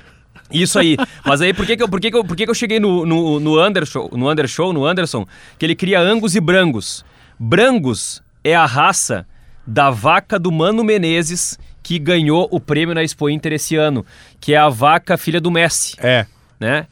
Isso 0.52 0.78
aí. 0.80 0.96
Mas 1.26 1.42
aí, 1.42 1.54
por 1.54 1.66
que 1.66 1.76
que 1.76 1.84
eu, 1.84 1.90
por 1.90 2.00
que 2.00 2.10
que 2.12 2.16
eu, 2.18 2.24
por 2.24 2.36
que 2.36 2.46
que 2.46 2.50
eu 2.50 2.56
cheguei 2.56 2.80
no, 2.80 3.06
no, 3.06 3.40
no, 3.40 3.66
Undershow, 3.66 4.10
no 4.14 4.30
Undershow, 4.32 4.72
no 4.72 4.86
Anderson, 4.86 5.26
que 5.58 5.66
ele 5.66 5.76
cria 5.76 6.00
Angus 6.00 6.36
e 6.36 6.40
Brangos? 6.40 7.04
Brangos 7.38 8.22
é 8.44 8.56
a 8.56 8.66
raça 8.66 9.26
da 9.66 9.90
vaca 9.90 10.40
do 10.40 10.52
Mano 10.52 10.84
Menezes 10.84 11.58
que 11.84 12.00
ganhou 12.00 12.48
o 12.52 12.60
prêmio 12.60 12.94
na 12.96 13.04
Expo 13.04 13.30
Inter 13.30 13.54
esse 13.54 13.76
ano, 13.76 14.06
que 14.42 14.54
é 14.54 14.58
a 14.58 14.68
vaca 14.70 15.18
filha 15.18 15.40
do 15.40 15.50
Messi, 15.52 15.96
É. 16.00 16.26
né? 16.60 16.86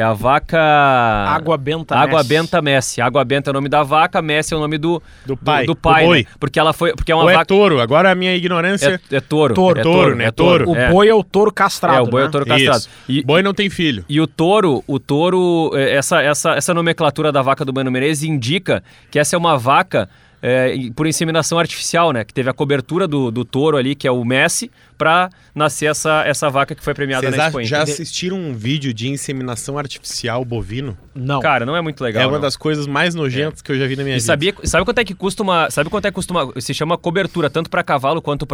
É 0.00 0.02
a 0.02 0.12
vaca... 0.12 0.58
Água 0.58 1.56
Benta 1.56 1.94
Água 1.96 2.18
Messi. 2.18 2.28
Benta 2.28 2.62
Messi. 2.62 3.00
Água 3.00 3.24
Benta 3.24 3.50
é 3.50 3.52
o 3.52 3.54
nome 3.54 3.68
da 3.68 3.82
vaca, 3.82 4.20
Messi 4.22 4.54
é 4.54 4.56
o 4.56 4.60
nome 4.60 4.78
do, 4.78 5.02
Do 5.26 5.36
pai, 5.36 5.66
Do, 5.66 5.76
pai, 5.76 6.02
do 6.04 6.08
boi. 6.08 6.18
né? 6.20 6.26
Porque 6.38 6.58
ela 6.58 6.72
foi... 6.72 6.94
Porque 6.94 7.12
é 7.12 7.14
uma 7.14 7.24
Ou 7.24 7.30
é 7.30 7.34
vaca... 7.34 7.44
touro, 7.46 7.80
agora 7.80 8.10
a 8.10 8.14
minha 8.14 8.34
ignorância... 8.34 9.00
É, 9.10 9.16
é 9.16 9.20
touro. 9.20 9.54
Touro. 9.54 9.78
é 9.78 9.82
Touro, 9.82 10.16
né? 10.16 10.24
é 10.24 10.30
touro. 10.30 10.64
Touro. 10.64 10.78
O 10.78 10.82
É. 10.82 10.90
boi 10.90 11.08
é 11.08 11.14
o 11.14 11.22
touro 11.22 11.52
castrado. 11.52 11.98
É, 11.98 12.00
o 12.00 12.06
boi 12.06 12.22
é 12.22 12.24
né? 12.24 12.28
o 12.28 12.32
touro 12.32 12.46
castrado. 12.46 12.84
E, 13.08 13.22
Boi 13.22 13.42
não 13.42 13.52
tem 13.54 13.68
filho. 13.68 14.04
E 14.08 14.20
o 14.20 14.26
touro, 14.26 14.82
o 14.86 14.98
touro, 14.98 15.72
essa, 15.76 16.22
essa, 16.22 16.52
essa 16.54 16.72
nomenclatura 16.74 17.30
da 17.30 17.42
vaca 17.42 17.64
do 17.64 17.72
Mano 17.72 17.90
Menezes 17.90 18.24
indica 18.24 18.82
que 19.10 19.18
essa 19.18 19.36
é 19.36 19.38
uma 19.38 19.56
vaca 19.58 20.08
eh, 20.42 20.74
por 20.94 21.06
inseminação 21.06 21.58
artificial, 21.58 22.12
né? 22.12 22.24
Que 22.24 22.32
teve 22.32 22.48
a 22.48 22.52
cobertura 22.52 23.06
do, 23.06 23.30
do 23.30 23.44
touro 23.44 23.76
ali, 23.76 23.94
que 23.94 24.06
é 24.06 24.10
o 24.10 24.24
Messi, 24.24 24.70
pra 24.96 25.30
nascer 25.54 25.86
essa, 25.90 26.22
essa 26.26 26.48
vaca 26.48 26.74
que 26.74 26.82
foi 26.82 26.94
premiada 26.94 27.22
Vocês 27.26 27.36
na 27.36 27.44
a- 27.44 27.46
Expo 27.48 27.62
já 27.64 27.82
assistiram 27.82 28.36
um 28.36 28.54
vídeo 28.54 28.92
de 28.94 29.08
inseminação 29.08 29.78
artificial 29.78 30.44
bovino? 30.44 30.96
Não. 31.14 31.40
Cara, 31.40 31.64
não 31.66 31.76
é 31.76 31.80
muito 31.80 32.02
legal. 32.02 32.22
é 32.22 32.26
uma 32.26 32.34
não. 32.34 32.40
das 32.40 32.56
coisas 32.56 32.86
mais 32.86 33.14
nojentas 33.14 33.60
que 33.62 33.70
eu 33.72 33.78
já 33.78 33.86
vi 33.86 33.96
na 33.96 34.02
minha 34.02 34.16
E 34.16 34.18
vida. 34.18 34.26
sabia, 34.26 34.54
sabe 34.64 34.84
quanto 34.84 34.98
é 34.98 35.04
que 35.04 35.14
custa 35.14 35.42
uma. 35.42 35.70
Sabe 35.70 35.90
quanto 35.90 36.06
é 36.06 36.10
que 36.10 36.14
custa 36.14 36.32
uma. 36.32 36.52
Se 36.60 36.72
chama 36.74 36.96
cobertura, 36.96 37.48
tanto 37.50 37.68
pra 37.70 37.82
cavalo 37.82 38.22
quanto 38.22 38.46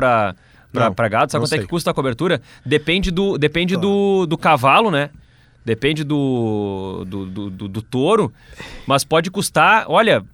Não, 0.73 0.93
pra 0.95 1.09
gado. 1.09 1.31
Sabe 1.33 1.43
quanto 1.45 1.53
é 1.53 1.57
sei. 1.57 1.65
que 1.65 1.71
custa 1.71 1.91
a 1.91 1.95
cobertura? 1.95 2.41
Depende 2.65 3.11
do, 3.11 3.39
depende 3.39 3.77
do, 3.77 4.27
do 4.27 4.37
cavalo, 4.37 4.91
né? 4.91 5.11
Depende 5.67 6.05
do 6.05 7.05
do, 7.05 7.27
do, 7.27 7.51
do- 7.51 7.69
do 7.69 7.83
touro. 7.83 8.33
Mas 8.87 9.03
pode 9.03 9.33
custar, 9.33 9.85
olha, 9.89 10.25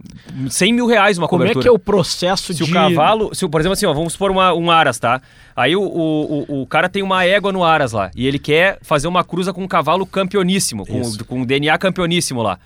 100 0.51 0.75
mil 0.75 0.87
reais 0.87 1.17
uma 1.17 1.27
Como 1.27 1.43
é 1.43 1.47
cobertura. 1.47 1.63
que 1.63 1.69
é 1.69 1.73
o 1.73 1.79
processo 1.79 2.53
Se 2.53 2.63
de... 2.63 2.71
o 2.71 2.75
cavalo, 2.75 3.35
se, 3.35 3.43
o- 3.43 3.49
por 3.49 3.59
exemplo 3.63 3.73
assim, 3.73 3.87
ó, 3.87 3.95
vamos 3.95 4.13
supor 4.13 4.31
uma, 4.31 4.53
um 4.53 4.71
aras, 4.71 4.99
tá? 4.99 5.23
Aí 5.57 5.75
o, 5.75 5.81
o, 5.83 6.61
o, 6.63 6.67
cara 6.67 6.87
tem 6.87 7.03
uma 7.03 7.25
égua 7.25 7.51
no 7.51 7.65
aras 7.65 7.93
lá 7.93 8.11
e 8.15 8.27
ele 8.27 8.39
quer 8.39 8.79
fazer 8.83 9.09
uma 9.09 9.25
cruza 9.25 9.55
com 9.55 9.63
um 9.65 9.67
cavalo 9.69 10.05
campeoníssimo, 10.05 10.87
com, 10.87 11.01
Isso. 11.01 11.25
com 11.25 11.41
um 11.41 11.45
DNA 11.47 11.79
campeoníssimo 11.79 12.43
lá. 12.43 12.59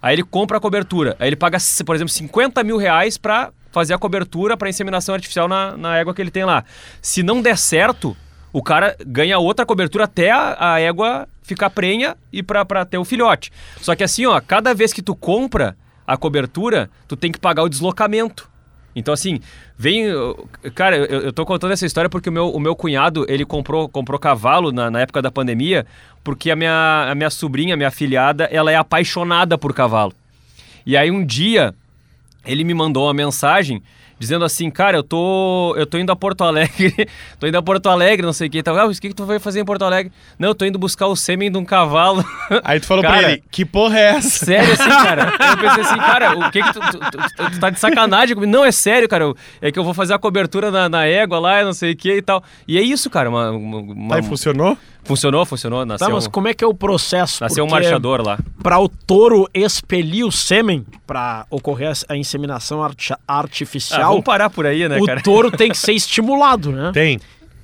Aí 0.00 0.14
ele 0.14 0.22
compra 0.22 0.56
a 0.56 0.60
cobertura. 0.60 1.16
Aí 1.18 1.28
ele 1.28 1.36
paga, 1.36 1.58
por 1.84 1.94
exemplo, 1.94 2.12
50 2.12 2.64
mil 2.64 2.78
reais 2.78 3.18
pra 3.18 3.50
fazer 3.70 3.92
a 3.92 3.98
cobertura 3.98 4.56
pra 4.56 4.70
inseminação 4.70 5.14
artificial 5.14 5.46
na, 5.46 5.76
na 5.76 5.98
égua 5.98 6.14
que 6.14 6.22
ele 6.22 6.30
tem 6.30 6.44
lá. 6.44 6.64
Se 7.02 7.22
não 7.22 7.42
der 7.42 7.58
certo, 7.58 8.16
o 8.50 8.62
cara 8.62 8.96
ganha 9.06 9.38
outra 9.38 9.66
cobertura 9.66 10.04
até 10.04 10.30
a, 10.30 10.56
a 10.74 10.80
égua 10.80 11.28
ficar 11.44 11.70
prenha 11.70 12.16
e 12.32 12.42
pra 12.42 12.84
ter 12.84 12.98
o 12.98 13.04
filhote. 13.04 13.52
Só 13.80 13.94
que 13.94 14.02
assim, 14.02 14.26
ó, 14.26 14.40
cada 14.40 14.74
vez 14.74 14.92
que 14.92 15.02
tu 15.02 15.14
compra 15.14 15.76
a 16.04 16.16
cobertura, 16.16 16.90
tu 17.06 17.16
tem 17.16 17.30
que 17.30 17.38
pagar 17.38 17.62
o 17.62 17.68
deslocamento. 17.68 18.50
Então, 18.96 19.12
assim, 19.12 19.40
vem. 19.76 20.06
Cara, 20.74 20.96
eu, 20.96 21.22
eu 21.22 21.32
tô 21.32 21.44
contando 21.44 21.72
essa 21.72 21.84
história 21.84 22.08
porque 22.08 22.28
o 22.28 22.32
meu, 22.32 22.48
o 22.50 22.60
meu 22.60 22.74
cunhado, 22.74 23.26
ele 23.28 23.44
comprou, 23.44 23.88
comprou 23.88 24.18
cavalo 24.18 24.72
na, 24.72 24.90
na 24.90 25.00
época 25.00 25.20
da 25.20 25.30
pandemia, 25.30 25.86
porque 26.22 26.50
a 26.50 26.56
minha, 26.56 27.08
a 27.10 27.14
minha 27.14 27.30
sobrinha, 27.30 27.76
minha 27.76 27.90
filhada, 27.90 28.44
ela 28.44 28.70
é 28.70 28.76
apaixonada 28.76 29.58
por 29.58 29.74
cavalo. 29.74 30.12
E 30.86 30.96
aí 30.96 31.10
um 31.10 31.24
dia 31.24 31.74
ele 32.46 32.62
me 32.62 32.74
mandou 32.74 33.06
uma 33.06 33.14
mensagem 33.14 33.82
dizendo 34.18 34.44
assim, 34.44 34.70
cara, 34.70 34.96
eu 34.98 35.02
tô, 35.02 35.74
eu 35.76 35.86
tô 35.86 35.98
indo 35.98 36.10
a 36.12 36.16
Porto 36.16 36.44
Alegre, 36.44 37.08
tô 37.38 37.46
indo 37.46 37.56
a 37.58 37.62
Porto 37.62 37.88
Alegre, 37.88 38.24
não 38.24 38.32
sei 38.32 38.48
o 38.48 38.50
que, 38.50 38.62
tal. 38.62 38.76
Ah, 38.78 38.86
o 38.86 38.90
que, 38.90 39.08
que 39.08 39.14
tu 39.14 39.24
vai 39.26 39.38
fazer 39.38 39.60
em 39.60 39.64
Porto 39.64 39.82
Alegre? 39.84 40.12
Não, 40.38 40.48
eu 40.48 40.54
tô 40.54 40.64
indo 40.64 40.78
buscar 40.78 41.06
o 41.06 41.16
sêmen 41.16 41.50
de 41.50 41.58
um 41.58 41.64
cavalo. 41.64 42.24
Aí 42.64 42.78
tu 42.80 42.86
falou 42.86 43.02
Cara, 43.02 43.18
pra 43.18 43.32
ele, 43.32 43.42
que 43.50 43.64
porra 43.64 43.98
é 43.98 44.02
essa? 44.16 44.44
Sério, 44.44 44.72
assim, 44.72 44.88
cara. 45.04 45.32
Eu 45.50 45.56
pensei 45.58 45.82
assim, 45.82 45.96
cara, 45.96 46.38
o 46.38 46.50
que 46.50 46.62
que 46.62 46.72
tu, 46.72 46.80
tu, 46.80 46.98
tu- 46.98 47.50
tu 47.52 47.60
tá 47.60 47.70
de 47.70 47.80
sacanagem 47.80 48.34
comigo? 48.34 48.50
Não, 48.52 48.64
é 48.64 48.72
sério, 48.72 49.08
cara. 49.08 49.24
eu- 49.24 49.36
É 49.60 49.70
que 49.72 49.78
eu 49.78 49.84
vou 49.84 49.94
fazer 49.94 50.14
a 50.14 50.18
cobertura 50.18 50.70
na, 50.70 50.88
na 50.88 51.04
égua 51.06 51.38
lá, 51.38 51.62
não 51.64 51.72
sei 51.72 51.92
o 51.92 51.96
que 51.96 52.12
e 52.14 52.22
tal. 52.22 52.42
E 52.68 52.78
é 52.78 52.82
isso, 52.82 53.10
cara. 53.10 53.28
Uma, 53.28 53.50
uma- 53.50 53.78
uma- 53.78 54.16
Aí 54.16 54.22
funcionou? 54.22 54.76
Funcionou, 55.04 55.44
funcionou. 55.46 55.84
Nasceu, 55.86 56.06
Tá, 56.08 56.12
mas 56.14 56.26
como 56.26 56.48
é 56.48 56.54
que 56.54 56.64
é 56.64 56.66
o 56.66 56.74
processo? 56.74 57.42
nasceu 57.42 57.64
um 57.64 57.68
Porque 57.68 57.82
marchador 57.82 58.20
lá. 58.26 58.38
Pra 58.62 58.78
o 58.78 58.88
touro 58.88 59.48
expelir 59.54 60.24
o 60.26 60.32
sêmen, 60.32 60.84
pra 61.06 61.46
ocorrer 61.50 61.92
a 62.08 62.16
inseminação 62.16 62.82
arti- 62.82 63.12
Ah, 63.12 63.38
artificial, 63.38 64.10
vamos 64.10 64.24
parar 64.24 64.50
por 64.50 64.66
aí, 64.66 64.88
né, 64.88 64.98
o 64.98 65.04
cara? 65.04 65.20
touro 65.22 65.50
tem 65.50 65.70
que 65.70 65.76
ser 65.78 65.92
estimulado, 65.92 66.72
né? 66.72 66.90
Tem. 66.92 67.20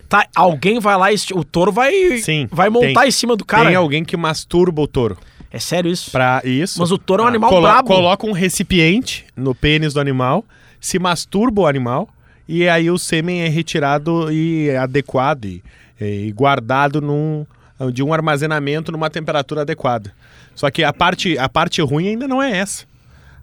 Tá, 0.09 0.27
alguém 0.35 0.81
vai 0.81 0.97
lá, 0.97 1.07
o 1.35 1.45
touro 1.45 1.71
vai, 1.71 1.93
Sim, 2.19 2.49
vai 2.51 2.69
montar 2.69 3.01
tem. 3.01 3.09
em 3.09 3.13
cima 3.13 3.37
do 3.37 3.45
cara. 3.45 3.67
Tem 3.67 3.77
alguém 3.77 4.05
que 4.05 4.17
masturba 4.17 4.83
o 4.83 4.87
touro. 4.89 5.17
É 5.53 5.59
sério 5.59 5.91
isso? 5.91 6.11
Pra 6.11 6.41
isso. 6.45 6.81
Mas 6.81 6.91
o 6.93 6.99
touro 6.99 7.23
é 7.23 7.25
um 7.25 7.27
Ah, 7.27 7.31
animal 7.31 7.51
colo- 7.51 7.63
brabo. 7.63 7.89
Coloca 7.89 8.27
um 8.27 8.33
recipiente 8.33 9.25
no 9.37 9.55
pênis 9.55 9.95
do 9.95 10.01
animal, 10.01 10.45
se 10.81 10.99
masturba 10.99 11.63
o 11.63 11.67
animal 11.67 12.09
e 12.49 12.69
aí 12.69 12.91
o 12.91 12.99
sêmen 12.99 13.43
é 13.43 13.49
retirado 13.49 14.33
e 14.33 14.69
é 14.69 14.79
adequado 14.79 15.45
e, 15.45 15.63
e 16.01 16.33
guardado 16.33 17.01
num, 17.01 17.45
de 17.93 18.03
um 18.03 18.13
armazenamento 18.13 18.91
numa 18.91 19.11
temperatura 19.11 19.63
adequada. 19.63 20.13
Só 20.55 20.71
que 20.71 20.83
a 20.83 20.93
parte, 20.93 21.39
a 21.39 21.49
parte 21.49 21.81
ruim 21.83 22.09
ainda 22.09 22.27
não 22.27 22.43
é 22.43 22.57
essa. 22.59 22.85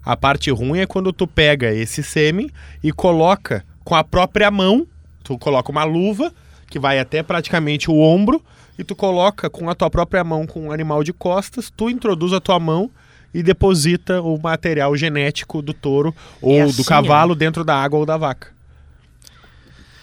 A 0.04 0.16
parte 0.16 0.50
ruim 0.50 0.80
é 0.80 0.86
quando 0.86 1.12
tu 1.12 1.26
pega 1.26 1.72
esse 1.72 2.02
sêmen 2.02 2.50
e 2.82 2.92
coloca 2.92 3.64
com 3.84 3.94
a 3.94 4.04
própria 4.04 4.50
mão, 4.50 4.86
tu 5.22 5.36
coloca 5.38 5.70
uma 5.70 5.84
luva 5.84 6.32
que 6.70 6.78
vai 6.78 6.98
até 6.98 7.22
praticamente 7.22 7.90
o 7.90 7.98
ombro 7.98 8.42
e 8.78 8.84
tu 8.84 8.94
coloca 8.94 9.50
com 9.50 9.68
a 9.68 9.74
tua 9.74 9.90
própria 9.90 10.22
mão 10.22 10.46
com 10.46 10.68
um 10.68 10.72
animal 10.72 11.02
de 11.02 11.12
costas, 11.12 11.70
tu 11.74 11.90
introduz 11.90 12.32
a 12.32 12.40
tua 12.40 12.60
mão 12.60 12.90
e 13.34 13.42
deposita 13.42 14.22
o 14.22 14.38
material 14.40 14.96
genético 14.96 15.60
do 15.60 15.74
touro 15.74 16.14
ou 16.40 16.54
É 16.54 16.62
do 16.64 16.70
assim, 16.70 16.84
cavalo 16.84 17.34
dentro 17.34 17.64
da 17.64 17.76
água 17.76 17.98
ou 17.98 18.06
da 18.06 18.16
vaca. 18.16 18.48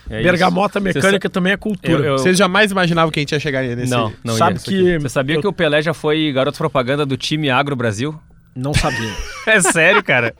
É 0.09 0.15
isso. 0.21 0.23
Bergamota 0.23 0.79
Você 0.79 0.83
mecânica 0.93 1.29
também 1.29 1.53
é 1.53 1.57
cultura. 1.57 1.93
Eu- 1.93 2.03
eu- 2.03 2.17
Vocês 2.17 2.37
jamais 2.37 2.71
imaginavam 2.71 3.11
que 3.11 3.19
a 3.19 3.21
gente 3.21 3.31
ia 3.31 3.39
chegar 3.39 3.63
nesse... 3.63 3.89
Não, 3.91 4.13
não 4.23 4.35
Sabe 4.35 4.55
ia. 4.55 4.59
que 4.59 4.99
Você 4.99 5.09
sabia 5.09 5.35
eu 5.35 5.41
que 5.41 5.47
o 5.47 5.53
Pelé 5.53 5.81
já 5.81 5.93
foi 5.93 6.31
garoto 6.31 6.57
propaganda 6.57 7.05
do 7.05 7.17
time 7.17 7.49
Agro 7.49 7.75
Brasil? 7.75 8.19
não 8.55 8.73
sabia. 8.73 9.11
É 9.47 9.61
sério, 9.61 10.03
cara. 10.03 10.33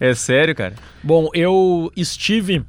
É 0.00 0.12
sério, 0.14 0.54
cara. 0.56 0.74
Bom, 1.02 1.28
eu 1.34 1.92
estive 1.96 2.64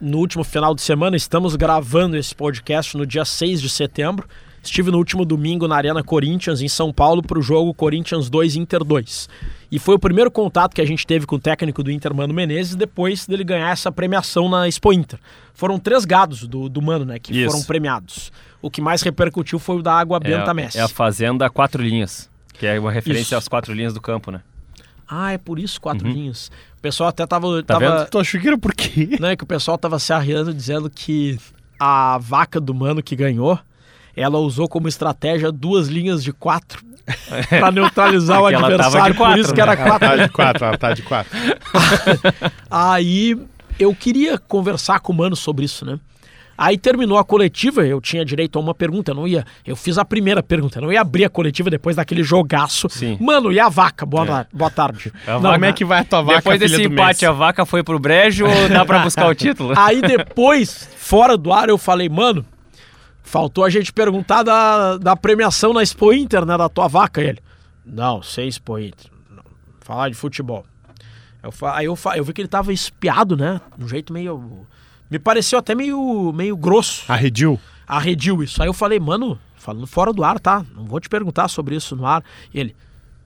no 0.00 0.18
último 0.18 0.44
final 0.44 0.74
de 0.74 0.82
semana, 0.82 1.16
estamos 1.16 1.56
gravando 1.56 2.16
esse 2.16 2.34
podcast 2.34 2.96
no 2.96 3.06
dia 3.06 3.24
6 3.24 3.60
de 3.62 3.68
setembro. 3.70 4.28
Estive 4.62 4.90
no 4.90 4.98
último 4.98 5.24
domingo 5.24 5.66
na 5.68 5.76
Arena 5.76 6.02
Corinthians, 6.02 6.60
em 6.60 6.68
São 6.68 6.92
Paulo, 6.92 7.22
para 7.22 7.38
o 7.38 7.42
jogo 7.42 7.72
Corinthians 7.72 8.28
2 8.28 8.56
Inter 8.56 8.82
2. 8.84 9.28
E 9.70 9.78
foi 9.78 9.96
o 9.96 9.98
primeiro 9.98 10.30
contato 10.30 10.74
que 10.74 10.80
a 10.80 10.86
gente 10.86 11.06
teve 11.06 11.26
com 11.26 11.36
o 11.36 11.38
técnico 11.38 11.82
do 11.82 11.90
Inter, 11.90 12.14
Mano 12.14 12.32
Menezes, 12.32 12.74
depois 12.74 13.26
dele 13.26 13.44
ganhar 13.44 13.70
essa 13.70 13.92
premiação 13.92 14.48
na 14.48 14.66
Expo 14.66 14.92
Inter. 14.92 15.18
Foram 15.52 15.78
três 15.78 16.06
gados 16.06 16.46
do, 16.46 16.68
do 16.68 16.80
Mano, 16.80 17.04
né, 17.04 17.18
que 17.18 17.38
Isso. 17.38 17.50
foram 17.50 17.64
premiados. 17.64 18.32
O 18.62 18.70
que 18.70 18.80
mais 18.80 19.02
repercutiu 19.02 19.58
foi 19.58 19.76
o 19.76 19.82
da 19.82 19.92
Água 19.92 20.18
Benta 20.18 20.50
é, 20.50 20.54
Messi. 20.54 20.78
é 20.78 20.82
a 20.82 20.88
Fazenda 20.88 21.50
Quatro 21.50 21.82
Linhas, 21.82 22.30
que 22.54 22.66
é 22.66 22.80
uma 22.80 22.90
referência 22.90 23.34
Isso. 23.34 23.36
às 23.36 23.48
quatro 23.48 23.74
linhas 23.74 23.92
do 23.92 24.00
campo, 24.00 24.30
né? 24.30 24.40
Ah, 25.06 25.32
é 25.32 25.38
por 25.38 25.58
isso 25.58 25.80
quatro 25.80 26.06
linhas. 26.06 26.50
O 26.76 26.82
pessoal 26.82 27.08
até 27.08 27.26
tava... 27.26 27.46
Uhum. 27.46 27.62
Tá 27.62 27.78
tava... 27.78 27.98
vendo? 27.98 28.10
Tu 28.10 28.18
achou 28.18 28.40
que 28.40 28.46
era 28.46 28.58
por 28.58 28.74
quê? 28.74 29.16
Não, 29.20 29.28
é 29.28 29.36
que 29.36 29.44
o 29.44 29.46
pessoal 29.46 29.78
tava 29.78 29.98
se 29.98 30.12
arriando 30.12 30.52
dizendo 30.52 30.90
que 30.90 31.38
a 31.80 32.18
vaca 32.18 32.60
do 32.60 32.74
mano 32.74 33.02
que 33.02 33.16
ganhou, 33.16 33.58
ela 34.14 34.38
usou 34.38 34.68
como 34.68 34.86
estratégia 34.86 35.50
duas 35.50 35.88
linhas 35.88 36.22
de 36.22 36.32
quatro 36.32 36.84
pra 37.48 37.70
neutralizar 37.70 38.40
o 38.42 38.48
É 38.50 38.54
adversário, 38.54 39.14
por 39.14 39.24
quatro, 39.26 39.40
isso 39.40 39.50
que 39.54 39.56
né? 39.60 39.62
era 39.62 39.72
Ela 39.74 39.86
quatro. 39.98 40.08
tá 40.08 40.16
de 40.16 40.28
quatro, 40.30 40.64
ela 40.64 40.78
tá 40.78 40.92
de 40.94 41.02
quatro. 41.02 41.38
Aí 42.70 43.36
eu 43.78 43.94
queria 43.94 44.38
conversar 44.38 45.00
com 45.00 45.12
o 45.12 45.16
mano 45.16 45.36
sobre 45.36 45.64
isso, 45.64 45.84
né? 45.84 45.98
Aí 46.60 46.76
terminou 46.76 47.16
a 47.18 47.24
coletiva, 47.24 47.86
eu 47.86 48.00
tinha 48.00 48.24
direito 48.24 48.58
a 48.58 48.60
uma 48.60 48.74
pergunta, 48.74 49.12
eu 49.12 49.14
não 49.14 49.28
ia. 49.28 49.44
Eu 49.64 49.76
fiz 49.76 49.96
a 49.96 50.04
primeira 50.04 50.42
pergunta, 50.42 50.78
eu 50.78 50.82
não 50.82 50.92
ia 50.92 51.00
abrir 51.00 51.24
a 51.24 51.28
coletiva 51.30 51.70
depois 51.70 51.94
daquele 51.94 52.24
jogaço. 52.24 52.88
Sim. 52.90 53.16
Mano, 53.20 53.52
e 53.52 53.60
a 53.60 53.68
vaca? 53.68 54.04
Boa, 54.04 54.26
ta- 54.26 54.46
boa 54.52 54.68
tarde. 54.68 55.12
A 55.24 55.34
Não, 55.34 55.40
vaca- 55.42 55.52
Como 55.54 55.64
é 55.66 55.72
que 55.72 55.84
vai 55.84 56.00
a 56.00 56.04
tua 56.04 56.20
vaca, 56.22 56.38
Depois 56.38 56.58
desse 56.58 56.82
empate, 56.82 57.24
a 57.24 57.30
vaca 57.30 57.64
foi 57.64 57.84
pro 57.84 57.96
brejo 58.00 58.44
ou 58.44 58.68
dá 58.68 58.84
pra 58.84 58.98
buscar 58.98 59.28
o 59.28 59.34
título? 59.36 59.72
Aí 59.78 60.02
depois, 60.02 60.88
fora 60.96 61.36
do 61.36 61.52
ar, 61.52 61.68
eu 61.68 61.78
falei, 61.78 62.08
mano, 62.08 62.44
faltou 63.28 63.64
a 63.64 63.70
gente 63.70 63.92
perguntar 63.92 64.42
da, 64.42 64.96
da 64.96 65.14
premiação 65.14 65.72
na 65.72 65.82
Expo 65.82 66.12
Inter, 66.12 66.44
né, 66.44 66.56
da 66.56 66.68
tua 66.68 66.88
vaca. 66.88 67.20
Ele, 67.20 67.38
não, 67.84 68.22
sem 68.22 68.48
Expo 68.48 68.78
Inter. 68.78 69.10
Não. 69.30 69.44
Falar 69.80 70.08
de 70.08 70.14
futebol. 70.14 70.64
Eu, 71.42 71.52
aí 71.68 71.86
eu, 71.86 71.96
eu 72.16 72.24
vi 72.24 72.32
que 72.32 72.40
ele 72.40 72.48
tava 72.48 72.72
espiado, 72.72 73.36
né, 73.36 73.60
de 73.76 73.84
um 73.84 73.88
jeito 73.88 74.12
meio... 74.12 74.66
Me 75.10 75.18
pareceu 75.18 75.58
até 75.58 75.74
meio, 75.74 76.32
meio 76.34 76.56
grosso. 76.56 77.10
Arrediu. 77.10 77.58
Arrediu 77.86 78.42
isso. 78.42 78.62
Aí 78.62 78.68
eu 78.68 78.74
falei, 78.74 79.00
mano, 79.00 79.38
falando 79.56 79.86
fora 79.86 80.12
do 80.12 80.22
ar, 80.22 80.38
tá? 80.38 80.64
Não 80.74 80.84
vou 80.84 81.00
te 81.00 81.08
perguntar 81.08 81.48
sobre 81.48 81.74
isso 81.74 81.96
no 81.96 82.04
ar. 82.04 82.22
E 82.52 82.60
ele, 82.60 82.76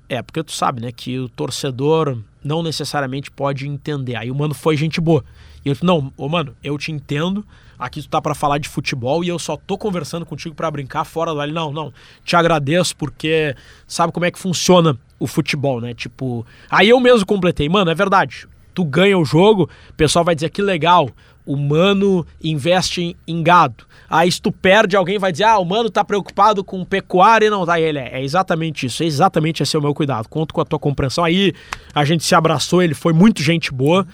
é, 0.08 0.22
porque 0.22 0.44
tu 0.44 0.52
sabe, 0.52 0.80
né, 0.80 0.92
que 0.92 1.18
o 1.18 1.28
torcedor 1.28 2.18
não 2.44 2.62
necessariamente 2.62 3.30
pode 3.30 3.66
entender. 3.66 4.14
Aí 4.14 4.30
o 4.30 4.34
mano 4.34 4.54
foi 4.54 4.76
gente 4.76 5.00
boa. 5.00 5.24
E 5.64 5.70
eu, 5.70 5.76
não, 5.82 6.12
ô 6.16 6.28
mano, 6.28 6.54
eu 6.62 6.78
te 6.78 6.92
entendo. 6.92 7.44
Aqui 7.78 8.02
tu 8.02 8.08
tá 8.08 8.20
pra 8.20 8.34
falar 8.34 8.58
de 8.58 8.68
futebol 8.68 9.24
e 9.24 9.28
eu 9.28 9.38
só 9.38 9.56
tô 9.56 9.76
conversando 9.76 10.24
contigo 10.24 10.54
pra 10.54 10.70
brincar 10.70 11.04
fora 11.04 11.32
do 11.32 11.52
não, 11.52 11.72
não, 11.72 11.92
te 12.24 12.36
agradeço 12.36 12.96
porque 12.96 13.54
sabe 13.86 14.12
como 14.12 14.26
é 14.26 14.30
que 14.30 14.38
funciona 14.38 14.98
o 15.18 15.26
futebol, 15.26 15.80
né? 15.80 15.94
Tipo, 15.94 16.46
aí 16.70 16.88
eu 16.88 17.00
mesmo 17.00 17.26
completei, 17.26 17.68
mano, 17.68 17.90
é 17.90 17.94
verdade. 17.94 18.46
Tu 18.74 18.84
ganha 18.84 19.18
o 19.18 19.24
jogo, 19.24 19.68
o 19.90 19.92
pessoal 19.94 20.24
vai 20.24 20.34
dizer 20.34 20.50
que 20.50 20.62
legal, 20.62 21.10
o 21.44 21.56
mano 21.56 22.26
investe 22.42 23.16
em, 23.26 23.42
gado. 23.42 23.84
Aí 24.08 24.30
se 24.30 24.40
tu 24.40 24.52
perde, 24.52 24.96
alguém 24.96 25.18
vai 25.18 25.32
dizer, 25.32 25.44
ah, 25.44 25.58
o 25.58 25.64
mano 25.64 25.90
tá 25.90 26.04
preocupado 26.04 26.62
com 26.62 26.84
pecuária 26.84 27.46
e 27.46 27.50
não 27.50 27.66
tá. 27.66 27.80
Ele 27.80 27.98
é, 27.98 28.20
é 28.20 28.24
exatamente 28.24 28.86
isso, 28.86 29.02
é 29.02 29.06
exatamente 29.06 29.62
esse 29.62 29.74
é 29.74 29.78
o 29.78 29.82
meu 29.82 29.94
cuidado. 29.94 30.28
Conto 30.28 30.54
com 30.54 30.60
a 30.60 30.64
tua 30.64 30.78
compreensão. 30.78 31.24
Aí 31.24 31.52
a 31.94 32.04
gente 32.04 32.24
se 32.24 32.34
abraçou, 32.34 32.82
ele 32.82 32.94
foi 32.94 33.12
muito 33.12 33.42
gente 33.42 33.72
boa. 33.72 34.06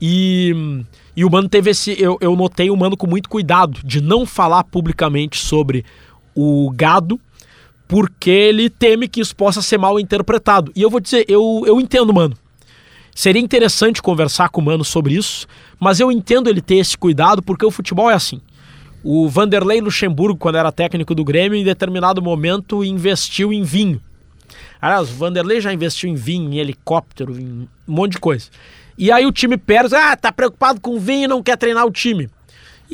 E, 0.00 0.84
e 1.16 1.24
o 1.24 1.30
mano 1.30 1.48
teve 1.48 1.70
esse. 1.70 2.00
Eu, 2.00 2.16
eu 2.20 2.34
notei 2.34 2.70
o 2.70 2.76
mano 2.76 2.96
com 2.96 3.06
muito 3.06 3.28
cuidado 3.28 3.80
de 3.84 4.00
não 4.00 4.24
falar 4.24 4.64
publicamente 4.64 5.38
sobre 5.38 5.84
o 6.34 6.70
gado, 6.74 7.20
porque 7.86 8.30
ele 8.30 8.70
teme 8.70 9.06
que 9.08 9.20
isso 9.20 9.36
possa 9.36 9.60
ser 9.60 9.78
mal 9.78 10.00
interpretado. 10.00 10.72
E 10.74 10.80
eu 10.80 10.88
vou 10.88 11.00
dizer, 11.00 11.24
eu, 11.28 11.62
eu 11.66 11.80
entendo, 11.80 12.12
mano. 12.12 12.36
Seria 13.14 13.42
interessante 13.42 14.00
conversar 14.00 14.48
com 14.48 14.62
o 14.62 14.64
Mano 14.64 14.82
sobre 14.82 15.14
isso, 15.14 15.46
mas 15.78 16.00
eu 16.00 16.10
entendo 16.10 16.48
ele 16.48 16.62
ter 16.62 16.76
esse 16.76 16.96
cuidado 16.96 17.42
porque 17.42 17.66
o 17.66 17.70
futebol 17.70 18.10
é 18.10 18.14
assim. 18.14 18.40
O 19.04 19.28
Vanderlei 19.28 19.82
Luxemburgo, 19.82 20.38
quando 20.38 20.56
era 20.56 20.72
técnico 20.72 21.14
do 21.14 21.22
Grêmio, 21.22 21.58
em 21.58 21.62
determinado 21.64 22.22
momento 22.22 22.82
investiu 22.82 23.52
em 23.52 23.62
vinho. 23.62 24.00
Aliás, 24.80 25.10
o 25.10 25.14
Vanderlei 25.14 25.60
já 25.60 25.74
investiu 25.74 26.08
em 26.08 26.14
vinho, 26.14 26.54
em 26.54 26.58
helicóptero, 26.58 27.38
em 27.38 27.68
um 27.86 27.92
monte 27.92 28.12
de 28.12 28.18
coisa. 28.18 28.48
E 29.02 29.10
aí 29.10 29.26
o 29.26 29.32
time 29.32 29.56
perde, 29.56 29.96
ah, 29.96 30.16
tá 30.16 30.30
preocupado 30.30 30.80
com 30.80 30.96
vinho 30.96 31.24
e 31.24 31.26
não 31.26 31.42
quer 31.42 31.56
treinar 31.56 31.84
o 31.84 31.90
time. 31.90 32.30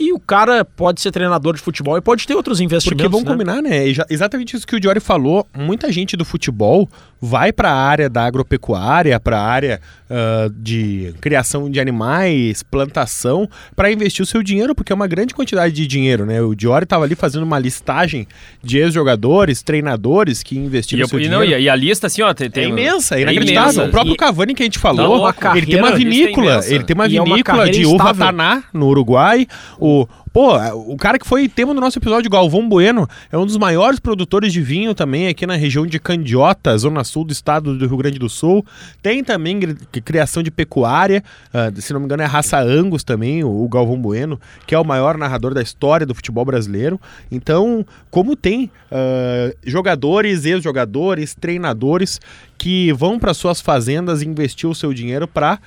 E 0.01 0.13
o 0.13 0.21
cara 0.21 0.65
pode 0.65 1.01
ser 1.01 1.11
treinador 1.11 1.55
de 1.57 1.61
futebol 1.61 1.97
e 1.97 2.01
pode 2.01 2.27
ter 2.27 2.35
outros 2.35 2.61
investimentos. 2.61 3.01
Porque 3.03 3.09
vamos 3.11 3.25
né? 3.27 3.33
combinar, 3.33 3.61
né? 3.63 3.79
É 3.79 3.89
exa- 3.89 4.07
exatamente 4.09 4.57
isso 4.57 4.67
que 4.67 4.77
o 4.77 4.81
Diori 4.81 5.01
falou. 5.01 5.47
Muita 5.57 5.91
gente 5.91 6.17
do 6.17 6.25
futebol 6.25 6.89
vai 7.21 7.53
para 7.53 7.71
a 7.73 7.75
área 7.75 8.09
da 8.09 8.25
agropecuária, 8.25 9.19
para 9.19 9.41
a 9.41 9.45
área 9.45 9.81
ah, 10.09 10.49
de 10.55 11.13
criação 11.21 11.69
de 11.69 11.81
animais, 11.81 12.63
plantação, 12.63 13.49
para 13.75 13.91
investir 13.91 14.23
o 14.23 14.27
seu 14.27 14.41
dinheiro, 14.43 14.73
porque 14.75 14.93
é 14.93 14.95
uma 14.95 15.07
grande 15.09 15.35
quantidade 15.35 15.75
de 15.75 15.85
dinheiro, 15.87 16.25
né? 16.25 16.41
O 16.41 16.55
Diori 16.55 16.85
estava 16.85 17.05
ali 17.05 17.17
fazendo 17.17 17.43
uma 17.43 17.59
listagem 17.59 18.27
de 18.63 18.79
ex-jogadores, 18.79 19.63
treinadores 19.63 20.43
que 20.45 20.55
E, 20.55 20.59
investiram 20.59 21.03
eu- 21.03 21.09
seu 21.09 21.19
e 21.19 21.23
dinheiro. 21.25 21.45
não, 21.45 21.51
e, 21.51 21.55
a- 21.55 21.59
e 21.59 21.69
a 21.69 21.75
lista, 21.75 22.07
assim, 22.07 22.23
ó, 22.23 22.33
tem, 22.33 22.49
tem 22.49 22.65
É 22.65 22.69
imensa, 22.69 23.17
é 23.17 23.19
é 23.19 23.23
inacreditável. 23.23 23.73
imensa. 23.73 23.85
O 23.85 23.91
próprio 23.91 24.15
E- 24.15 24.17
Cavani 24.17 24.55
que 24.55 24.63
a 24.63 24.67
gente 24.67 24.77
Não, 24.77 24.83
falou, 24.83 25.19
uma 25.21 25.29
ele 25.57 25.67
tem 25.67 25.77
uma 25.79 25.91
carreira, 25.91 25.97
vinícola, 26.11 26.61
ele 26.67 26.85
tem 26.85 26.95
uma 26.95 27.07
E 27.09 27.17
é 27.17 27.21
uma 27.21 27.25
vinícola 27.33 27.59
carreira 27.59 27.79
de 27.79 27.87
uva 27.87 28.15
taná 28.15 28.63
no 28.73 28.87
Uruguai. 28.87 29.47
O 29.79 29.88
pô, 30.33 30.57
o 30.75 30.97
cara 30.97 31.19
que 31.19 31.27
foi 31.27 31.49
tema 31.49 31.75
do 31.75 31.81
nosso 31.81 31.99
episódio, 31.99 32.31
Galvão 32.31 32.69
Bueno, 32.69 33.09
é 33.31 33.37
um 33.37 33.47
dos 33.47 33.57
maiores 33.57 33.99
produtores 33.99 34.53
de 34.53 34.61
vinho 34.61 34.95
também 34.95 35.29
aqui 35.29 35.47
na 35.47 35.57
região 35.57 35.87
de 35.87 35.99
Candiota, 35.99 36.77
zona 36.77 37.05
sul 37.05 37.25
do 37.25 37.33
estado 37.33 37.77
do 37.77 37.87
Rio 37.87 37.97
Grande 37.97 38.19
do 38.19 38.29
Sul. 38.29 38.65
Tem 39.03 39.23
também 39.25 39.61
criação 40.05 40.43
de 40.43 40.51
pecuária, 40.51 41.23
ah, 41.53 41.71
se 41.75 41.93
não 41.93 42.01
me 42.01 42.07
engano 42.07 42.23
é 42.23 42.27
raça 42.27 42.61
Angus 42.61 43.03
também, 43.03 43.43
o, 43.45 43.65
o 43.65 43.69
Galvão 43.69 44.01
Bueno, 44.01 44.41
que 44.67 44.75
é 44.75 44.79
o 44.79 44.85
maior 44.85 45.17
narrador 45.17 45.55
da 45.55 45.63
história 45.63 46.07
do 46.07 46.15
futebol 46.15 46.45
brasileiro. 46.45 47.01
Então, 47.31 47.85
como 48.11 48.37
tem 48.37 48.71
ah, 48.91 49.53
jogadores, 49.65 50.45
ex-jogadores, 50.45 51.35
treinadores 51.35 52.21
que 52.57 52.93
vão 52.93 53.19
para 53.19 53.33
suas 53.33 53.61
fazendas 53.61 54.23
investir 54.23 54.69
o 54.69 54.75
seu 54.75 54.93
dinheiro 54.93 55.29
para 55.29 55.59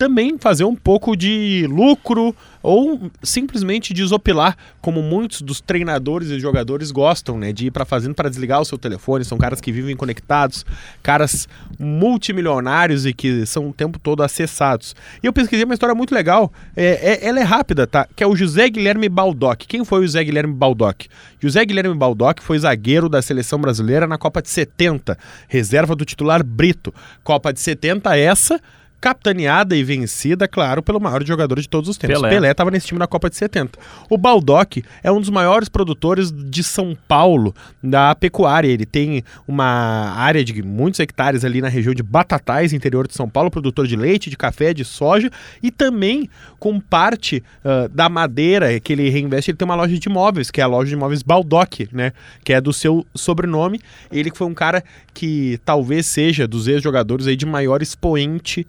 também 0.00 0.38
fazer 0.38 0.64
um 0.64 0.74
pouco 0.74 1.14
de 1.14 1.66
lucro 1.68 2.34
ou 2.62 3.10
simplesmente 3.22 3.92
desopilar, 3.92 4.56
como 4.80 5.02
muitos 5.02 5.42
dos 5.42 5.60
treinadores 5.60 6.30
e 6.30 6.40
jogadores 6.40 6.90
gostam, 6.90 7.36
né, 7.36 7.52
de 7.52 7.66
ir 7.66 7.70
para 7.70 7.84
fazenda 7.84 8.14
para 8.14 8.30
desligar 8.30 8.62
o 8.62 8.64
seu 8.64 8.78
telefone, 8.78 9.26
são 9.26 9.36
caras 9.36 9.60
que 9.60 9.70
vivem 9.70 9.94
conectados, 9.94 10.64
caras 11.02 11.46
multimilionários 11.78 13.04
e 13.04 13.12
que 13.12 13.44
são 13.44 13.68
o 13.68 13.74
tempo 13.74 13.98
todo 13.98 14.22
acessados. 14.22 14.96
E 15.22 15.26
eu 15.26 15.34
pesquisei 15.34 15.66
uma 15.66 15.74
história 15.74 15.94
muito 15.94 16.14
legal, 16.14 16.50
é, 16.74 16.86
é, 17.12 17.28
ela 17.28 17.38
é 17.38 17.44
rápida, 17.44 17.86
tá? 17.86 18.08
Que 18.16 18.24
é 18.24 18.26
o 18.26 18.34
José 18.34 18.70
Guilherme 18.70 19.08
Baldock. 19.08 19.66
Quem 19.66 19.84
foi 19.84 20.00
o 20.00 20.02
José 20.04 20.24
Guilherme 20.24 20.54
Baldock? 20.54 21.08
José 21.38 21.62
Guilherme 21.62 21.94
Baldock 21.94 22.42
foi 22.42 22.58
zagueiro 22.58 23.06
da 23.06 23.20
seleção 23.20 23.58
brasileira 23.58 24.06
na 24.06 24.16
Copa 24.16 24.40
de 24.40 24.48
70, 24.48 25.18
reserva 25.46 25.94
do 25.94 26.06
titular 26.06 26.42
Brito. 26.42 26.94
Copa 27.22 27.52
de 27.52 27.60
70 27.60 28.16
essa 28.16 28.58
capitaneada 29.00 29.74
e 29.74 29.82
vencida, 29.82 30.46
claro, 30.46 30.82
pelo 30.82 31.00
maior 31.00 31.24
jogador 31.24 31.58
de 31.60 31.68
todos 31.68 31.88
os 31.88 31.96
tempos. 31.96 32.20
Pelé. 32.20 32.50
estava 32.50 32.70
nesse 32.70 32.88
time 32.88 32.98
na 32.98 33.06
Copa 33.06 33.30
de 33.30 33.36
70. 33.36 33.78
O 34.08 34.18
Baldock 34.18 34.84
é 35.02 35.10
um 35.10 35.20
dos 35.20 35.30
maiores 35.30 35.68
produtores 35.68 36.30
de 36.30 36.62
São 36.62 36.96
Paulo 37.08 37.54
da 37.82 38.14
pecuária. 38.14 38.68
Ele 38.68 38.84
tem 38.84 39.24
uma 39.48 40.12
área 40.14 40.44
de 40.44 40.62
muitos 40.62 41.00
hectares 41.00 41.44
ali 41.44 41.62
na 41.62 41.68
região 41.68 41.94
de 41.94 42.02
Batatais, 42.02 42.72
interior 42.72 43.08
de 43.08 43.14
São 43.14 43.28
Paulo, 43.28 43.50
produtor 43.50 43.86
de 43.86 43.96
leite, 43.96 44.28
de 44.28 44.36
café, 44.36 44.74
de 44.74 44.84
soja 44.84 45.30
e 45.62 45.70
também 45.70 46.28
com 46.58 46.78
parte 46.78 47.42
uh, 47.64 47.88
da 47.88 48.08
madeira 48.08 48.78
que 48.80 48.92
ele 48.92 49.08
reinveste. 49.08 49.50
Ele 49.50 49.58
tem 49.58 49.64
uma 49.64 49.74
loja 49.74 49.98
de 49.98 50.08
imóveis, 50.08 50.50
que 50.50 50.60
é 50.60 50.64
a 50.64 50.66
loja 50.66 50.88
de 50.88 50.94
imóveis 50.94 51.22
Baldock, 51.22 51.88
né? 51.90 52.12
Que 52.44 52.52
é 52.52 52.60
do 52.60 52.72
seu 52.72 53.06
sobrenome. 53.14 53.80
Ele 54.12 54.30
foi 54.34 54.46
um 54.46 54.54
cara 54.54 54.84
que 55.14 55.58
talvez 55.64 56.04
seja 56.06 56.46
dos 56.46 56.68
ex-jogadores 56.68 57.26
aí 57.26 57.36
de 57.36 57.46
maior 57.46 57.80
expoente 57.80 58.66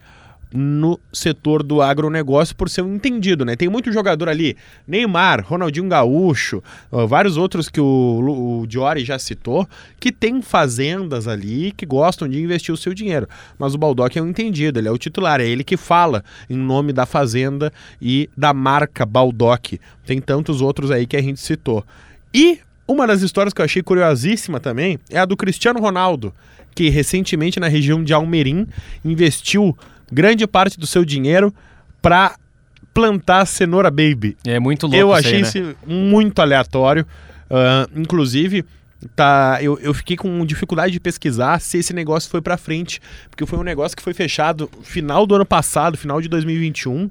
no 0.53 0.99
setor 1.13 1.63
do 1.63 1.81
agronegócio 1.81 2.55
por 2.55 2.69
ser 2.69 2.81
um 2.81 2.95
entendido, 2.95 3.45
né? 3.45 3.55
Tem 3.55 3.69
muito 3.69 3.91
jogador 3.91 4.27
ali, 4.27 4.57
Neymar, 4.87 5.45
Ronaldinho 5.45 5.87
Gaúcho, 5.87 6.61
vários 7.07 7.37
outros 7.37 7.69
que 7.69 7.79
o, 7.79 8.61
o 8.61 8.67
Diori 8.67 9.05
já 9.05 9.17
citou, 9.17 9.67
que 9.99 10.11
tem 10.11 10.41
fazendas 10.41 11.27
ali 11.27 11.71
que 11.71 11.85
gostam 11.85 12.27
de 12.27 12.41
investir 12.41 12.73
o 12.73 12.77
seu 12.77 12.93
dinheiro. 12.93 13.27
Mas 13.57 13.73
o 13.73 13.77
Baldock 13.77 14.17
é 14.17 14.21
um 14.21 14.27
entendido, 14.27 14.79
ele 14.79 14.87
é 14.87 14.91
o 14.91 14.97
titular, 14.97 15.39
é 15.39 15.47
ele 15.47 15.63
que 15.63 15.77
fala 15.77 16.23
em 16.49 16.57
nome 16.57 16.91
da 16.91 17.05
fazenda 17.05 17.71
e 18.01 18.29
da 18.35 18.53
marca 18.53 19.05
Baldock. 19.05 19.79
Tem 20.05 20.19
tantos 20.19 20.61
outros 20.61 20.91
aí 20.91 21.07
que 21.07 21.15
a 21.15 21.21
gente 21.21 21.39
citou. 21.39 21.85
E 22.33 22.59
uma 22.87 23.07
das 23.07 23.21
histórias 23.21 23.53
que 23.53 23.61
eu 23.61 23.65
achei 23.65 23.81
curiosíssima 23.81 24.59
também 24.59 24.99
é 25.09 25.17
a 25.17 25.25
do 25.25 25.37
Cristiano 25.37 25.79
Ronaldo, 25.79 26.33
que 26.75 26.89
recentemente 26.89 27.59
na 27.59 27.67
região 27.67 28.03
de 28.03 28.13
Almerim 28.13 28.67
investiu 29.03 29.77
grande 30.11 30.45
parte 30.47 30.79
do 30.79 30.85
seu 30.85 31.05
dinheiro 31.05 31.53
para 32.01 32.35
plantar 32.93 33.45
cenoura 33.45 33.89
baby. 33.89 34.35
É 34.45 34.59
muito 34.59 34.83
louco 34.83 34.97
Eu 34.97 35.13
achei 35.13 35.35
aí, 35.35 35.41
né? 35.41 35.47
isso 35.47 35.75
muito 35.85 36.41
aleatório. 36.41 37.05
Ah, 37.49 37.87
inclusive, 37.95 38.65
tá, 39.15 39.59
eu, 39.61 39.79
eu 39.79 39.93
fiquei 39.93 40.15
com 40.15 40.45
dificuldade 40.45 40.91
de 40.93 40.99
pesquisar 40.99 41.59
se 41.59 41.77
esse 41.77 41.93
negócio 41.93 42.29
foi 42.29 42.41
para 42.41 42.57
frente, 42.57 43.01
porque 43.29 43.45
foi 43.45 43.57
um 43.59 43.63
negócio 43.63 43.95
que 43.95 44.03
foi 44.03 44.13
fechado 44.13 44.69
final 44.83 45.25
do 45.25 45.35
ano 45.35 45.45
passado, 45.45 45.97
final 45.97 46.21
de 46.21 46.27
2021, 46.29 47.09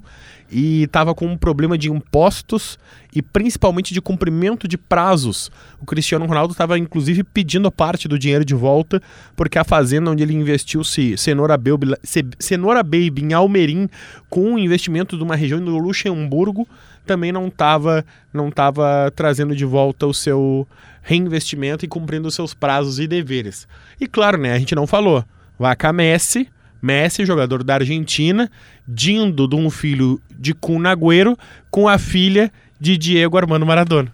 e 0.53 0.85
tava 0.87 1.15
com 1.15 1.25
um 1.27 1.37
problema 1.37 1.77
de 1.77 1.89
impostos 1.89 2.77
e 3.15 3.21
principalmente 3.21 3.93
de 3.93 4.01
cumprimento 4.01 4.67
de 4.67 4.77
prazos. 4.77 5.49
O 5.81 5.85
Cristiano 5.85 6.25
Ronaldo 6.25 6.51
estava 6.51 6.77
inclusive 6.77 7.23
pedindo 7.23 7.67
a 7.69 7.71
parte 7.71 8.05
do 8.07 8.19
dinheiro 8.19 8.43
de 8.43 8.53
volta, 8.53 9.01
porque 9.35 9.57
a 9.57 9.63
fazenda 9.63 10.11
onde 10.11 10.23
ele 10.23 10.33
investiu 10.33 10.83
se 10.83 11.17
Cenoura 11.17 11.55
Baby, 11.57 11.95
Ce- 12.03 12.25
Cenoura 12.37 12.83
Baby 12.83 13.21
em 13.23 13.33
Almerim, 13.33 13.89
com 14.29 14.51
um 14.53 14.57
investimento 14.57 15.17
de 15.17 15.23
uma 15.23 15.37
região 15.37 15.63
do 15.63 15.77
Luxemburgo, 15.77 16.67
também 17.05 17.31
não 17.31 17.47
estava 17.47 18.05
não 18.33 18.51
tava 18.51 19.11
trazendo 19.15 19.55
de 19.55 19.65
volta 19.65 20.05
o 20.05 20.13
seu 20.13 20.67
reinvestimento 21.01 21.85
e 21.85 21.87
cumprindo 21.87 22.27
os 22.27 22.35
seus 22.35 22.53
prazos 22.53 22.99
e 22.99 23.07
deveres. 23.07 23.67
E 23.99 24.07
claro, 24.07 24.37
né, 24.37 24.53
a 24.53 24.59
gente 24.59 24.75
não 24.75 24.85
falou. 24.87 25.23
Vaca 25.57 25.91
Messi, 25.93 26.47
Messi, 26.81 27.25
jogador 27.25 27.63
da 27.63 27.75
Argentina, 27.75 28.49
dindo 28.87 29.47
de 29.47 29.55
um 29.55 29.69
filho 29.69 30.19
de 30.37 30.53
Kun 30.53 30.87
Agüero 30.87 31.37
com 31.69 31.87
a 31.87 31.97
filha 31.97 32.51
de 32.79 32.97
Diego 32.97 33.37
Armando 33.37 33.65
Maradona. 33.65 34.13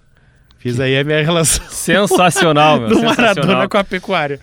Fiz 0.58 0.78
aí 0.80 0.98
a 0.98 1.04
minha 1.04 1.22
relação 1.22 1.64
Sensacional, 1.70 2.80
meu. 2.80 2.88
do 2.88 2.94
sensacional. 2.96 3.34
Maradona 3.34 3.68
com 3.68 3.78
a 3.78 3.84
pecuária. 3.84 4.40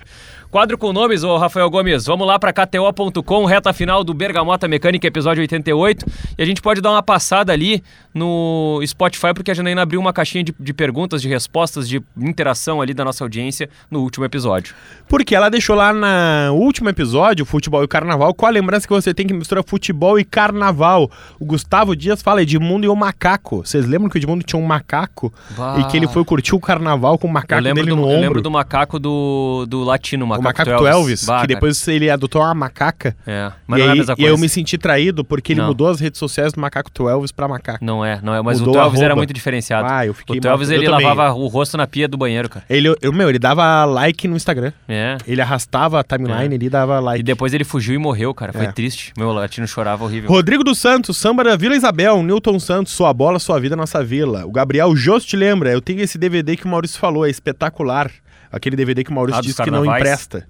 Quadro 0.56 0.78
com 0.78 0.94
nomes, 0.94 1.22
ô 1.22 1.36
Rafael 1.36 1.70
Gomes. 1.70 2.06
Vamos 2.06 2.26
lá 2.26 2.40
para 2.40 2.54
KTO.com, 2.54 3.44
reta 3.44 3.74
final 3.74 4.06
do 4.06 4.14
Bergamota 4.14 4.70
Mecânica, 4.70 5.06
episódio 5.06 5.42
88. 5.42 6.06
E 6.38 6.42
a 6.42 6.46
gente 6.46 6.62
pode 6.62 6.80
dar 6.80 6.92
uma 6.92 7.04
passada 7.04 7.52
ali 7.52 7.84
no 8.14 8.80
Spotify, 8.88 9.34
porque 9.34 9.52
a 9.52 9.54
Janaína 9.54 9.82
abriu 9.82 10.00
uma 10.00 10.14
caixinha 10.14 10.46
de, 10.46 10.56
de 10.58 10.74
perguntas, 10.74 11.22
de 11.22 11.28
respostas, 11.28 11.90
de 11.90 12.02
interação 12.18 12.82
ali 12.82 12.94
da 12.94 13.04
nossa 13.04 13.26
audiência 13.26 13.70
no 13.92 14.00
último 14.00 14.24
episódio. 14.24 14.74
Porque 15.10 15.36
ela 15.36 15.50
deixou 15.50 15.76
lá 15.76 15.92
no 15.92 16.56
último 16.56 16.88
episódio, 16.88 17.46
Futebol 17.46 17.84
e 17.84 17.88
Carnaval, 17.90 18.34
qual 18.34 18.48
a 18.50 18.54
lembrança 18.54 18.88
que 18.88 18.94
você 18.94 19.14
tem 19.14 19.28
que 19.28 19.34
mistura 19.34 19.62
futebol 19.62 20.18
e 20.18 20.24
carnaval? 20.24 21.12
O 21.38 21.44
Gustavo 21.44 21.94
Dias 21.98 22.22
fala 22.22 22.42
Edmundo 22.42 22.86
e 22.86 22.88
o 22.88 22.96
macaco. 22.96 23.58
Vocês 23.58 23.86
lembram 23.86 24.10
que 24.10 24.18
o 24.18 24.20
Edmundo 24.20 24.42
tinha 24.42 24.58
um 24.58 24.66
macaco 24.66 25.34
Bah. 25.58 25.80
e 25.82 25.84
que 25.88 25.98
ele 25.98 26.08
foi 26.08 26.24
curtir 26.24 26.56
o 26.56 26.62
carnaval 26.62 27.18
com 27.18 27.28
o 27.28 27.30
Eu 27.30 27.34
macaco 27.34 27.62
lembro, 27.62 27.84
dele 27.84 27.94
do, 27.94 28.02
no 28.02 28.04
eu 28.04 28.16
lembro 28.16 28.30
ombro? 28.30 28.42
do 28.42 28.52
macaco 28.52 28.98
do, 28.98 29.66
do 29.68 29.84
latino, 29.84 30.24
o 30.24 30.45
o 30.45 30.45
macaco, 30.46 30.70
Elvis. 30.72 30.88
Elvis, 30.96 31.26
Bah, 31.26 31.34
que 31.36 31.42
cara. 31.42 31.48
depois 31.48 31.88
ele 31.88 32.10
adotou 32.10 32.42
uma 32.42 32.54
macaca. 32.54 33.16
É, 33.26 33.52
mas 33.68 33.80
e 33.80 33.82
não 33.82 33.88
é 33.88 33.90
a 33.90 33.94
aí- 33.94 34.00
mesma 34.00 34.14
e 34.14 34.16
coisa. 34.16 34.32
eu 34.32 34.38
me 34.38 34.50
senti 34.50 34.78
traído 34.78 35.24
porque 35.24 35.54
ele 35.54 35.62
Não. 35.62 35.68
mudou 35.68 35.88
as 35.90 36.00
redes 36.00 36.20
sociais 36.20 36.54
do 36.54 36.60
macaco 36.62 36.90
Elvis 37.10 37.32
pra 37.32 37.48
macaco. 37.48 37.84
Não 37.84 38.04
é, 38.06 38.20
não 38.24 38.34
é. 38.34 38.42
Mas 38.42 38.60
Mudou 38.60 38.76
o 38.76 38.80
Elvis 38.80 39.02
era 39.02 39.16
muito 39.16 39.34
diferenciado. 39.34 39.88
Ah, 39.92 40.06
eu 40.06 40.14
fiquei 40.14 40.40
o 40.40 40.48
Elvis, 40.48 40.70
ele 40.70 40.86
também. 40.86 41.06
lavava 41.06 41.34
o 41.34 41.48
rosto 41.48 41.78
na 41.78 41.86
pia 41.88 42.08
do 42.08 42.18
banheiro, 42.18 42.50
cara. 42.50 42.66
Ele, 42.70 42.96
eu, 43.02 43.12
meu, 43.14 43.30
ele 43.30 43.40
dava 43.40 43.84
like 43.86 44.28
no 44.28 44.36
Instagram. 44.36 44.72
É. 44.88 45.18
Ele 45.28 45.42
arrastava 45.42 46.00
a 46.00 46.04
timeline 46.04 46.54
É. 46.54 46.58
ali 46.58 46.66
e 46.66 46.70
dava 46.70 47.00
like. 47.00 47.20
E 47.20 47.24
depois 47.24 47.54
ele 47.54 47.64
fugiu 47.64 47.96
e 47.96 47.98
morreu, 47.98 48.34
cara. 48.34 48.54
Foi 48.54 48.66
É. 48.66 48.72
triste. 48.72 49.12
Meu, 49.18 49.32
latino 49.32 49.68
chorava 49.68 50.04
horrível. 50.04 50.30
Rodrigo 50.30 50.64
dos 50.64 50.80
Santos, 50.80 51.18
samba 51.18 51.44
da 51.44 51.56
Vila 51.56 51.76
Isabel, 51.76 52.22
Newton 52.24 52.60
Santos, 52.60 52.94
sua 52.94 53.14
bola, 53.14 53.40
sua 53.40 53.60
vida, 53.60 53.76
nossa 53.76 54.04
vila. 54.04 54.46
O 54.46 54.52
Gabriel 54.52 54.94
Jost 54.94 55.36
lembra, 55.36 55.72
eu 55.72 55.82
tenho 55.82 56.02
esse 56.02 56.18
DVD 56.18 56.56
que 56.56 56.66
o 56.66 56.68
Maurício 56.70 57.00
falou, 57.00 57.26
é 57.26 57.30
espetacular. 57.30 58.12
Aquele 58.56 58.78
DVD 58.78 59.04
que 59.04 59.12
o 59.12 59.14
Maurício 59.14 59.40
Ah, 59.40 59.42
disse 59.42 59.62
que 59.62 59.70
não 59.70 59.84
empresta. 59.84 60.48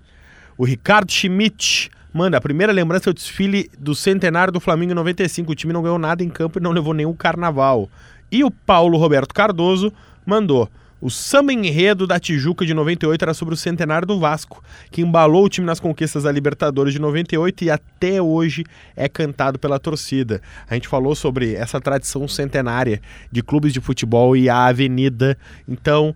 O 0.56 0.64
Ricardo 0.64 1.12
Schmidt, 1.12 1.90
manda, 2.14 2.38
a 2.38 2.42
primeira 2.42 2.72
lembrança 2.72 3.10
é 3.10 3.12
o 3.12 3.14
desfile 3.14 3.68
do 3.80 3.96
centenário 3.96 4.54
do 4.54 4.60
Flamengo 4.60 4.92
em 4.92 4.96
95. 4.96 5.52
O 5.52 5.56
time 5.56 5.74
não 5.74 5.82
ganhou 5.82 5.98
nada 5.98 6.24
em 6.24 6.30
campo 6.30 6.60
e 6.60 6.62
não 6.62 6.72
levou 6.72 6.94
nenhum 6.94 7.16
carnaval. 7.16 7.90
E 8.32 8.44
o 8.44 8.52
Paulo 8.52 9.00
Roberto 9.00 9.34
Cardoso 9.34 9.92
mandou. 10.24 10.70
O 11.02 11.10
samba 11.10 11.52
enredo 11.52 12.06
da 12.06 12.20
Tijuca 12.20 12.64
de 12.64 12.76
98 12.76 13.24
era 13.24 13.34
sobre 13.34 13.56
o 13.56 13.58
centenário 13.58 14.08
do 14.08 14.20
Vasco, 14.20 14.64
que 14.92 15.02
embalou 15.02 15.46
o 15.46 15.50
time 15.50 15.66
nas 15.66 15.80
conquistas 15.80 16.24
da 16.24 16.32
Libertadores 16.32 16.94
de 16.94 17.02
98 17.02 17.64
e 17.64 17.72
até 17.72 18.22
hoje 18.22 18.64
é 18.96 19.10
cantado 19.10 19.58
pela 19.58 19.80
torcida. 19.80 20.42
A 20.70 20.76
gente 20.76 20.88
falou 20.88 21.16
sobre 21.16 21.56
essa 21.56 21.82
tradição 21.82 22.28
centenária 22.28 23.02
de 23.32 23.42
clubes 23.42 23.74
de 23.74 23.82
futebol 23.82 24.38
e 24.38 24.48
a 24.48 24.66
avenida. 24.66 25.36
Então, 25.68 26.16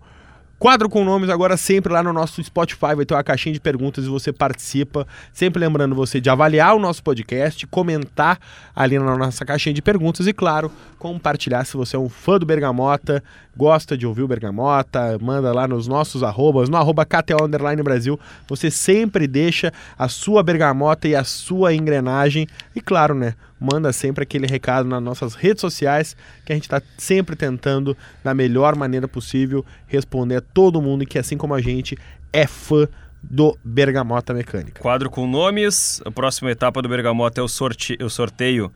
Quadro 0.60 0.90
com 0.90 1.06
nomes 1.06 1.30
agora 1.30 1.56
sempre 1.56 1.94
lá 1.94 2.04
no 2.04 2.12
nosso 2.12 2.44
Spotify, 2.44 2.94
vai 2.94 3.06
ter 3.06 3.14
uma 3.14 3.24
caixinha 3.24 3.54
de 3.54 3.62
perguntas 3.62 4.04
e 4.04 4.10
você 4.10 4.34
participa. 4.34 5.08
Sempre 5.32 5.62
lembrando 5.62 5.96
você 5.96 6.20
de 6.20 6.30
avaliar 6.30 6.76
o 6.76 6.80
nosso 6.80 7.02
podcast, 7.02 7.66
comentar 7.68 8.38
ali 8.76 9.00
na 9.00 9.16
nossa 9.16 9.46
caixinha 9.46 9.74
de 9.74 9.82
perguntas 9.82 10.28
e, 10.28 10.34
claro, 10.34 10.70
compartilhar 10.98 11.64
se 11.64 11.78
você 11.78 11.96
é 11.96 12.00
um 12.00 12.10
fã 12.10 12.38
do 12.38 12.46
Bergamota, 12.46 13.24
gosta 13.56 13.98
de 13.98 14.06
ouvir 14.06 14.24
o 14.24 14.28
Bergamota, 14.28 15.18
manda 15.22 15.54
lá 15.54 15.66
nos 15.66 15.88
nossos 15.88 16.24
arrobas, 16.24 16.68
no 16.68 16.76
arroba 16.76 17.06
KTO 17.06 17.46
Underline 17.46 17.82
Brasil. 17.82 18.20
Você 18.46 18.70
sempre 18.70 19.28
deixa 19.28 19.72
a 19.98 20.10
sua 20.10 20.44
bergamota 20.44 21.08
e 21.08 21.16
a 21.16 21.24
sua 21.24 21.74
engrenagem. 21.74 22.48
E 22.76 22.82
claro, 22.82 23.16
né? 23.16 23.34
Manda 23.60 23.92
sempre 23.92 24.24
aquele 24.24 24.48
recado 24.48 24.88
nas 24.88 25.04
nossas 25.04 25.36
redes 25.36 25.62
sociais 25.62 26.16
que 26.46 26.54
a 26.54 26.56
gente 26.56 26.64
está 26.64 26.82
sempre 26.98 27.36
tentando, 27.36 27.96
da 28.24 28.34
melhor 28.34 28.76
maneira 28.76 29.08
possível, 29.08 29.66
responder 29.86 30.38
a 30.38 30.42
todo 30.42 30.82
mundo 30.82 31.06
que, 31.06 31.20
assim 31.20 31.38
como 31.38 31.54
a 31.54 31.62
gente, 31.62 31.98
é 32.32 32.48
fã 32.48 32.88
do 33.22 33.58
Bergamota 33.64 34.34
Mecânica. 34.34 34.82
Quadro 34.82 35.10
com 35.10 35.28
nomes. 35.28 36.02
A 36.06 36.12
próxima 36.12 36.50
etapa 36.52 36.82
do 36.82 36.88
Bergamota 36.88 37.42
é 37.42 37.44
o, 37.44 37.50
sorte... 37.50 37.98
o 38.02 38.10
sorteio 38.10 38.72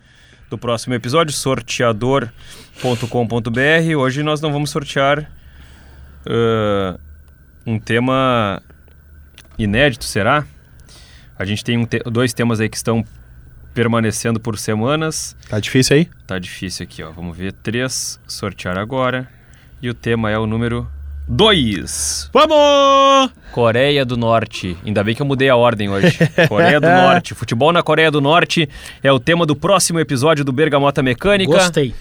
do 0.49 0.57
próximo 0.57 0.93
episódio, 0.93 1.33
sorteador.com.br. 1.33 3.95
Hoje 3.97 4.21
nós 4.21 4.41
não 4.41 4.51
vamos 4.51 4.69
sortear 4.69 5.31
ah, 6.25 6.99
um 7.65 7.79
tema 7.79 8.61
inédito, 9.57 10.03
será? 10.03 10.45
A 11.39 11.45
gente 11.45 11.63
tem 11.63 11.77
um 11.77 11.85
te- 11.85 12.03
dois 12.05 12.33
temas 12.33 12.59
aí 12.59 12.67
que 12.69 12.75
estão 12.77 13.03
permanecendo 13.73 14.39
por 14.39 14.57
semanas. 14.57 15.35
Tá 15.49 15.59
difícil 15.59 15.95
aí? 15.97 16.09
Tá 16.27 16.37
difícil 16.39 16.83
aqui, 16.83 17.03
ó. 17.03 17.11
Vamos 17.11 17.35
ver. 17.37 17.53
Três, 17.53 18.19
sortear 18.27 18.77
agora. 18.77 19.27
E 19.81 19.89
o 19.89 19.93
tema 19.93 20.29
é 20.31 20.37
o 20.37 20.45
número 20.45 20.87
2. 21.27 22.29
Vamos! 22.33 23.31
Coreia 23.51 24.05
do 24.05 24.15
Norte. 24.17 24.77
Ainda 24.85 25.03
bem 25.03 25.15
que 25.15 25.21
eu 25.21 25.25
mudei 25.25 25.49
a 25.49 25.55
ordem 25.55 25.89
hoje. 25.89 26.17
Coreia 26.47 26.79
do 26.79 26.87
Norte. 26.87 27.33
Futebol 27.33 27.71
na 27.71 27.81
Coreia 27.83 28.11
do 28.11 28.21
Norte 28.21 28.69
é 29.01 29.11
o 29.11 29.19
tema 29.19 29.45
do 29.45 29.55
próximo 29.55 29.99
episódio 29.99 30.43
do 30.45 30.51
Bergamota 30.51 31.01
Mecânica. 31.03 31.51
Gostei. 31.51 31.93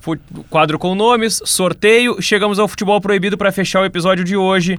Fu- 0.00 0.18
Quadro 0.50 0.78
com 0.78 0.94
nomes, 0.94 1.40
sorteio. 1.44 2.20
Chegamos 2.20 2.58
ao 2.58 2.66
futebol 2.66 3.00
proibido 3.00 3.38
para 3.38 3.52
fechar 3.52 3.80
o 3.82 3.84
episódio 3.84 4.24
de 4.24 4.36
hoje. 4.36 4.78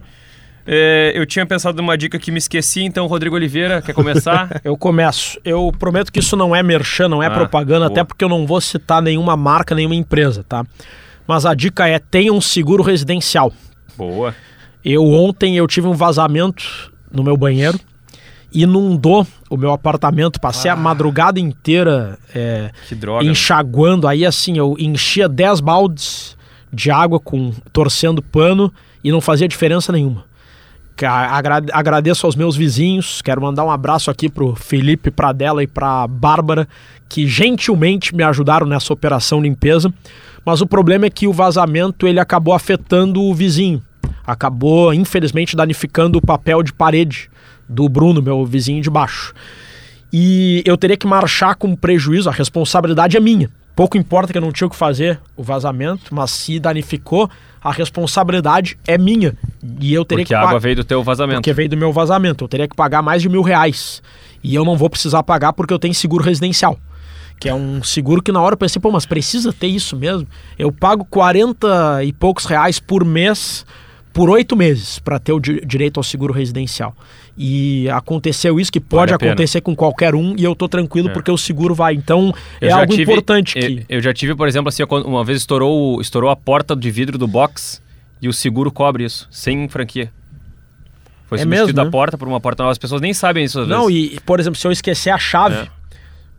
É, 0.66 1.12
eu 1.14 1.26
tinha 1.26 1.46
pensado 1.46 1.76
numa 1.78 1.98
dica 1.98 2.18
que 2.18 2.32
me 2.32 2.38
esqueci, 2.38 2.84
então, 2.84 3.06
Rodrigo 3.06 3.36
Oliveira, 3.36 3.82
quer 3.82 3.94
começar? 3.94 4.60
Eu 4.64 4.78
começo. 4.78 5.38
Eu 5.44 5.72
prometo 5.78 6.10
que 6.12 6.20
isso 6.20 6.38
não 6.38 6.56
é 6.56 6.64
merchan, 6.64 7.10
não 7.10 7.22
é 7.22 7.28
Ah, 7.28 7.32
propaganda, 7.32 7.80
boa. 7.82 7.92
até 7.92 8.04
porque 8.04 8.24
eu 8.24 8.30
não 8.30 8.48
vou 8.48 8.62
citar 8.62 9.02
nenhuma 9.02 9.36
marca, 9.36 9.76
nenhuma 9.76 9.96
empresa, 9.96 10.46
tá? 10.48 10.66
Mas 11.28 11.46
a 11.46 11.54
dica 11.54 11.86
é 11.88 12.00
tenha 12.00 12.32
um 12.32 12.40
seguro 12.40 12.82
residencial. 12.82 13.52
Boa. 13.98 14.34
Eu 14.86 15.04
ontem 15.06 15.58
eu 15.58 15.68
tive 15.68 15.88
um 15.88 15.94
vazamento 15.94 16.92
no 17.12 17.24
meu 17.24 17.36
banheiro, 17.36 17.78
inundou 18.54 19.26
o 19.50 19.58
meu 19.58 19.72
apartamento, 19.72 20.40
passei 20.40 20.70
a 20.70 20.76
madrugada 20.76 21.40
inteira 21.40 22.18
é, 22.34 22.72
droga. 22.92 23.26
enxaguando. 23.26 24.08
Aí 24.08 24.26
assim, 24.26 24.58
eu 24.58 24.76
enchia 24.80 25.28
10 25.28 25.60
baldes 25.60 26.38
de 26.72 26.90
água 26.92 27.20
com 27.20 27.52
torcendo 27.72 28.22
pano 28.22 28.74
e 29.04 29.12
não 29.12 29.22
fazia 29.22 29.48
diferença 29.48 29.92
nenhuma. 29.92 30.24
Agradeço 31.72 32.26
aos 32.26 32.36
meus 32.36 32.56
vizinhos, 32.56 33.22
quero 33.22 33.42
mandar 33.42 33.66
um 33.66 33.72
abraço 33.72 34.12
aqui 34.12 34.30
pro 34.30 34.56
Felipe 34.56 35.10
Pradella 35.12 35.64
e 35.64 35.68
pra 35.68 36.08
Bárbara, 36.08 36.68
que 37.10 37.28
gentilmente 37.28 38.16
me 38.16 38.24
ajudaram 38.24 38.68
nessa 38.68 38.94
operação 38.94 39.42
limpeza. 39.42 39.94
Mas 40.46 40.62
o 40.62 40.68
problema 40.68 41.06
é 41.06 41.10
que 41.10 41.28
o 41.28 41.34
vazamento 41.34 42.08
ele 42.08 42.20
acabou 42.20 42.54
afetando 42.54 43.22
o 43.22 43.34
vizinho. 43.34 43.82
Acabou, 44.26 44.94
infelizmente, 44.94 45.56
danificando 45.56 46.18
o 46.18 46.22
papel 46.22 46.62
de 46.62 46.72
parede 46.72 47.30
do 47.68 47.90
Bruno, 47.90 48.22
meu 48.22 48.46
vizinho 48.46 48.82
de 48.82 48.90
baixo 48.90 49.34
e 50.14 50.62
eu 50.64 50.78
teria 50.78 50.96
que 50.96 51.08
marchar 51.08 51.56
com 51.56 51.76
prejuízo, 51.76 52.30
a 52.30 52.32
responsabilidade 52.32 53.18
é 53.18 53.20
minha. 53.20 53.50
Pouco 53.76 53.98
importa 53.98 54.32
que 54.32 54.38
eu 54.38 54.42
não 54.42 54.52
tinha 54.52 54.68
o 54.68 54.70
que 54.70 54.76
fazer 54.76 55.20
o 55.36 55.42
vazamento, 55.44 56.14
mas 56.14 56.30
se 56.32 56.60
danificou, 56.60 57.30
a 57.62 57.72
responsabilidade 57.72 58.78
é 58.88 58.98
minha. 58.98 59.36
E 59.80 59.94
eu 59.94 60.06
teria 60.06 60.24
Porque 60.24 60.34
que 60.34 60.36
a 60.36 60.42
água 60.42 60.60
veio 60.60 60.76
do 60.76 60.84
teu 60.84 61.02
vazamento. 61.04 61.38
Porque 61.40 61.54
veio 61.54 61.70
do 61.70 61.78
meu 61.78 61.92
vazamento. 61.92 62.44
Eu 62.44 62.48
teria 62.48 62.68
que 62.68 62.76
pagar 62.76 63.02
mais 63.02 63.22
de 63.22 63.30
mil 63.30 63.42
reais. 63.42 64.02
E 64.44 64.54
eu 64.54 64.64
não 64.64 64.78
vou 64.78 64.90
precisar 64.90 65.24
pagar 65.24 65.54
porque 65.54 65.74
eu 65.74 65.80
tenho 65.80 65.94
seguro 65.96 66.24
residencial. 66.24 66.78
Que 67.40 67.50
é 67.50 67.54
um 67.54 67.82
seguro 67.82 68.22
que 68.22 68.32
na 68.32 68.42
hora 68.42 68.54
eu 68.54 68.58
pensei, 68.58 68.80
pô, 68.82 68.92
mas 68.92 69.06
precisa 69.06 69.52
ter 69.52 69.68
isso 69.68 69.96
mesmo? 69.98 70.28
Eu 70.58 70.72
pago 70.72 71.04
40 71.06 72.04
e 72.04 72.14
poucos 72.14 72.46
reais 72.46 72.80
por 72.80 73.04
mês 73.04 73.66
por 74.14 74.30
oito 74.30 74.56
meses 74.56 75.00
para 75.00 75.18
ter 75.18 75.34
o 75.34 75.40
di- 75.40 75.60
direito 75.66 76.00
ao 76.00 76.04
seguro 76.04 76.32
residencial. 76.32 76.96
E 77.36 77.90
aconteceu 77.90 78.60
isso, 78.60 78.72
que 78.72 78.80
pode 78.80 79.12
Vale 79.12 79.26
acontecer 79.32 79.60
com 79.62 79.76
qualquer 79.76 80.14
um, 80.14 80.36
e 80.38 80.44
eu 80.44 80.56
tô 80.56 80.70
tranquilo 80.70 81.10
É. 81.10 81.14
porque 81.14 81.32
o 81.32 81.38
seguro 81.38 81.74
vai. 81.74 81.96
Então, 81.96 82.32
Eu 82.62 82.70
é 82.70 82.72
algo 82.72 82.92
tive- 82.94 83.12
importante 83.12 83.58
eu- 83.58 83.68
que. 83.68 83.86
Eu, 83.90 84.02
já 84.02 84.14
tive, 84.14 84.36
por 84.36 84.48
exemplo, 84.48 84.70
assim, 84.70 84.84
uma 84.84 85.24
vez 85.24 85.40
estourou, 85.40 85.98
o- 85.98 86.02
estourou 86.02 86.30
a 86.30 86.36
porta 86.36 86.76
de 86.76 86.92
vidro 86.92 87.18
do 87.18 87.28
box 87.28 87.82
e 88.22 88.28
o 88.28 88.34
seguro 88.34 88.72
cobre 88.72 89.04
isso, 89.06 89.28
sem 89.32 89.68
franquia. 89.68 90.12
Foi 91.26 91.40
É 91.40 91.42
substituída 91.42 91.66
mesmo, 91.66 91.82
a 91.82 91.86
né? 91.86 91.90
porta 91.90 92.18
por 92.18 92.28
uma 92.28 92.40
porta 92.40 92.62
nova. 92.62 92.72
As 92.72 92.78
pessoas 92.78 93.02
nem 93.02 93.14
sabem 93.16 93.46
isso 93.46 93.62
às 93.62 93.68
Não, 93.68 93.88
vezes. 93.88 94.14
e, 94.18 94.20
por 94.20 94.40
exemplo, 94.40 94.60
se 94.60 94.68
eu 94.68 94.72
esquecer 94.72 95.10
a 95.10 95.18
chave, 95.18 95.56
É. 95.56 95.68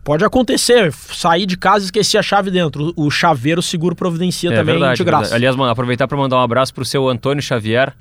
pode 0.01 0.23
acontecer. 0.23 0.93
Sair 0.93 1.45
de 1.45 1.57
casa 1.57 1.83
e 1.83 1.87
esquecer 1.87 2.17
a 2.19 2.23
chave 2.23 2.49
dentro. 2.49 2.93
O 2.95 3.11
chaveiro 3.11 3.59
o 3.59 3.63
seguro 3.63 3.95
providencia 3.97 4.49
É 4.51 4.55
também 4.55 4.75
verdade, 4.75 4.97
de 4.97 5.03
graça. 5.03 5.21
verdade. 5.23 5.35
Aliás, 5.35 5.55
mano, 5.57 5.71
aproveitar 5.71 6.07
para 6.07 6.17
mandar 6.17 6.37
um 6.37 6.41
abraço 6.41 6.73
pro 6.73 6.85
seu 6.85 7.09
Antônio 7.09 7.43
Xavier, 7.43 7.93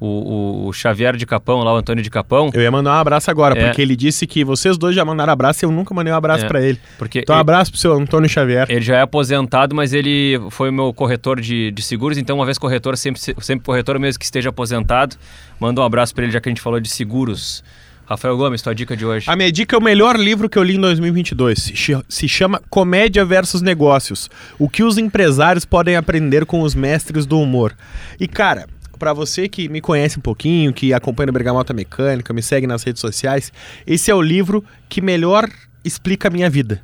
o, 0.00 0.66
o- 0.68 0.72
Xavier 0.72 1.16
de 1.16 1.26
Capão, 1.26 1.58
lá 1.60 1.72
o 1.74 1.76
Antônio 1.76 2.02
de 2.02 2.10
Capão. 2.10 2.50
Eu 2.54 2.62
ia 2.62 2.70
mandar 2.70 2.90
um 2.92 3.00
abraço 3.00 3.30
agora, 3.30 3.58
É. 3.58 3.66
porque 3.66 3.82
ele 3.82 3.96
disse 3.96 4.26
que 4.26 4.44
vocês 4.44 4.76
dois 4.78 4.94
já 4.94 5.04
mandaram 5.04 5.32
abraço 5.32 5.64
e 5.64 5.66
eu 5.66 5.70
nunca 5.70 5.92
mandei 5.94 6.12
um 6.12 6.16
abraço 6.16 6.44
É. 6.44 6.48
pra 6.48 6.62
ele. 6.62 6.78
Porque 6.98 7.20
Então, 7.20 7.34
um 7.34 7.38
ele, 7.38 7.40
abraço 7.40 7.70
pro 7.70 7.80
seu 7.80 7.92
Antônio 7.94 8.28
Xavier. 8.28 8.66
ele 8.68 8.80
já 8.82 8.96
é 8.96 9.00
aposentado, 9.02 9.74
mas 9.74 9.92
ele 9.92 10.38
foi 10.50 10.70
meu 10.70 10.92
corretor 10.92 11.40
de, 11.40 11.70
de 11.70 11.82
seguros, 11.82 12.16
então 12.18 12.36
uma 12.36 12.44
vez 12.44 12.58
corretor, 12.58 12.96
sempre, 12.96 13.20
sempre 13.20 13.64
corretor, 13.64 13.98
mesmo 13.98 14.18
que 14.18 14.24
esteja 14.24 14.50
aposentado. 14.50 15.16
Manda 15.58 15.80
um 15.80 15.84
abraço 15.84 16.14
para 16.14 16.24
ele, 16.24 16.32
já 16.32 16.40
que 16.40 16.48
a 16.48 16.52
gente 16.52 16.60
falou 16.62 16.78
de 16.80 16.88
seguros. 16.88 17.64
Rafael 18.06 18.34
Gomes, 18.38 18.62
tua 18.62 18.74
dica 18.74 18.96
de 18.96 19.04
hoje. 19.04 19.28
A 19.28 19.36
minha 19.36 19.52
dica 19.52 19.76
é 19.76 19.78
o 19.78 19.82
melhor 19.82 20.16
livro 20.16 20.48
que 20.48 20.58
eu 20.58 20.62
li 20.62 20.76
em 20.76 20.80
2022. 20.80 21.58
Se 21.64 21.76
ch- 21.76 22.02
Se 22.08 22.26
chama 22.26 22.58
Comédia 22.70 23.22
versus 23.22 23.60
Negócios. 23.60 24.30
O 24.58 24.66
que 24.66 24.82
os 24.82 24.96
empresários 24.96 25.66
podem 25.66 25.94
aprender 25.94 26.46
com 26.46 26.62
os 26.62 26.74
mestres 26.74 27.26
do 27.26 27.38
humor. 27.38 27.74
E 28.18 28.26
cara, 28.26 28.66
pra 28.98 29.12
você 29.12 29.48
que 29.48 29.68
me 29.68 29.80
conhece 29.80 30.18
um 30.18 30.22
pouquinho, 30.22 30.72
que 30.72 30.92
acompanha 30.92 31.30
o 31.30 31.32
Bergamota 31.32 31.72
Mecânica, 31.72 32.34
me 32.34 32.42
segue 32.42 32.66
nas 32.66 32.82
redes 32.82 33.00
sociais, 33.00 33.52
esse 33.86 34.10
é 34.10 34.14
o 34.14 34.20
livro 34.20 34.64
que 34.88 35.00
melhor 35.00 35.48
explica 35.84 36.28
a 36.28 36.30
minha 36.30 36.50
vida. 36.50 36.82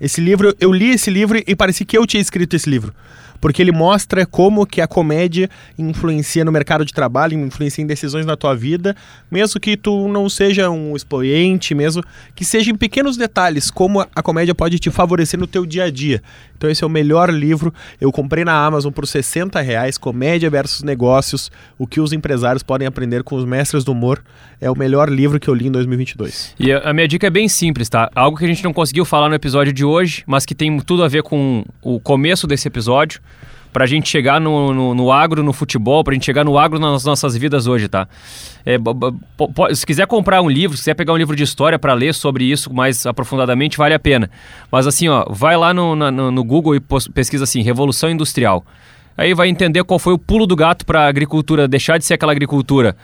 Esse 0.00 0.20
livro, 0.20 0.54
eu 0.60 0.72
li 0.72 0.90
esse 0.90 1.10
livro 1.10 1.42
e 1.46 1.56
parecia 1.56 1.84
que 1.84 1.96
eu 1.96 2.06
tinha 2.06 2.20
escrito 2.20 2.54
esse 2.54 2.68
livro. 2.68 2.94
Porque 3.40 3.62
ele 3.62 3.72
mostra 3.72 4.24
como 4.26 4.66
que 4.66 4.80
a 4.80 4.86
comédia 4.86 5.48
influencia 5.78 6.44
no 6.44 6.52
mercado 6.52 6.84
de 6.84 6.92
trabalho, 6.92 7.38
influencia 7.38 7.82
em 7.82 7.86
decisões 7.86 8.26
na 8.26 8.36
tua 8.36 8.54
vida, 8.54 8.96
mesmo 9.30 9.60
que 9.60 9.76
tu 9.76 10.08
não 10.08 10.28
seja 10.28 10.70
um 10.70 10.96
expoente, 10.96 11.74
mesmo 11.74 12.02
que 12.34 12.44
seja 12.44 12.70
em 12.70 12.76
pequenos 12.76 13.16
detalhes, 13.16 13.70
como 13.70 14.00
a 14.00 14.22
comédia 14.22 14.54
pode 14.54 14.78
te 14.78 14.90
favorecer 14.90 15.38
no 15.38 15.46
teu 15.46 15.66
dia 15.66 15.84
a 15.84 15.90
dia. 15.90 16.22
Então 16.56 16.70
esse 16.70 16.82
é 16.82 16.86
o 16.86 16.90
melhor 16.90 17.30
livro. 17.30 17.72
Eu 18.00 18.10
comprei 18.10 18.44
na 18.44 18.54
Amazon 18.64 18.92
por 18.92 19.06
60 19.06 19.60
reais, 19.60 19.98
Comédia 19.98 20.48
versus 20.48 20.82
Negócios, 20.82 21.50
o 21.78 21.86
que 21.86 22.00
os 22.00 22.12
empresários 22.12 22.62
podem 22.62 22.86
aprender 22.86 23.22
com 23.22 23.36
os 23.36 23.44
mestres 23.44 23.84
do 23.84 23.92
humor. 23.92 24.22
É 24.60 24.70
o 24.70 24.76
melhor 24.76 25.10
livro 25.10 25.38
que 25.38 25.48
eu 25.48 25.54
li 25.54 25.66
em 25.66 25.70
2022. 25.70 26.54
E 26.58 26.72
a 26.72 26.92
minha 26.94 27.06
dica 27.06 27.26
é 27.26 27.30
bem 27.30 27.48
simples, 27.48 27.88
tá? 27.88 28.10
Algo 28.14 28.38
que 28.38 28.44
a 28.44 28.48
gente 28.48 28.64
não 28.64 28.72
conseguiu 28.72 29.04
falar 29.04 29.28
no 29.28 29.34
episódio 29.34 29.72
de 29.72 29.84
hoje, 29.84 30.24
mas 30.26 30.46
que 30.46 30.54
tem 30.54 30.78
tudo 30.80 31.04
a 31.04 31.08
ver 31.08 31.22
com 31.22 31.64
o 31.82 32.00
começo 32.00 32.46
desse 32.46 32.66
episódio, 32.66 33.20
pra 33.76 33.84
gente 33.84 34.08
chegar 34.08 34.40
no, 34.40 34.72
no, 34.72 34.94
no 34.94 35.12
agro, 35.12 35.42
no 35.42 35.52
futebol, 35.52 36.02
pra 36.02 36.14
gente 36.14 36.24
chegar 36.24 36.42
no 36.42 36.56
agro 36.56 36.78
nas 36.78 37.04
nossas 37.04 37.36
vidas 37.36 37.66
hoje, 37.66 37.88
tá? 37.88 38.08
É, 38.64 38.78
se 39.74 39.84
quiser 39.84 40.06
comprar 40.06 40.40
um 40.40 40.48
livro, 40.48 40.78
se 40.78 40.82
quiser 40.82 40.94
pegar 40.94 41.12
um 41.12 41.16
livro 41.18 41.36
de 41.36 41.42
história 41.42 41.78
pra 41.78 41.92
ler 41.92 42.14
sobre 42.14 42.44
isso 42.44 42.72
mais 42.72 43.04
aprofundadamente, 43.04 43.76
vale 43.76 43.92
a 43.92 43.98
pena. 43.98 44.30
Mas 44.72 44.86
assim, 44.86 45.08
ó, 45.08 45.26
vai 45.28 45.58
lá 45.58 45.74
no, 45.74 45.94
no, 45.94 46.30
no 46.30 46.42
Google 46.42 46.74
e 46.74 46.80
pesquisa 47.12 47.44
assim, 47.44 47.60
Revolução 47.60 48.08
Industrial. 48.08 48.64
Aí 49.14 49.34
vai 49.34 49.48
entender 49.48 49.84
qual 49.84 49.98
foi 49.98 50.14
o 50.14 50.18
pulo 50.18 50.46
do 50.46 50.56
gato 50.56 50.86
para 50.86 51.02
a 51.02 51.08
agricultura 51.08 51.68
deixar 51.68 51.98
de 51.98 52.06
ser 52.06 52.14
aquela 52.14 52.32
agricultura 52.32 52.96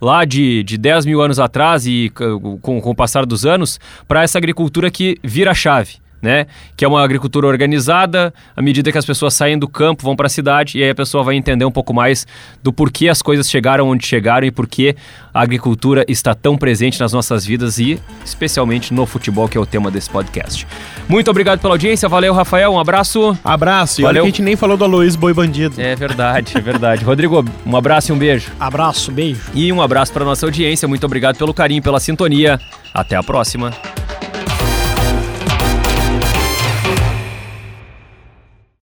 lá 0.00 0.24
de, 0.24 0.62
de 0.62 0.78
10 0.78 1.06
mil 1.06 1.20
anos 1.20 1.40
atrás 1.40 1.88
e 1.88 2.08
com, 2.14 2.80
com 2.80 2.90
o 2.90 2.94
passar 2.94 3.26
dos 3.26 3.44
anos 3.44 3.80
para 4.06 4.22
essa 4.22 4.38
agricultura 4.38 4.92
que 4.92 5.18
vira 5.24 5.50
a 5.50 5.54
chave. 5.54 5.96
Né? 6.20 6.46
Que 6.76 6.84
é 6.84 6.88
uma 6.88 7.02
agricultura 7.02 7.46
organizada, 7.46 8.32
à 8.54 8.60
medida 8.60 8.92
que 8.92 8.98
as 8.98 9.06
pessoas 9.06 9.32
saem 9.32 9.58
do 9.58 9.66
campo, 9.66 10.02
vão 10.02 10.14
para 10.14 10.26
a 10.26 10.28
cidade, 10.28 10.78
e 10.78 10.82
aí 10.82 10.90
a 10.90 10.94
pessoa 10.94 11.24
vai 11.24 11.34
entender 11.34 11.64
um 11.64 11.70
pouco 11.70 11.94
mais 11.94 12.26
do 12.62 12.72
porquê 12.72 13.08
as 13.08 13.22
coisas 13.22 13.48
chegaram 13.48 13.88
onde 13.88 14.06
chegaram 14.06 14.46
e 14.46 14.50
porquê 14.50 14.94
a 15.32 15.40
agricultura 15.40 16.04
está 16.06 16.34
tão 16.34 16.58
presente 16.58 17.00
nas 17.00 17.12
nossas 17.12 17.46
vidas 17.46 17.78
e 17.78 17.98
especialmente 18.24 18.92
no 18.92 19.06
futebol, 19.06 19.48
que 19.48 19.56
é 19.56 19.60
o 19.60 19.64
tema 19.64 19.90
desse 19.90 20.10
podcast. 20.10 20.66
Muito 21.08 21.30
obrigado 21.30 21.60
pela 21.60 21.74
audiência, 21.74 22.08
valeu, 22.08 22.34
Rafael, 22.34 22.72
um 22.72 22.78
abraço. 22.78 23.36
Abraço, 23.42 24.00
e 24.00 24.04
Valeu. 24.04 24.22
a 24.22 24.26
gente 24.26 24.42
nem 24.42 24.56
falou 24.56 24.76
do 24.76 24.84
Aloysio 24.84 25.18
Boi 25.18 25.32
Bandido. 25.32 25.80
É 25.80 25.96
verdade, 25.96 26.56
é 26.56 26.60
verdade. 26.60 27.04
Rodrigo, 27.04 27.44
um 27.64 27.76
abraço 27.76 28.12
e 28.12 28.14
um 28.14 28.18
beijo. 28.18 28.50
Abraço, 28.60 29.10
beijo. 29.10 29.40
E 29.54 29.72
um 29.72 29.80
abraço 29.80 30.12
para 30.12 30.24
nossa 30.24 30.46
audiência. 30.46 30.86
Muito 30.86 31.04
obrigado 31.04 31.36
pelo 31.36 31.54
carinho, 31.54 31.82
pela 31.82 31.98
sintonia. 31.98 32.60
Até 32.92 33.16
a 33.16 33.22
próxima. 33.22 33.72